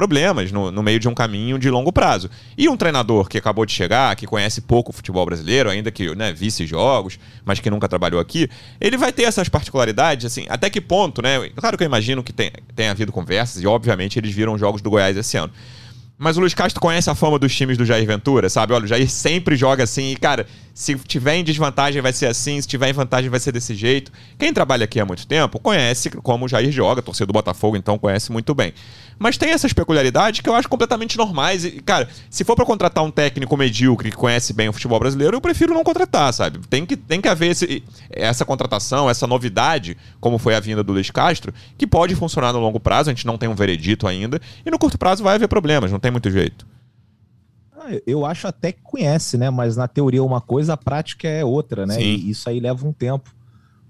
problemas 0.00 0.50
no, 0.50 0.70
no 0.70 0.82
meio 0.82 0.98
de 0.98 1.06
um 1.10 1.12
caminho 1.12 1.58
de 1.58 1.68
longo 1.68 1.92
prazo. 1.92 2.30
E 2.56 2.70
um 2.70 2.76
treinador 2.76 3.28
que 3.28 3.36
acabou 3.36 3.66
de 3.66 3.72
chegar, 3.72 4.16
que 4.16 4.26
conhece 4.26 4.62
pouco 4.62 4.92
o 4.92 4.94
futebol 4.94 5.26
brasileiro, 5.26 5.68
ainda 5.68 5.90
que 5.90 6.16
né, 6.16 6.32
visse 6.32 6.66
jogos, 6.66 7.18
mas 7.44 7.60
que 7.60 7.68
nunca 7.68 7.86
trabalhou 7.86 8.18
aqui, 8.18 8.48
ele 8.80 8.96
vai 8.96 9.12
ter 9.12 9.24
essas 9.24 9.50
particularidades, 9.50 10.24
assim, 10.24 10.46
até 10.48 10.70
que 10.70 10.80
ponto, 10.80 11.20
né? 11.20 11.50
Claro 11.54 11.76
que 11.76 11.84
eu 11.84 11.86
imagino 11.86 12.22
que 12.22 12.32
tem, 12.32 12.50
tenha 12.74 12.92
havido 12.92 13.12
conversas, 13.12 13.62
e 13.62 13.66
obviamente 13.66 14.18
eles 14.18 14.32
viram 14.32 14.56
jogos 14.56 14.80
do 14.80 14.88
Goiás 14.88 15.18
esse 15.18 15.36
ano. 15.36 15.52
Mas 16.16 16.38
o 16.38 16.40
Luiz 16.40 16.54
Castro 16.54 16.80
conhece 16.80 17.10
a 17.10 17.14
fama 17.14 17.38
dos 17.38 17.54
times 17.54 17.76
do 17.76 17.84
Jair 17.84 18.06
Ventura, 18.06 18.48
sabe? 18.48 18.72
Olha, 18.72 18.84
o 18.84 18.88
Jair 18.88 19.10
sempre 19.10 19.54
joga 19.54 19.84
assim 19.84 20.12
e, 20.12 20.16
cara, 20.16 20.46
se 20.80 20.94
tiver 20.94 21.36
em 21.36 21.44
desvantagem 21.44 22.00
vai 22.00 22.10
ser 22.10 22.24
assim, 22.24 22.58
se 22.58 22.66
tiver 22.66 22.88
em 22.88 22.92
vantagem 22.94 23.28
vai 23.28 23.38
ser 23.38 23.52
desse 23.52 23.74
jeito. 23.74 24.10
Quem 24.38 24.50
trabalha 24.50 24.84
aqui 24.84 24.98
há 24.98 25.04
muito 25.04 25.26
tempo 25.26 25.58
conhece 25.58 26.08
como 26.08 26.48
Jair 26.48 26.72
joga, 26.72 27.02
torcedor 27.02 27.26
do 27.26 27.32
Botafogo, 27.34 27.76
então 27.76 27.98
conhece 27.98 28.32
muito 28.32 28.54
bem. 28.54 28.72
Mas 29.18 29.36
tem 29.36 29.50
essas 29.50 29.74
peculiaridades 29.74 30.40
que 30.40 30.48
eu 30.48 30.54
acho 30.54 30.70
completamente 30.70 31.18
normais. 31.18 31.66
E, 31.66 31.72
cara, 31.82 32.08
se 32.30 32.44
for 32.44 32.56
pra 32.56 32.64
contratar 32.64 33.04
um 33.04 33.10
técnico 33.10 33.54
medíocre 33.58 34.10
que 34.10 34.16
conhece 34.16 34.54
bem 34.54 34.70
o 34.70 34.72
futebol 34.72 34.98
brasileiro, 34.98 35.36
eu 35.36 35.40
prefiro 35.42 35.74
não 35.74 35.84
contratar, 35.84 36.32
sabe? 36.32 36.58
Tem 36.70 36.86
que, 36.86 36.96
tem 36.96 37.20
que 37.20 37.28
haver 37.28 37.50
esse- 37.50 37.82
essa 38.08 38.46
contratação, 38.46 39.10
essa 39.10 39.26
novidade, 39.26 39.98
como 40.18 40.38
foi 40.38 40.54
a 40.54 40.60
vinda 40.60 40.82
do 40.82 40.94
Luiz 40.94 41.10
Castro, 41.10 41.52
que 41.76 41.86
pode 41.86 42.14
funcionar 42.14 42.54
no 42.54 42.58
longo 42.58 42.80
prazo, 42.80 43.10
a 43.10 43.12
gente 43.12 43.26
não 43.26 43.36
tem 43.36 43.50
um 43.50 43.54
veredito 43.54 44.06
ainda, 44.06 44.40
e 44.64 44.70
no 44.70 44.78
curto 44.78 44.96
prazo 44.96 45.22
vai 45.22 45.34
haver 45.34 45.48
problemas, 45.48 45.92
não 45.92 46.00
tem 46.00 46.10
muito 46.10 46.30
jeito. 46.30 46.66
Ah, 47.80 47.98
Eu 48.06 48.26
acho 48.26 48.46
até 48.46 48.72
que 48.72 48.82
conhece, 48.82 49.38
né? 49.38 49.48
Mas 49.48 49.76
na 49.76 49.88
teoria 49.88 50.20
é 50.20 50.22
uma 50.22 50.40
coisa, 50.40 50.74
a 50.74 50.76
prática 50.76 51.26
é 51.26 51.42
outra, 51.44 51.86
né? 51.86 51.94
Sim. 51.94 52.02
E 52.02 52.30
isso 52.30 52.48
aí 52.48 52.60
leva 52.60 52.86
um 52.86 52.92
tempo 52.92 53.34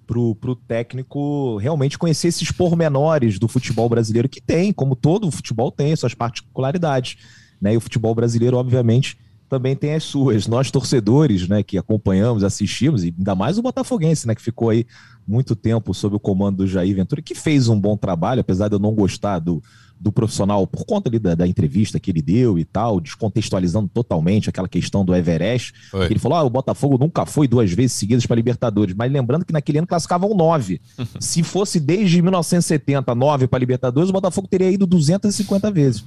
pro, 0.06 0.34
pro 0.36 0.54
técnico 0.54 1.56
realmente 1.58 1.98
conhecer 1.98 2.28
esses 2.28 2.50
pormenores 2.52 3.38
do 3.38 3.48
futebol 3.48 3.88
brasileiro 3.88 4.28
que 4.28 4.40
tem, 4.40 4.72
como 4.72 4.94
todo 4.94 5.26
o 5.26 5.30
futebol 5.30 5.70
tem 5.70 5.94
suas 5.96 6.14
particularidades, 6.14 7.16
né? 7.60 7.74
E 7.74 7.76
o 7.76 7.80
futebol 7.80 8.14
brasileiro, 8.14 8.56
obviamente, 8.56 9.18
também 9.48 9.74
tem 9.74 9.94
as 9.94 10.04
suas. 10.04 10.46
Nós, 10.46 10.70
torcedores, 10.70 11.48
né, 11.48 11.62
que 11.64 11.76
acompanhamos, 11.76 12.44
assistimos, 12.44 13.02
e 13.02 13.12
ainda 13.18 13.34
mais 13.34 13.58
o 13.58 13.62
Botafoguense, 13.62 14.26
né, 14.26 14.34
que 14.34 14.40
ficou 14.40 14.70
aí 14.70 14.86
muito 15.26 15.56
tempo 15.56 15.92
sob 15.92 16.14
o 16.14 16.20
comando 16.20 16.58
do 16.58 16.66
Jair 16.68 16.94
Ventura, 16.94 17.20
que 17.20 17.34
fez 17.34 17.68
um 17.68 17.78
bom 17.78 17.96
trabalho, 17.96 18.40
apesar 18.40 18.68
de 18.68 18.76
eu 18.76 18.78
não 18.78 18.94
gostar 18.94 19.40
do, 19.40 19.60
do 20.00 20.10
profissional 20.10 20.66
por 20.66 20.86
conta 20.86 21.10
ali 21.10 21.18
da, 21.18 21.34
da, 21.34 21.46
entrevista 21.46 22.00
que 22.00 22.10
ele 22.10 22.22
deu 22.22 22.58
e 22.58 22.64
tal, 22.64 22.98
descontextualizando 23.00 23.88
totalmente 23.92 24.48
aquela 24.48 24.66
questão 24.66 25.04
do 25.04 25.14
Everest. 25.14 25.74
Ele 26.08 26.18
falou: 26.18 26.38
ah, 26.38 26.42
o 26.42 26.48
Botafogo 26.48 26.96
nunca 26.96 27.26
foi 27.26 27.46
duas 27.46 27.70
vezes 27.70 27.92
seguidas 27.92 28.24
para 28.24 28.36
Libertadores, 28.36 28.94
mas 28.94 29.12
lembrando 29.12 29.44
que 29.44 29.52
naquele 29.52 29.78
ano 29.78 29.86
classificavam 29.86 30.34
nove. 30.34 30.80
Se 31.20 31.42
fosse 31.42 31.78
desde 31.78 32.22
1970 32.22 33.14
nove 33.14 33.46
para 33.46 33.58
Libertadores, 33.58 34.08
o 34.08 34.12
Botafogo 34.12 34.48
teria 34.48 34.70
ido 34.70 34.86
250 34.86 35.70
vezes. 35.70 36.02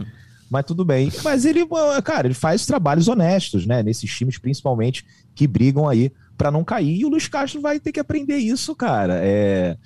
Mas 0.50 0.66
tudo 0.66 0.84
bem. 0.84 1.12
Mas 1.24 1.46
ele, 1.46 1.66
cara, 2.04 2.28
ele 2.28 2.34
faz 2.34 2.66
trabalhos 2.66 3.08
honestos, 3.08 3.66
né? 3.66 3.82
Nesses 3.82 4.10
times, 4.12 4.38
principalmente, 4.38 5.06
que 5.34 5.48
brigam 5.48 5.88
aí 5.88 6.12
para 6.38 6.52
não 6.52 6.64
cair. 6.64 7.00
E 7.00 7.06
o 7.06 7.10
Luiz 7.10 7.28
Castro 7.28 7.62
vai 7.62 7.80
ter 7.80 7.92
que 7.92 8.00
aprender 8.00 8.38
isso, 8.38 8.76
cara. 8.76 9.20
É 9.24 9.78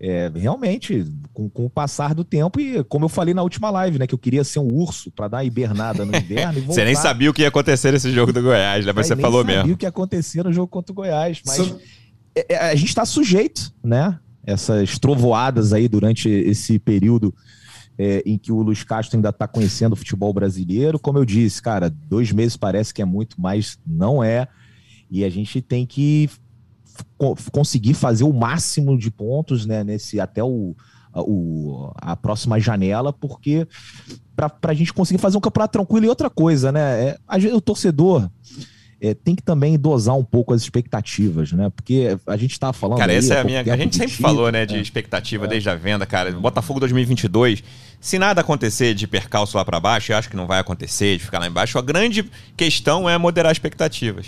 é, 0.00 0.30
realmente, 0.34 1.04
com, 1.32 1.48
com, 1.50 1.66
o 1.66 1.70
passar 1.70 2.14
do 2.14 2.22
tempo, 2.22 2.60
e 2.60 2.84
como 2.84 3.04
eu 3.04 3.08
falei 3.08 3.34
na 3.34 3.42
última 3.42 3.68
live, 3.70 3.98
né? 3.98 4.06
Que 4.06 4.14
eu 4.14 4.18
queria 4.18 4.44
ser 4.44 4.60
um 4.60 4.72
urso 4.72 5.10
para 5.10 5.26
dar 5.26 5.44
hibernada 5.44 6.04
no 6.04 6.16
inverno 6.16 6.58
e 6.58 6.60
voltar. 6.62 6.74
Você 6.74 6.84
nem 6.84 6.94
sabia 6.94 7.30
o 7.30 7.34
que 7.34 7.42
ia 7.42 7.48
acontecer 7.48 7.92
nesse 7.92 8.12
jogo 8.12 8.32
do 8.32 8.40
Goiás, 8.40 8.86
né? 8.86 8.92
Mas 8.94 9.06
você 9.06 9.16
falou 9.16 9.44
mesmo. 9.44 9.60
sabia 9.60 9.74
o 9.74 9.76
que 9.76 9.84
ia 9.84 9.88
acontecer 9.88 10.44
no 10.44 10.52
jogo 10.52 10.68
contra 10.68 10.92
o 10.92 10.94
Goiás. 10.94 11.42
Mas 11.44 11.56
so... 11.56 11.80
É, 12.34 12.54
é, 12.54 12.58
a 12.70 12.74
gente 12.76 12.88
está 12.88 13.04
sujeito, 13.04 13.72
né? 13.82 14.18
Essas 14.46 14.98
trovoadas 14.98 15.72
aí 15.72 15.88
durante 15.88 16.28
esse 16.28 16.78
período 16.78 17.34
é, 17.98 18.22
em 18.24 18.38
que 18.38 18.52
o 18.52 18.62
Luiz 18.62 18.84
Castro 18.84 19.16
ainda 19.16 19.30
está 19.30 19.48
conhecendo 19.48 19.94
o 19.94 19.96
futebol 19.96 20.32
brasileiro. 20.32 20.98
Como 20.98 21.18
eu 21.18 21.24
disse, 21.24 21.60
cara, 21.60 21.90
dois 21.90 22.30
meses 22.30 22.56
parece 22.56 22.94
que 22.94 23.02
é 23.02 23.04
muito, 23.04 23.38
mas 23.40 23.78
não 23.84 24.22
é. 24.22 24.46
E 25.10 25.24
a 25.24 25.28
gente 25.28 25.60
tem 25.60 25.84
que 25.84 26.30
conseguir 27.52 27.94
fazer 27.94 28.24
o 28.24 28.32
máximo 28.32 28.96
de 28.96 29.10
pontos 29.10 29.66
né, 29.66 29.82
nesse 29.84 30.20
até 30.20 30.42
o, 30.42 30.74
o, 31.14 31.90
a 31.96 32.16
próxima 32.16 32.58
janela, 32.60 33.12
porque 33.12 33.66
para 34.36 34.52
a 34.62 34.74
gente 34.74 34.92
conseguir 34.92 35.20
fazer 35.20 35.36
um 35.36 35.40
campeonato 35.40 35.72
tranquilo 35.72 36.06
e 36.06 36.08
outra 36.08 36.30
coisa, 36.30 36.70
né? 36.70 37.04
É, 37.04 37.18
a, 37.26 37.36
o 37.54 37.60
torcedor 37.60 38.30
é, 39.00 39.14
tem 39.14 39.34
que 39.34 39.42
também 39.42 39.78
dosar 39.78 40.16
um 40.16 40.24
pouco 40.24 40.52
as 40.52 40.62
expectativas, 40.62 41.52
né? 41.52 41.70
Porque 41.70 42.18
a 42.26 42.36
gente 42.36 42.52
está 42.52 42.72
falando. 42.72 42.98
Cara, 42.98 43.12
essa 43.12 43.34
é 43.34 43.40
a 43.40 43.44
minha. 43.44 43.60
A 43.60 43.76
gente 43.76 43.96
sempre 43.96 44.14
falou, 44.14 44.50
né, 44.50 44.66
de 44.66 44.76
é. 44.76 44.80
expectativa 44.80 45.44
é. 45.44 45.48
desde 45.48 45.68
a 45.70 45.74
venda, 45.74 46.04
cara. 46.06 46.32
Botafogo 46.32 46.80
2022. 46.80 47.62
Se 48.00 48.18
nada 48.18 48.40
acontecer 48.40 48.94
de 48.94 49.06
percalço 49.06 49.56
lá 49.56 49.64
para 49.64 49.80
baixo, 49.80 50.12
eu 50.12 50.16
acho 50.16 50.28
que 50.28 50.36
não 50.36 50.46
vai 50.46 50.60
acontecer, 50.60 51.18
de 51.18 51.24
ficar 51.24 51.38
lá 51.38 51.46
embaixo. 51.46 51.78
A 51.78 51.82
grande 51.82 52.28
questão 52.56 53.08
é 53.08 53.16
moderar 53.18 53.52
expectativas. 53.52 54.26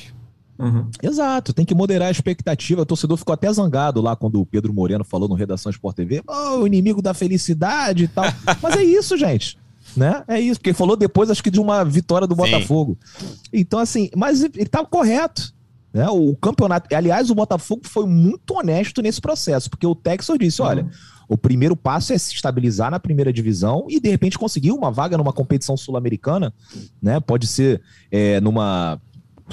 Uhum. 0.60 0.90
Exato, 1.02 1.54
tem 1.54 1.64
que 1.64 1.74
moderar 1.74 2.08
a 2.08 2.10
expectativa. 2.10 2.82
O 2.82 2.86
torcedor 2.86 3.16
ficou 3.16 3.32
até 3.32 3.50
zangado 3.50 4.02
lá 4.02 4.14
quando 4.14 4.40
o 4.40 4.46
Pedro 4.46 4.74
Moreno 4.74 5.04
falou 5.04 5.26
no 5.26 5.34
Redação 5.34 5.70
Sport 5.70 5.96
TV: 5.96 6.22
oh, 6.28 6.58
o 6.58 6.66
inimigo 6.66 7.00
da 7.00 7.14
felicidade 7.14 8.04
e 8.04 8.08
tal. 8.08 8.26
Mas 8.62 8.76
é 8.76 8.84
isso, 8.84 9.16
gente. 9.16 9.58
Né? 9.96 10.22
É 10.28 10.38
isso, 10.38 10.60
porque 10.60 10.72
falou 10.72 10.96
depois, 10.96 11.30
acho 11.30 11.42
que 11.42 11.50
de 11.50 11.58
uma 11.58 11.84
vitória 11.84 12.26
do 12.26 12.36
Botafogo. 12.36 12.96
Sim. 13.18 13.26
Então, 13.52 13.80
assim, 13.80 14.08
mas 14.14 14.44
ele 14.44 14.62
estava 14.62 14.86
correto. 14.86 15.52
Né? 15.92 16.08
O 16.08 16.36
campeonato. 16.36 16.94
Aliás, 16.94 17.28
o 17.28 17.34
Botafogo 17.34 17.82
foi 17.84 18.06
muito 18.06 18.54
honesto 18.54 19.02
nesse 19.02 19.20
processo, 19.20 19.68
porque 19.68 19.86
o 19.86 19.94
Texas 19.94 20.38
disse: 20.38 20.60
uhum. 20.60 20.68
olha. 20.68 20.90
O 21.32 21.38
primeiro 21.38 21.76
passo 21.76 22.12
é 22.12 22.18
se 22.18 22.34
estabilizar 22.34 22.90
na 22.90 22.98
primeira 22.98 23.32
divisão 23.32 23.86
e, 23.88 24.00
de 24.00 24.08
repente, 24.08 24.36
conseguir 24.36 24.72
uma 24.72 24.90
vaga 24.90 25.16
numa 25.16 25.32
competição 25.32 25.76
sul-americana, 25.76 26.52
né? 27.00 27.20
Pode 27.20 27.46
ser 27.46 27.80
é, 28.10 28.40
numa 28.40 29.00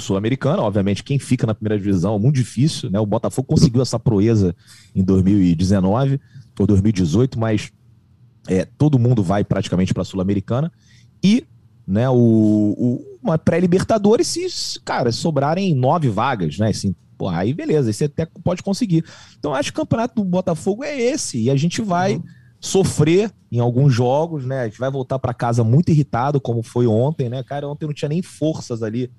sul-americana, 0.02 0.62
obviamente, 0.62 1.04
quem 1.04 1.20
fica 1.20 1.48
na 1.48 1.54
primeira 1.54 1.78
divisão 1.78 2.16
é 2.16 2.20
muito 2.20 2.36
difícil, 2.36 2.90
né? 2.90 3.00
O 3.00 3.06
Botafogo 3.06 3.48
conseguiu 3.48 3.82
essa 3.82 4.00
proeza 4.00 4.56
em 4.96 5.04
2019 5.04 6.20
ou 6.60 6.68
2018, 6.68 7.40
mas 7.40 7.72
é, 8.48 8.66
todo 8.66 9.00
mundo 9.00 9.22
vai 9.24 9.44
praticamente 9.44 9.94
para 9.94 10.02
a 10.02 10.06
sul-americana 10.06 10.72
e 11.24 11.44
né, 11.88 12.10
o, 12.10 12.16
o 12.16 13.18
uma 13.24 13.38
pré-libertadores 13.38 14.28
se, 14.28 14.80
cara, 14.86 15.12
sobrarem 15.12 15.76
nove 15.76 16.10
vagas, 16.10 16.58
né? 16.58 16.70
Assim, 16.70 16.96
pô, 17.18 17.28
aí 17.28 17.54
beleza, 17.54 17.90
aí 17.90 17.94
você 17.94 18.06
até 18.06 18.26
pode 18.44 18.64
conseguir. 18.64 19.04
Então 19.38 19.54
acho 19.54 19.72
que 19.72 19.80
o 19.80 19.84
campeonato 19.84 20.16
do 20.16 20.24
Botafogo 20.24 20.84
é 20.84 21.00
esse 21.00 21.42
e 21.44 21.50
a 21.50 21.56
gente 21.56 21.82
vai 21.82 22.16
uhum. 22.16 22.24
sofrer 22.60 23.32
em 23.52 23.60
alguns 23.60 23.94
jogos, 23.94 24.46
né? 24.46 24.62
A 24.62 24.66
gente 24.66 24.80
vai 24.80 24.92
voltar 24.92 25.20
para 25.20 25.34
casa 25.34 25.64
muito 25.64 25.90
irritado, 25.90 26.40
como 26.40 26.64
foi 26.64 26.88
ontem, 26.88 27.30
né? 27.30 27.44
Cara, 27.44 27.68
ontem 27.68 27.86
não 27.86 27.94
tinha 27.94 28.10
nem 28.10 28.22
forças 28.22 28.84
ali 28.84 29.10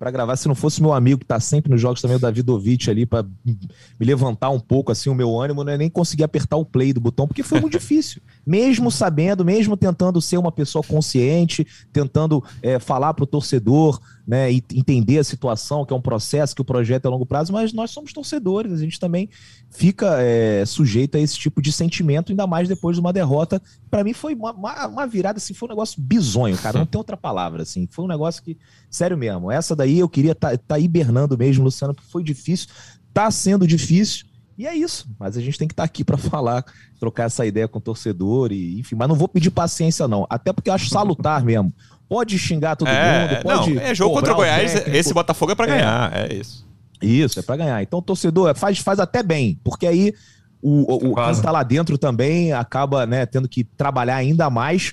para 0.00 0.10
gravar. 0.10 0.34
Se 0.36 0.48
não 0.48 0.54
fosse 0.54 0.80
meu 0.80 0.94
amigo 0.94 1.20
que 1.20 1.26
tá 1.26 1.38
sempre 1.38 1.70
nos 1.70 1.78
jogos 1.78 2.00
também, 2.00 2.16
o 2.16 2.20
Davidovich 2.20 2.88
ali, 2.90 3.04
para 3.04 3.22
me 3.44 3.58
levantar 4.00 4.48
um 4.48 4.58
pouco 4.58 4.90
assim 4.90 5.10
o 5.10 5.14
meu 5.14 5.38
ânimo, 5.38 5.62
não 5.62 5.70
é 5.70 5.76
nem 5.76 5.90
conseguir 5.90 6.24
apertar 6.24 6.56
o 6.56 6.64
play 6.64 6.94
do 6.94 7.00
botão, 7.02 7.28
porque 7.28 7.42
foi 7.42 7.60
muito 7.60 7.78
difícil. 7.78 8.22
Mesmo 8.46 8.90
sabendo, 8.90 9.44
mesmo 9.44 9.76
tentando 9.76 10.20
ser 10.20 10.38
uma 10.38 10.50
pessoa 10.50 10.82
consciente, 10.82 11.66
tentando 11.92 12.42
é, 12.62 12.78
falar 12.78 13.12
pro 13.12 13.26
torcedor, 13.26 14.00
né, 14.30 14.52
e 14.52 14.62
entender 14.74 15.18
a 15.18 15.24
situação, 15.24 15.84
que 15.84 15.92
é 15.92 15.96
um 15.96 16.00
processo, 16.00 16.54
que 16.54 16.62
o 16.62 16.64
projeto 16.64 17.04
é 17.04 17.08
a 17.08 17.10
longo 17.10 17.26
prazo, 17.26 17.52
mas 17.52 17.72
nós 17.72 17.90
somos 17.90 18.12
torcedores, 18.12 18.70
a 18.70 18.76
gente 18.76 19.00
também 19.00 19.28
fica 19.68 20.22
é, 20.22 20.64
sujeito 20.64 21.16
a 21.16 21.20
esse 21.20 21.36
tipo 21.36 21.60
de 21.60 21.72
sentimento, 21.72 22.30
ainda 22.30 22.46
mais 22.46 22.68
depois 22.68 22.94
de 22.94 23.00
uma 23.00 23.12
derrota. 23.12 23.60
Para 23.90 24.04
mim 24.04 24.12
foi 24.12 24.36
uma, 24.36 24.52
uma, 24.86 25.04
virada, 25.04 25.38
assim, 25.38 25.52
foi 25.52 25.66
um 25.68 25.72
negócio 25.72 26.00
bizonho, 26.00 26.56
cara, 26.56 26.78
não 26.78 26.86
tem 26.86 26.96
outra 26.96 27.16
palavra, 27.16 27.64
assim, 27.64 27.88
foi 27.90 28.04
um 28.04 28.08
negócio 28.08 28.40
que, 28.40 28.56
sério 28.88 29.18
mesmo, 29.18 29.50
essa 29.50 29.74
daí 29.74 29.98
eu 29.98 30.08
queria 30.08 30.30
estar 30.30 30.56
tá, 30.56 30.58
tá 30.58 30.78
hibernando 30.78 31.36
mesmo, 31.36 31.64
Luciano, 31.64 31.92
porque 31.92 32.08
foi 32.08 32.22
difícil, 32.22 32.68
tá 33.12 33.28
sendo 33.32 33.66
difícil, 33.66 34.26
e 34.56 34.64
é 34.64 34.76
isso, 34.76 35.08
mas 35.18 35.36
a 35.36 35.40
gente 35.40 35.58
tem 35.58 35.66
que 35.66 35.72
estar 35.72 35.82
tá 35.82 35.86
aqui 35.86 36.04
para 36.04 36.16
falar, 36.30 36.64
trocar 37.00 37.24
essa 37.24 37.44
ideia 37.44 37.66
com 37.66 37.80
o 37.80 37.82
torcedor, 37.82 38.52
e, 38.52 38.78
enfim, 38.78 38.94
mas 38.94 39.08
não 39.08 39.16
vou 39.16 39.26
pedir 39.26 39.50
paciência, 39.50 40.06
não. 40.06 40.24
Até 40.30 40.52
porque 40.52 40.70
eu 40.70 40.74
acho 40.74 40.88
salutar 40.88 41.42
mesmo. 41.44 41.74
Pode 42.10 42.36
xingar 42.40 42.74
todo 42.74 42.88
é, 42.88 43.28
mundo, 43.28 43.42
pode. 43.42 43.74
Não, 43.74 43.82
é 43.82 43.94
jogo 43.94 44.16
contra 44.16 44.32
o 44.32 44.36
Goiás, 44.36 44.72
técnico. 44.72 44.96
esse 44.96 45.14
Botafogo 45.14 45.52
é 45.52 45.54
para 45.54 45.66
ganhar, 45.66 46.12
é. 46.12 46.26
é. 46.26 46.34
isso. 46.34 46.68
Isso, 47.00 47.38
é 47.38 47.42
para 47.42 47.56
ganhar. 47.56 47.80
Então, 47.80 48.00
o 48.00 48.02
torcedor 48.02 48.52
faz, 48.56 48.80
faz 48.80 48.98
até 48.98 49.22
bem, 49.22 49.60
porque 49.62 49.86
aí 49.86 50.12
o, 50.60 51.10
o, 51.10 51.14
quem 51.14 51.30
está 51.30 51.52
lá 51.52 51.62
dentro 51.62 51.96
também 51.96 52.52
acaba 52.52 53.06
né, 53.06 53.24
tendo 53.26 53.48
que 53.48 53.62
trabalhar 53.62 54.16
ainda 54.16 54.50
mais 54.50 54.92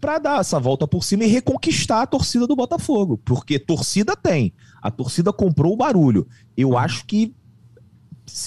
para 0.00 0.18
dar 0.18 0.40
essa 0.40 0.58
volta 0.58 0.88
por 0.88 1.04
cima 1.04 1.24
e 1.24 1.26
reconquistar 1.26 2.00
a 2.00 2.06
torcida 2.06 2.46
do 2.46 2.56
Botafogo. 2.56 3.20
Porque 3.22 3.58
torcida 3.58 4.16
tem. 4.16 4.54
A 4.80 4.90
torcida 4.90 5.34
comprou 5.34 5.74
o 5.74 5.76
barulho. 5.76 6.26
Eu 6.56 6.70
uhum. 6.70 6.78
acho 6.78 7.04
que 7.04 7.34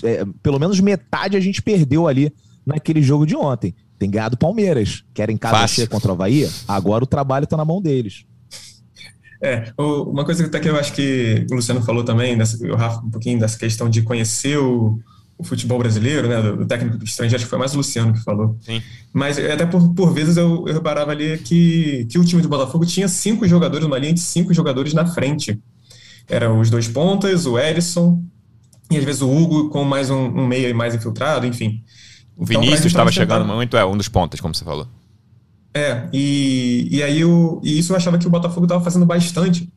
é, 0.04 0.26
pelo 0.42 0.58
menos 0.58 0.80
metade 0.80 1.38
a 1.38 1.40
gente 1.40 1.62
perdeu 1.62 2.08
ali 2.08 2.34
naquele 2.66 3.04
jogo 3.04 3.28
de 3.28 3.36
ontem. 3.36 3.76
Tem 3.98 4.10
ganhado 4.10 4.38
Palmeiras. 4.38 5.04
Querem 5.14 5.38
casa 5.38 5.68
cheia 5.68 5.88
contra 5.88 6.10
o 6.10 6.14
Havaí? 6.14 6.50
Agora 6.68 7.04
o 7.04 7.08
trabalho 7.08 7.46
está 7.46 7.58
na 7.58 7.66
mão 7.66 7.82
deles. 7.82 8.26
É, 9.42 9.72
uma 9.78 10.26
coisa 10.26 10.44
que 10.44 10.50
até 10.50 10.60
que 10.60 10.70
eu 10.70 10.76
acho 10.76 10.94
que 10.94 11.46
o 11.52 11.56
Luciano 11.56 11.82
falou 11.82 12.04
também, 12.04 12.36
o 12.36 12.76
Rafa, 12.76 13.06
um 13.06 13.10
pouquinho 13.10 13.40
dessa 13.40 13.58
questão 13.58 13.88
de 13.88 14.02
conhecer 14.02 14.58
o, 14.58 15.00
o 15.38 15.44
futebol 15.44 15.78
brasileiro, 15.78 16.28
né, 16.28 16.42
do, 16.42 16.58
do, 16.58 16.66
técnico 16.66 17.04
estrangeiro, 17.04 17.36
acho 17.36 17.46
que 17.46 17.50
foi 17.50 17.60
mais 17.60 17.74
o 17.74 17.78
Luciano 17.78 18.14
que 18.14 18.24
falou. 18.24 18.58
Sim. 18.62 18.82
Mas 19.14 19.38
até 19.38 19.66
por, 19.66 19.94
por 19.94 20.14
vezes 20.14 20.38
eu, 20.38 20.66
eu 20.68 20.74
reparava 20.74 21.12
ali 21.12 21.38
que, 21.38 22.06
que 22.10 22.18
o 22.18 22.26
time 22.26 22.42
do 22.42 22.50
Botafogo 22.50 22.86
tinha 22.86 23.08
cinco 23.08 23.48
jogadores, 23.48 23.86
uma 23.86 24.00
linha 24.00 24.14
de 24.14 24.22
cinco 24.22 24.54
jogadores 24.54 24.94
na 24.94 25.06
frente. 25.06 25.60
Eram 26.28 26.60
os 26.60 26.70
dois 26.70 26.88
pontas, 26.88 27.46
o 27.46 27.60
Erisson, 27.60 28.24
e 28.90 28.98
às 28.98 29.04
vezes 29.04 29.22
o 29.22 29.30
Hugo 29.30 29.70
com 29.70 29.84
mais 29.84 30.10
um, 30.10 30.26
um 30.26 30.48
meia 30.48 30.74
mais 30.74 30.96
infiltrado, 30.96 31.46
enfim. 31.46 31.84
O 32.38 32.44
então, 32.44 32.62
Vinícius 32.62 32.86
estava 32.86 33.12
chegando 33.12 33.46
muito, 33.46 33.76
é 33.76 33.86
um 33.86 33.98
dos 33.98 34.08
pontas, 34.08 34.40
como 34.40 34.54
você 34.54 34.64
falou. 34.64 34.88
É, 35.74 36.08
e, 36.14 36.88
e 36.92 37.04
aí 37.04 37.22
eu, 37.22 37.60
e 37.64 37.80
isso 37.80 37.92
eu 37.92 37.98
achava 37.98 38.18
que 38.18 38.28
o 38.28 38.30
Botafogo 38.30 38.66
estava 38.66 38.84
fazendo 38.84 39.06
bastante, 39.06 39.70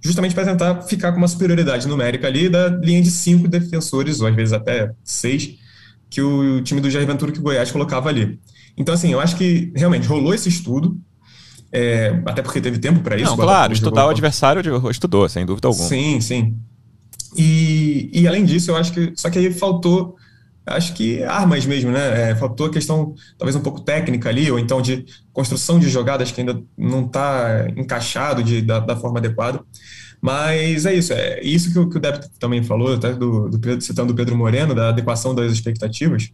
justamente 0.00 0.34
para 0.34 0.44
tentar 0.44 0.82
ficar 0.82 1.12
com 1.12 1.18
uma 1.18 1.28
superioridade 1.28 1.86
numérica 1.86 2.26
ali 2.26 2.48
da 2.48 2.68
linha 2.68 3.02
de 3.02 3.10
cinco 3.10 3.48
defensores, 3.48 4.20
ou 4.20 4.26
às 4.26 4.34
vezes 4.34 4.52
até 4.52 4.92
seis, 5.04 5.56
que 6.08 6.22
o, 6.22 6.62
time 6.62 6.80
do 6.80 6.90
Jair 6.90 7.06
Ventura 7.06 7.32
que 7.32 7.38
o 7.38 7.42
Goiás 7.42 7.70
colocava 7.70 8.08
ali. 8.08 8.38
Então, 8.76 8.94
assim, 8.94 9.12
eu 9.12 9.20
acho 9.20 9.36
que 9.36 9.72
realmente 9.74 10.06
rolou 10.06 10.34
esse 10.34 10.48
estudo, 10.48 10.98
é, 11.72 12.22
até 12.26 12.42
porque 12.42 12.60
teve 12.60 12.78
tempo 12.78 13.00
para 13.00 13.16
isso. 13.16 13.30
Não, 13.30 13.36
claro, 13.36 13.72
estudar 13.72 14.06
o 14.06 14.10
adversário 14.10 14.62
estudou, 14.90 15.28
sem 15.28 15.44
dúvida 15.44 15.66
alguma. 15.66 15.88
Sim, 15.88 16.20
sim. 16.20 16.56
E, 17.36 18.10
e 18.12 18.26
além 18.26 18.44
disso, 18.44 18.70
eu 18.70 18.76
acho 18.76 18.92
que. 18.92 19.12
Só 19.16 19.28
que 19.28 19.38
aí 19.38 19.52
faltou, 19.52 20.16
acho 20.66 20.94
que 20.94 21.22
armas 21.22 21.64
mesmo, 21.64 21.90
né? 21.92 22.30
É, 22.30 22.34
faltou 22.34 22.66
a 22.66 22.70
questão, 22.70 23.14
talvez 23.38 23.54
um 23.54 23.60
pouco 23.60 23.80
técnica 23.80 24.28
ali, 24.28 24.50
ou 24.50 24.58
então 24.58 24.82
de 24.82 25.04
construção 25.32 25.78
de 25.78 25.88
jogadas 25.88 26.32
que 26.32 26.40
ainda 26.40 26.60
não 26.76 27.06
está 27.06 27.68
encaixado 27.76 28.42
de, 28.42 28.60
da, 28.60 28.80
da, 28.80 28.96
forma 28.96 29.18
adequada. 29.18 29.60
Mas 30.20 30.84
é 30.86 30.94
isso, 30.94 31.12
é 31.12 31.40
isso 31.42 31.72
que 31.72 31.78
o, 31.78 31.88
que 31.88 31.98
o 31.98 32.00
Débito 32.00 32.28
também 32.40 32.62
falou, 32.64 32.94
até 32.94 33.14
do, 33.14 33.48
do 33.48 33.58
Pedro, 33.58 33.80
citando 33.80 34.12
o 34.12 34.16
Pedro 34.16 34.36
Moreno, 34.36 34.74
da 34.74 34.88
adequação 34.88 35.34
das 35.34 35.52
expectativas. 35.52 36.30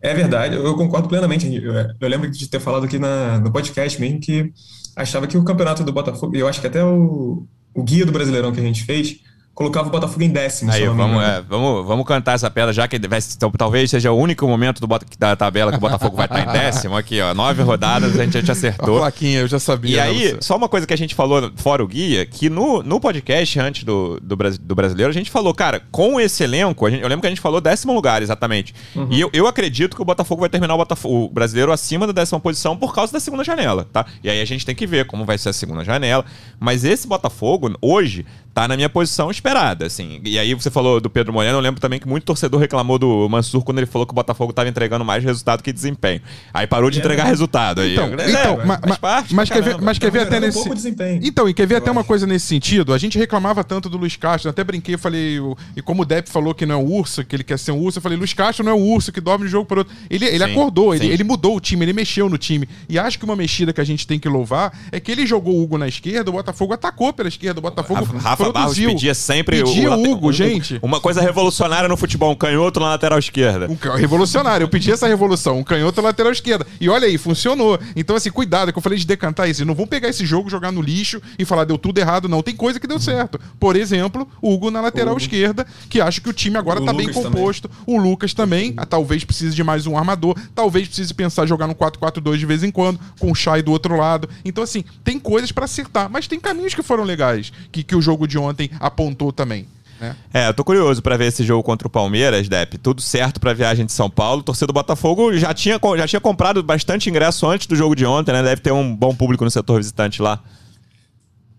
É 0.00 0.14
verdade, 0.14 0.54
eu 0.54 0.74
concordo 0.76 1.08
plenamente. 1.08 1.52
Eu, 1.52 1.74
eu 2.00 2.08
lembro 2.08 2.30
de 2.30 2.48
ter 2.48 2.60
falado 2.60 2.84
aqui 2.84 2.98
na, 2.98 3.40
no 3.40 3.50
podcast 3.50 4.00
mesmo 4.00 4.20
que 4.20 4.52
achava 4.94 5.26
que 5.26 5.36
o 5.36 5.42
campeonato 5.42 5.82
do 5.82 5.92
Botafogo, 5.92 6.36
eu 6.36 6.46
acho 6.46 6.60
que 6.60 6.66
até 6.66 6.84
o, 6.84 7.46
o 7.74 7.82
guia 7.82 8.06
do 8.06 8.12
Brasileirão 8.12 8.52
que 8.52 8.60
a 8.60 8.62
gente 8.62 8.84
fez 8.84 9.18
colocava 9.56 9.88
o 9.88 9.90
Botafogo 9.90 10.22
em 10.22 10.28
décimo. 10.28 10.70
Aí, 10.70 10.86
vamos, 10.86 11.22
é, 11.22 11.40
vamos, 11.40 11.86
vamos 11.86 12.06
cantar 12.06 12.34
essa 12.34 12.50
pedra, 12.50 12.74
já 12.74 12.86
que 12.86 12.98
vai, 13.08 13.18
então, 13.34 13.50
talvez 13.52 13.90
seja 13.90 14.12
o 14.12 14.14
único 14.14 14.46
momento 14.46 14.86
do, 14.86 14.98
da 15.18 15.34
tabela 15.34 15.72
que 15.72 15.78
o 15.78 15.80
Botafogo 15.80 16.14
vai 16.14 16.26
estar 16.26 16.42
em 16.42 16.52
décimo. 16.52 16.94
Aqui, 16.94 17.22
ó, 17.22 17.32
nove 17.32 17.62
rodadas, 17.62 18.20
a 18.20 18.24
gente 18.24 18.44
já 18.44 18.52
acertou. 18.52 18.98
A 19.06 19.10
plaquinha, 19.10 19.40
eu 19.40 19.48
já 19.48 19.58
sabia. 19.58 19.96
E 19.96 19.98
aí, 20.00 20.36
só 20.40 20.56
uma 20.56 20.68
coisa 20.68 20.86
que 20.86 20.92
a 20.92 20.96
gente 20.96 21.14
falou 21.14 21.50
fora 21.56 21.82
o 21.82 21.88
guia, 21.88 22.26
que 22.26 22.50
no, 22.50 22.82
no 22.82 23.00
podcast 23.00 23.58
antes 23.58 23.84
do, 23.84 24.20
do, 24.20 24.36
do 24.36 24.74
brasileiro, 24.74 25.10
a 25.10 25.14
gente 25.14 25.30
falou, 25.30 25.54
cara, 25.54 25.80
com 25.90 26.20
esse 26.20 26.44
elenco, 26.44 26.90
gente, 26.90 27.02
eu 27.02 27.08
lembro 27.08 27.22
que 27.22 27.26
a 27.26 27.30
gente 27.30 27.40
falou 27.40 27.58
décimo 27.58 27.94
lugar, 27.94 28.20
exatamente. 28.20 28.74
Uhum. 28.94 29.08
E 29.10 29.18
eu, 29.18 29.30
eu 29.32 29.46
acredito 29.46 29.96
que 29.96 30.02
o 30.02 30.04
Botafogo 30.04 30.40
vai 30.40 30.50
terminar 30.50 30.74
o, 30.74 30.78
Botafogo, 30.78 31.24
o 31.24 31.28
brasileiro 31.30 31.72
acima 31.72 32.06
da 32.06 32.12
décima 32.12 32.38
posição 32.38 32.76
por 32.76 32.94
causa 32.94 33.10
da 33.10 33.20
segunda 33.20 33.42
janela, 33.42 33.88
tá? 33.90 34.04
E 34.22 34.28
aí 34.28 34.42
a 34.42 34.44
gente 34.44 34.66
tem 34.66 34.74
que 34.74 34.86
ver 34.86 35.06
como 35.06 35.24
vai 35.24 35.38
ser 35.38 35.48
a 35.48 35.54
segunda 35.54 35.82
janela. 35.82 36.26
Mas 36.60 36.84
esse 36.84 37.08
Botafogo, 37.08 37.74
hoje, 37.80 38.26
tá 38.56 38.66
na 38.66 38.74
minha 38.74 38.88
posição 38.88 39.30
esperada, 39.30 39.84
assim. 39.84 40.18
E 40.24 40.38
aí 40.38 40.54
você 40.54 40.70
falou 40.70 40.98
do 40.98 41.10
Pedro 41.10 41.30
Moreno, 41.30 41.58
eu 41.58 41.60
lembro 41.60 41.78
também 41.78 42.00
que 42.00 42.08
muito 42.08 42.24
torcedor 42.24 42.58
reclamou 42.58 42.98
do 42.98 43.28
Mansur 43.28 43.62
quando 43.62 43.76
ele 43.80 43.86
falou 43.86 44.06
que 44.06 44.12
o 44.12 44.14
Botafogo 44.14 44.50
tava 44.50 44.66
entregando 44.66 45.04
mais 45.04 45.22
resultado 45.22 45.62
que 45.62 45.70
desempenho. 45.70 46.22
Aí 46.54 46.66
parou 46.66 46.90
de 46.90 46.98
entregar 46.98 47.24
resultado. 47.24 47.82
Aí. 47.82 47.92
Então, 47.92 48.06
é, 48.18 48.30
então 48.30 48.58
mas, 48.64 48.80
mas, 48.88 48.96
parte, 48.96 49.34
mas, 49.34 49.50
quer 49.50 49.62
ver, 49.62 49.78
mas 49.78 49.98
quer 49.98 50.10
ver 50.10 50.20
até 50.20 50.40
nesse... 50.40 50.58
Um 50.58 50.72
então, 51.20 51.46
e 51.46 51.52
quer 51.52 51.66
ver 51.66 51.76
até 51.76 51.90
uma 51.90 52.02
coisa 52.02 52.26
nesse 52.26 52.46
sentido? 52.46 52.94
A 52.94 52.98
gente 52.98 53.18
reclamava 53.18 53.62
tanto 53.62 53.90
do 53.90 53.98
Luiz 53.98 54.16
Castro, 54.16 54.48
até 54.48 54.64
brinquei, 54.64 54.96
falei, 54.96 55.38
e 55.76 55.82
como 55.82 56.00
o 56.00 56.06
Depp 56.06 56.30
falou 56.30 56.54
que 56.54 56.64
não 56.64 56.76
é 56.76 56.78
um 56.78 56.90
urso, 56.90 57.26
que 57.26 57.36
ele 57.36 57.44
quer 57.44 57.58
ser 57.58 57.72
um 57.72 57.78
urso, 57.78 57.98
eu 57.98 58.02
falei, 58.02 58.16
Luiz 58.16 58.32
Castro 58.32 58.64
não 58.64 58.72
é 58.72 58.74
um 58.74 58.82
urso 58.82 59.12
que 59.12 59.20
dorme 59.20 59.44
de 59.44 59.50
jogo 59.50 59.66
por 59.66 59.76
outro. 59.76 59.94
Ele, 60.08 60.24
ele 60.24 60.42
sim, 60.42 60.50
acordou, 60.50 60.94
ele, 60.94 61.08
ele 61.08 61.24
mudou 61.24 61.56
o 61.56 61.60
time, 61.60 61.84
ele 61.84 61.92
mexeu 61.92 62.26
no 62.30 62.38
time. 62.38 62.66
E 62.88 62.98
acho 62.98 63.18
que 63.18 63.24
uma 63.26 63.36
mexida 63.36 63.70
que 63.74 63.82
a 63.82 63.84
gente 63.84 64.06
tem 64.06 64.18
que 64.18 64.30
louvar 64.30 64.72
é 64.90 64.98
que 64.98 65.12
ele 65.12 65.26
jogou 65.26 65.56
o 65.56 65.62
Hugo 65.62 65.76
na 65.76 65.86
esquerda, 65.86 66.30
o 66.30 66.32
Botafogo 66.32 66.72
atacou 66.72 67.12
pela 67.12 67.28
esquerda, 67.28 67.58
o 67.58 67.62
Botafogo 67.62 68.02
Rafa 68.16 68.45
produziu. 68.52 68.86
Barros 68.86 69.00
pedia 69.00 69.14
sempre 69.14 69.62
pedia 69.62 69.90
o, 69.90 69.96
o 69.96 70.10
Hugo, 70.10 70.32
gente. 70.32 70.78
Uma 70.82 71.00
coisa 71.00 71.20
revolucionária 71.20 71.88
no 71.88 71.96
futebol, 71.96 72.32
um 72.32 72.36
canhoto 72.36 72.80
na 72.80 72.90
lateral 72.90 73.18
esquerda. 73.18 73.68
Um 73.68 73.96
revolucionário, 73.96 74.64
eu 74.64 74.68
pedi 74.68 74.90
essa 74.90 75.06
revolução, 75.06 75.58
um 75.58 75.64
canhoto 75.64 76.00
na 76.00 76.08
lateral 76.08 76.32
esquerda. 76.32 76.66
E 76.80 76.88
olha 76.88 77.06
aí, 77.06 77.18
funcionou. 77.18 77.78
Então, 77.94 78.16
assim, 78.16 78.30
cuidado, 78.30 78.72
que 78.72 78.78
eu 78.78 78.82
falei 78.82 78.98
de 78.98 79.06
decantar 79.06 79.48
isso. 79.48 79.64
Não 79.64 79.74
vão 79.74 79.86
pegar 79.86 80.08
esse 80.08 80.24
jogo, 80.24 80.50
jogar 80.50 80.70
no 80.70 80.82
lixo 80.82 81.20
e 81.38 81.44
falar 81.44 81.64
deu 81.64 81.78
tudo 81.78 81.98
errado, 81.98 82.28
não. 82.28 82.42
Tem 82.42 82.54
coisa 82.54 82.78
que 82.78 82.86
deu 82.86 82.98
certo. 82.98 83.40
Por 83.58 83.76
exemplo, 83.76 84.28
o 84.40 84.52
Hugo 84.52 84.70
na 84.70 84.80
lateral 84.80 85.14
Hugo. 85.14 85.22
esquerda, 85.22 85.66
que 85.88 86.00
acho 86.00 86.20
que 86.20 86.28
o 86.28 86.32
time 86.32 86.56
agora 86.56 86.80
o 86.80 86.84
tá 86.84 86.92
Lucas 86.92 87.14
bem 87.14 87.24
composto. 87.24 87.68
Também. 87.68 87.84
O 87.86 88.00
Lucas 88.00 88.34
também, 88.34 88.74
ah, 88.76 88.86
talvez 88.86 89.24
precise 89.24 89.54
de 89.54 89.64
mais 89.64 89.86
um 89.86 89.96
armador, 89.96 90.36
talvez 90.54 90.86
precise 90.86 91.12
pensar 91.12 91.46
jogar 91.46 91.66
no 91.66 91.74
4-4-2 91.74 92.36
de 92.36 92.46
vez 92.46 92.62
em 92.62 92.70
quando, 92.70 92.98
com 93.18 93.30
o 93.30 93.34
Chay 93.34 93.62
do 93.62 93.72
outro 93.72 93.96
lado. 93.96 94.28
Então, 94.44 94.62
assim, 94.62 94.84
tem 95.04 95.18
coisas 95.18 95.52
para 95.52 95.64
acertar, 95.64 96.10
mas 96.10 96.26
tem 96.26 96.38
caminhos 96.38 96.74
que 96.74 96.82
foram 96.82 97.04
legais, 97.04 97.52
que, 97.70 97.82
que 97.82 97.96
o 97.96 98.02
jogo 98.02 98.26
de 98.26 98.35
ontem 98.38 98.70
apontou 98.80 99.32
também. 99.32 99.66
É. 100.00 100.14
é, 100.32 100.48
eu 100.48 100.54
tô 100.54 100.62
curioso 100.62 101.02
para 101.02 101.16
ver 101.16 101.26
esse 101.26 101.42
jogo 101.42 101.62
contra 101.62 101.88
o 101.88 101.90
Palmeiras, 101.90 102.48
Depp. 102.48 102.78
Tudo 102.78 103.00
certo 103.00 103.40
pra 103.40 103.54
viagem 103.54 103.86
de 103.86 103.92
São 103.92 104.10
Paulo. 104.10 104.40
O 104.40 104.44
torcedor 104.44 104.68
do 104.68 104.74
Botafogo 104.74 105.36
já 105.36 105.54
tinha, 105.54 105.80
já 105.96 106.06
tinha 106.06 106.20
comprado 106.20 106.62
bastante 106.62 107.08
ingresso 107.08 107.46
antes 107.46 107.66
do 107.66 107.74
jogo 107.74 107.94
de 107.94 108.04
ontem, 108.04 108.32
né? 108.32 108.42
Deve 108.42 108.60
ter 108.60 108.72
um 108.72 108.94
bom 108.94 109.14
público 109.14 109.44
no 109.44 109.50
setor 109.50 109.78
visitante 109.78 110.20
lá. 110.20 110.42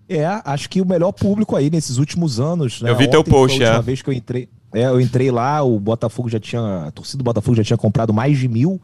É, 0.10 0.26
acho 0.46 0.70
que 0.70 0.82
o 0.82 0.86
melhor 0.86 1.12
público 1.12 1.56
aí 1.56 1.70
nesses 1.70 1.98
últimos 1.98 2.40
anos. 2.40 2.82
Né? 2.82 2.90
Eu 2.90 2.96
vi 2.96 3.06
ontem 3.06 3.12
teu 3.12 3.24
post, 3.24 3.62
é. 3.62 3.70
A 3.70 3.82
vez 3.82 4.02
que 4.02 4.10
eu 4.10 4.14
entrei, 4.14 4.48
é, 4.74 4.86
eu 4.86 5.02
entrei 5.02 5.32
lá, 5.32 5.64
o 5.64 5.80
Botafogo 5.80 6.30
já 6.30 6.40
tinha. 6.40 6.86
A 6.88 6.92
torcida 6.92 7.18
do 7.18 7.24
Botafogo 7.24 7.58
já 7.58 7.64
tinha 7.64 7.78
comprado 7.78 8.14
mais 8.14 8.38
de 8.38 8.48
mil, 8.48 8.80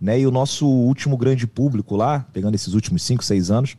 né? 0.00 0.18
E 0.18 0.26
o 0.26 0.30
nosso 0.30 0.66
último 0.66 1.16
grande 1.16 1.46
público 1.46 1.94
lá, 1.94 2.26
pegando 2.32 2.54
esses 2.54 2.74
últimos 2.74 3.02
cinco, 3.02 3.22
seis 3.22 3.50
anos, 3.50 3.76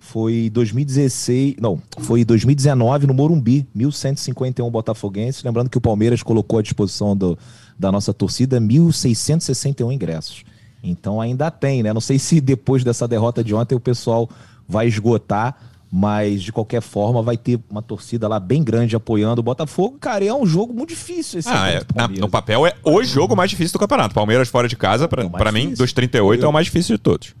foi 0.00 0.50
2016, 0.50 1.56
não, 1.60 1.80
foi 1.98 2.24
2019 2.24 3.06
no 3.06 3.14
Morumbi, 3.14 3.68
1151 3.74 4.68
botafoguenses, 4.70 5.44
lembrando 5.44 5.68
que 5.68 5.76
o 5.76 5.80
Palmeiras 5.80 6.22
colocou 6.22 6.58
à 6.58 6.62
disposição 6.62 7.14
do, 7.14 7.38
da 7.78 7.92
nossa 7.92 8.12
torcida 8.12 8.58
1661 8.58 9.92
ingressos. 9.92 10.42
Então 10.82 11.20
ainda 11.20 11.50
tem, 11.50 11.82
né? 11.82 11.92
Não 11.92 12.00
sei 12.00 12.18
se 12.18 12.40
depois 12.40 12.82
dessa 12.82 13.06
derrota 13.06 13.44
de 13.44 13.54
ontem 13.54 13.74
o 13.74 13.80
pessoal 13.80 14.28
vai 14.66 14.88
esgotar, 14.88 15.54
mas 15.92 16.42
de 16.42 16.50
qualquer 16.50 16.80
forma 16.80 17.22
vai 17.22 17.36
ter 17.36 17.60
uma 17.68 17.82
torcida 17.82 18.26
lá 18.26 18.40
bem 18.40 18.64
grande 18.64 18.96
apoiando 18.96 19.40
o 19.40 19.44
Botafogo. 19.44 19.98
Cara, 20.00 20.24
é 20.24 20.32
um 20.32 20.46
jogo 20.46 20.72
muito 20.72 20.88
difícil 20.88 21.40
esse 21.40 21.48
ah, 21.50 21.68
é, 21.68 21.82
na, 21.94 22.08
No 22.08 22.28
papel 22.28 22.66
é 22.66 22.74
o 22.82 23.04
jogo 23.04 23.36
mais 23.36 23.50
difícil 23.50 23.74
do 23.74 23.78
campeonato. 23.78 24.14
Palmeiras 24.14 24.48
fora 24.48 24.66
de 24.66 24.76
casa, 24.76 25.06
para 25.06 25.24
é 25.24 25.52
mim, 25.52 25.74
dos 25.74 25.92
38 25.92 26.40
Eu... 26.40 26.46
é 26.46 26.48
o 26.48 26.52
mais 26.52 26.64
difícil 26.64 26.96
de 26.96 27.02
todos 27.02 27.34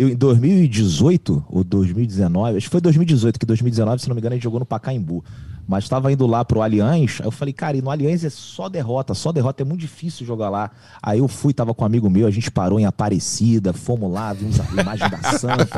eu, 0.00 0.08
em 0.08 0.16
2018 0.16 1.44
ou 1.48 1.62
2019, 1.62 2.56
acho 2.56 2.66
que 2.66 2.70
foi 2.70 2.80
2018, 2.80 3.38
que 3.38 3.44
2019, 3.44 4.00
se 4.00 4.08
não 4.08 4.14
me 4.14 4.20
engano, 4.20 4.32
a 4.32 4.36
gente 4.36 4.44
jogou 4.44 4.60
no 4.60 4.66
Pacaembu. 4.66 5.22
Mas 5.68 5.84
estava 5.84 6.10
indo 6.10 6.26
lá 6.26 6.44
pro 6.44 6.62
Allianz, 6.62 7.18
aí 7.20 7.26
eu 7.26 7.30
falei, 7.30 7.52
cara, 7.52 7.76
e 7.76 7.82
no 7.82 7.90
Allianz 7.90 8.24
é 8.24 8.30
só 8.30 8.68
derrota, 8.68 9.14
só 9.14 9.30
derrota, 9.30 9.62
é 9.62 9.64
muito 9.64 9.82
difícil 9.82 10.26
jogar 10.26 10.48
lá. 10.48 10.70
Aí 11.00 11.20
eu 11.20 11.28
fui, 11.28 11.52
tava 11.52 11.72
com 11.72 11.84
um 11.84 11.86
amigo 11.86 12.10
meu, 12.10 12.26
a 12.26 12.30
gente 12.30 12.50
parou 12.50 12.80
em 12.80 12.86
Aparecida, 12.86 13.72
fomos 13.72 14.10
lá, 14.10 14.32
vimos 14.32 14.58
a 14.58 14.64
imagem 14.82 15.08
da 15.08 15.22
Santa. 15.38 15.68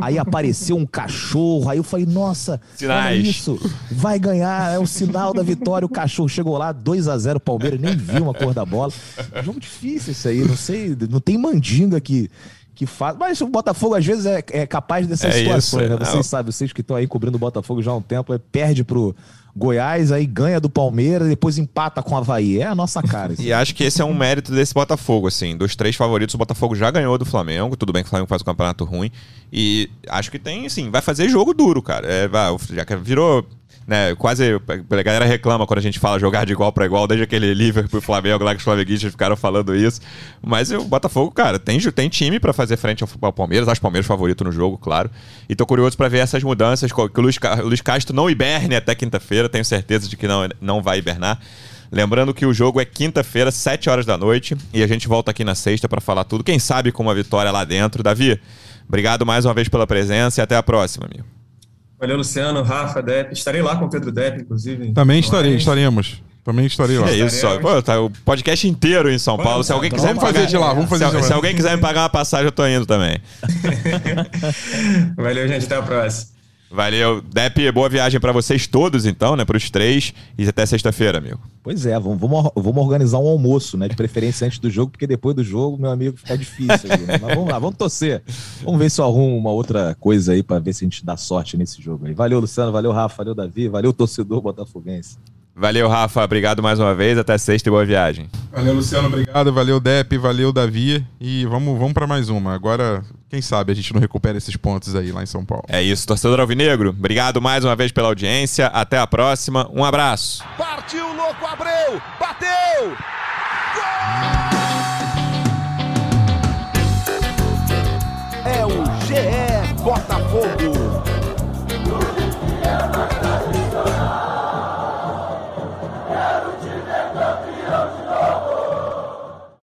aí 0.00 0.18
apareceu 0.18 0.76
um 0.76 0.86
cachorro, 0.86 1.68
aí 1.68 1.78
eu 1.78 1.82
falei, 1.82 2.06
nossa, 2.06 2.60
olha 2.80 3.16
isso, 3.16 3.58
vai 3.90 4.20
ganhar, 4.20 4.72
é 4.72 4.78
o 4.78 4.86
sinal 4.86 5.34
da 5.34 5.42
vitória. 5.42 5.84
O 5.84 5.88
cachorro 5.88 6.28
chegou 6.28 6.56
lá, 6.56 6.70
2 6.70 7.08
a 7.08 7.18
0 7.18 7.40
Palmeiras, 7.40 7.80
nem 7.80 7.96
viu 7.96 8.22
uma 8.22 8.34
cor 8.34 8.54
da 8.54 8.64
bola. 8.64 8.92
É 9.32 9.42
jogo 9.42 9.58
difícil 9.58 10.12
isso 10.12 10.28
aí, 10.28 10.44
não 10.44 10.56
sei, 10.56 10.96
não 11.10 11.18
tem 11.18 11.36
mandinga 11.36 12.00
que 12.00 12.30
que 12.80 12.86
faz. 12.86 13.14
Mas 13.18 13.38
o 13.42 13.46
Botafogo, 13.46 13.94
às 13.94 14.06
vezes, 14.06 14.24
é, 14.24 14.42
é 14.52 14.66
capaz 14.66 15.06
dessas 15.06 15.34
é 15.34 15.38
situações, 15.40 15.84
isso, 15.84 15.90
né? 15.90 15.96
Vocês 15.98 16.26
sabem, 16.26 16.50
vocês 16.50 16.72
que 16.72 16.80
estão 16.80 16.96
aí 16.96 17.06
cobrindo 17.06 17.36
o 17.36 17.38
Botafogo 17.38 17.82
já 17.82 17.90
há 17.90 17.96
um 17.96 18.00
tempo, 18.00 18.32
é, 18.32 18.38
perde 18.38 18.82
pro 18.82 19.14
Goiás, 19.54 20.10
aí 20.10 20.24
ganha 20.24 20.58
do 20.58 20.70
Palmeiras, 20.70 21.28
depois 21.28 21.58
empata 21.58 22.02
com 22.02 22.14
o 22.14 22.16
Havaí. 22.16 22.58
É 22.58 22.66
a 22.66 22.74
nossa 22.74 23.02
cara. 23.02 23.34
e 23.38 23.52
acho 23.52 23.74
que 23.74 23.84
esse 23.84 24.00
é 24.00 24.04
um 24.04 24.14
mérito 24.14 24.50
desse 24.50 24.72
Botafogo, 24.72 25.26
assim. 25.26 25.54
Dos 25.54 25.76
três 25.76 25.94
favoritos, 25.94 26.34
o 26.34 26.38
Botafogo 26.38 26.74
já 26.74 26.90
ganhou 26.90 27.18
do 27.18 27.26
Flamengo. 27.26 27.76
Tudo 27.76 27.92
bem 27.92 28.02
que 28.02 28.06
o 28.06 28.10
Flamengo 28.10 28.28
faz 28.28 28.40
um 28.40 28.46
campeonato 28.46 28.82
ruim. 28.86 29.10
E 29.52 29.90
acho 30.08 30.30
que 30.30 30.38
tem, 30.38 30.64
assim, 30.64 30.90
vai 30.90 31.02
fazer 31.02 31.28
jogo 31.28 31.52
duro, 31.52 31.82
cara. 31.82 32.06
É, 32.10 32.28
vai, 32.28 32.56
já 32.72 32.82
que 32.86 32.96
virou 32.96 33.44
né, 33.90 34.14
quase 34.14 34.44
a 34.54 35.02
galera 35.02 35.24
reclama 35.24 35.66
quando 35.66 35.80
a 35.80 35.82
gente 35.82 35.98
fala 35.98 36.16
jogar 36.16 36.46
de 36.46 36.52
igual 36.52 36.70
para 36.70 36.86
igual, 36.86 37.08
desde 37.08 37.24
aquele 37.24 37.52
Liverpool 37.52 37.98
e 37.98 38.00
Flamengo 38.00 38.44
lá 38.44 38.52
que 38.52 38.58
os 38.58 38.62
flamenguistas 38.62 39.10
ficaram 39.10 39.36
falando 39.36 39.74
isso. 39.74 40.00
Mas 40.40 40.70
o 40.70 40.84
Botafogo, 40.84 41.32
cara, 41.32 41.58
tem, 41.58 41.76
tem 41.80 42.08
time 42.08 42.38
para 42.38 42.52
fazer 42.52 42.76
frente 42.76 43.02
ao, 43.02 43.32
Palmeiras, 43.32 43.66
acho 43.66 43.80
o 43.80 43.82
Palmeiras 43.82 44.06
favorito 44.06 44.44
no 44.44 44.52
jogo, 44.52 44.78
claro. 44.78 45.10
E 45.48 45.56
tô 45.56 45.66
curioso 45.66 45.96
para 45.96 46.06
ver 46.06 46.18
essas 46.18 46.40
mudanças, 46.44 46.92
que 46.92 47.00
o 47.00 47.10
Luiz, 47.16 47.36
o 47.64 47.66
Luiz 47.66 47.80
Castro 47.80 48.14
não 48.14 48.30
hiberne 48.30 48.76
até 48.76 48.94
quinta-feira, 48.94 49.48
tenho 49.48 49.64
certeza 49.64 50.08
de 50.08 50.16
que 50.16 50.28
não, 50.28 50.48
não 50.60 50.80
vai 50.80 50.98
hibernar. 50.98 51.40
Lembrando 51.90 52.32
que 52.32 52.46
o 52.46 52.54
jogo 52.54 52.80
é 52.80 52.84
quinta-feira, 52.84 53.50
7 53.50 53.90
horas 53.90 54.06
da 54.06 54.16
noite, 54.16 54.56
e 54.72 54.84
a 54.84 54.86
gente 54.86 55.08
volta 55.08 55.32
aqui 55.32 55.42
na 55.42 55.56
sexta 55.56 55.88
para 55.88 56.00
falar 56.00 56.22
tudo. 56.22 56.44
Quem 56.44 56.60
sabe 56.60 56.92
com 56.92 57.02
uma 57.02 57.14
vitória 57.14 57.50
lá 57.50 57.64
dentro. 57.64 58.04
Davi, 58.04 58.40
obrigado 58.86 59.26
mais 59.26 59.44
uma 59.44 59.52
vez 59.52 59.68
pela 59.68 59.84
presença 59.84 60.40
e 60.40 60.42
até 60.44 60.54
a 60.54 60.62
próxima, 60.62 61.06
amigo. 61.06 61.39
Valeu, 62.00 62.16
Luciano, 62.16 62.62
Rafa, 62.62 63.02
Depp. 63.02 63.34
Estarei 63.34 63.60
lá 63.60 63.76
com 63.76 63.84
o 63.84 63.90
Pedro 63.90 64.10
Depp, 64.10 64.40
inclusive. 64.40 64.92
Também 64.92 65.20
estarei, 65.20 65.54
estaremos. 65.54 66.22
Também 66.42 66.64
estarei 66.64 66.98
lá. 66.98 67.10
É 67.10 67.16
isso, 67.16 67.38
só. 67.38 67.58
Pô, 67.58 67.82
tá 67.82 68.00
o 68.00 68.08
podcast 68.24 68.66
inteiro 68.66 69.10
em 69.10 69.18
São 69.18 69.36
Paulo. 69.36 69.62
Se 69.62 69.70
alguém 69.70 69.88
então 69.88 69.98
quiser 69.98 70.14
vamos 70.14 70.22
fazer 70.30 70.46
de 70.46 70.56
lá, 70.56 70.72
vamos 70.72 70.88
fazer 70.88 71.04
se, 71.04 71.10
de 71.10 71.16
lá. 71.18 71.22
Se 71.22 71.32
alguém 71.34 71.54
quiser 71.54 71.76
me 71.76 71.82
pagar 71.82 72.04
uma 72.04 72.08
passagem, 72.08 72.46
eu 72.46 72.52
tô 72.52 72.66
indo 72.66 72.86
também. 72.86 73.20
Valeu, 75.14 75.46
gente. 75.46 75.66
Até 75.66 75.76
a 75.76 75.82
próxima. 75.82 76.39
Valeu. 76.70 77.20
Depp, 77.20 77.72
boa 77.72 77.88
viagem 77.88 78.20
para 78.20 78.30
vocês 78.30 78.64
todos, 78.68 79.04
então, 79.04 79.34
né? 79.34 79.44
Para 79.44 79.56
os 79.56 79.68
três. 79.68 80.14
E 80.38 80.46
até 80.46 80.64
sexta-feira, 80.64 81.18
amigo. 81.18 81.40
Pois 81.64 81.84
é, 81.84 81.98
vamos, 81.98 82.20
vamos, 82.20 82.50
vamos, 82.54 82.84
organizar 82.84 83.18
um 83.18 83.26
almoço, 83.26 83.76
né? 83.76 83.88
De 83.88 83.96
preferência 83.96 84.46
antes 84.46 84.60
do 84.60 84.70
jogo, 84.70 84.92
porque 84.92 85.06
depois 85.06 85.34
do 85.34 85.42
jogo, 85.42 85.76
meu 85.76 85.90
amigo, 85.90 86.16
fica 86.16 86.38
difícil. 86.38 86.88
Né? 86.88 87.18
Mas 87.20 87.34
vamos 87.34 87.50
lá, 87.50 87.58
vamos 87.58 87.76
torcer. 87.76 88.22
Vamos 88.62 88.78
ver 88.78 88.88
se 88.88 89.00
eu 89.00 89.04
arrumo 89.04 89.36
uma 89.36 89.50
outra 89.50 89.96
coisa 89.98 90.32
aí 90.32 90.44
para 90.44 90.60
ver 90.60 90.72
se 90.72 90.84
a 90.84 90.86
gente 90.86 91.04
dá 91.04 91.16
sorte 91.16 91.56
nesse 91.56 91.82
jogo 91.82 92.06
aí. 92.06 92.14
Valeu, 92.14 92.38
Luciano. 92.38 92.70
Valeu, 92.70 92.92
Rafa. 92.92 93.16
Valeu, 93.16 93.34
Davi. 93.34 93.66
Valeu, 93.68 93.92
torcedor 93.92 94.40
botafoguense. 94.40 95.18
Valeu, 95.54 95.88
Rafa. 95.88 96.24
Obrigado 96.24 96.62
mais 96.62 96.78
uma 96.78 96.94
vez. 96.94 97.18
Até 97.18 97.36
sexta 97.36 97.68
e 97.68 97.70
boa 97.70 97.84
viagem. 97.84 98.28
Valeu, 98.52 98.74
Luciano. 98.74 99.08
Obrigado. 99.08 99.52
Valeu, 99.52 99.78
Dep. 99.78 100.16
Valeu, 100.16 100.52
Davi. 100.52 101.04
E 101.20 101.44
vamos, 101.46 101.78
vamos 101.78 101.92
para 101.92 102.06
mais 102.06 102.28
uma. 102.28 102.54
Agora, 102.54 103.04
quem 103.28 103.42
sabe 103.42 103.72
a 103.72 103.74
gente 103.74 103.92
não 103.92 104.00
recupera 104.00 104.38
esses 104.38 104.56
pontos 104.56 104.94
aí 104.96 105.12
lá 105.12 105.22
em 105.22 105.26
São 105.26 105.44
Paulo. 105.44 105.64
É 105.68 105.82
isso, 105.82 106.06
torcedor 106.06 106.40
Alvinegro. 106.40 106.90
Obrigado 106.90 107.40
mais 107.42 107.64
uma 107.64 107.76
vez 107.76 107.92
pela 107.92 108.08
audiência. 108.08 108.66
Até 108.68 108.98
a 108.98 109.06
próxima. 109.06 109.68
Um 109.72 109.84
abraço. 109.84 110.42
Partiu, 110.56 111.06
louco, 111.14 111.44
Abreu. 111.46 112.00
Bateu! 112.18 113.19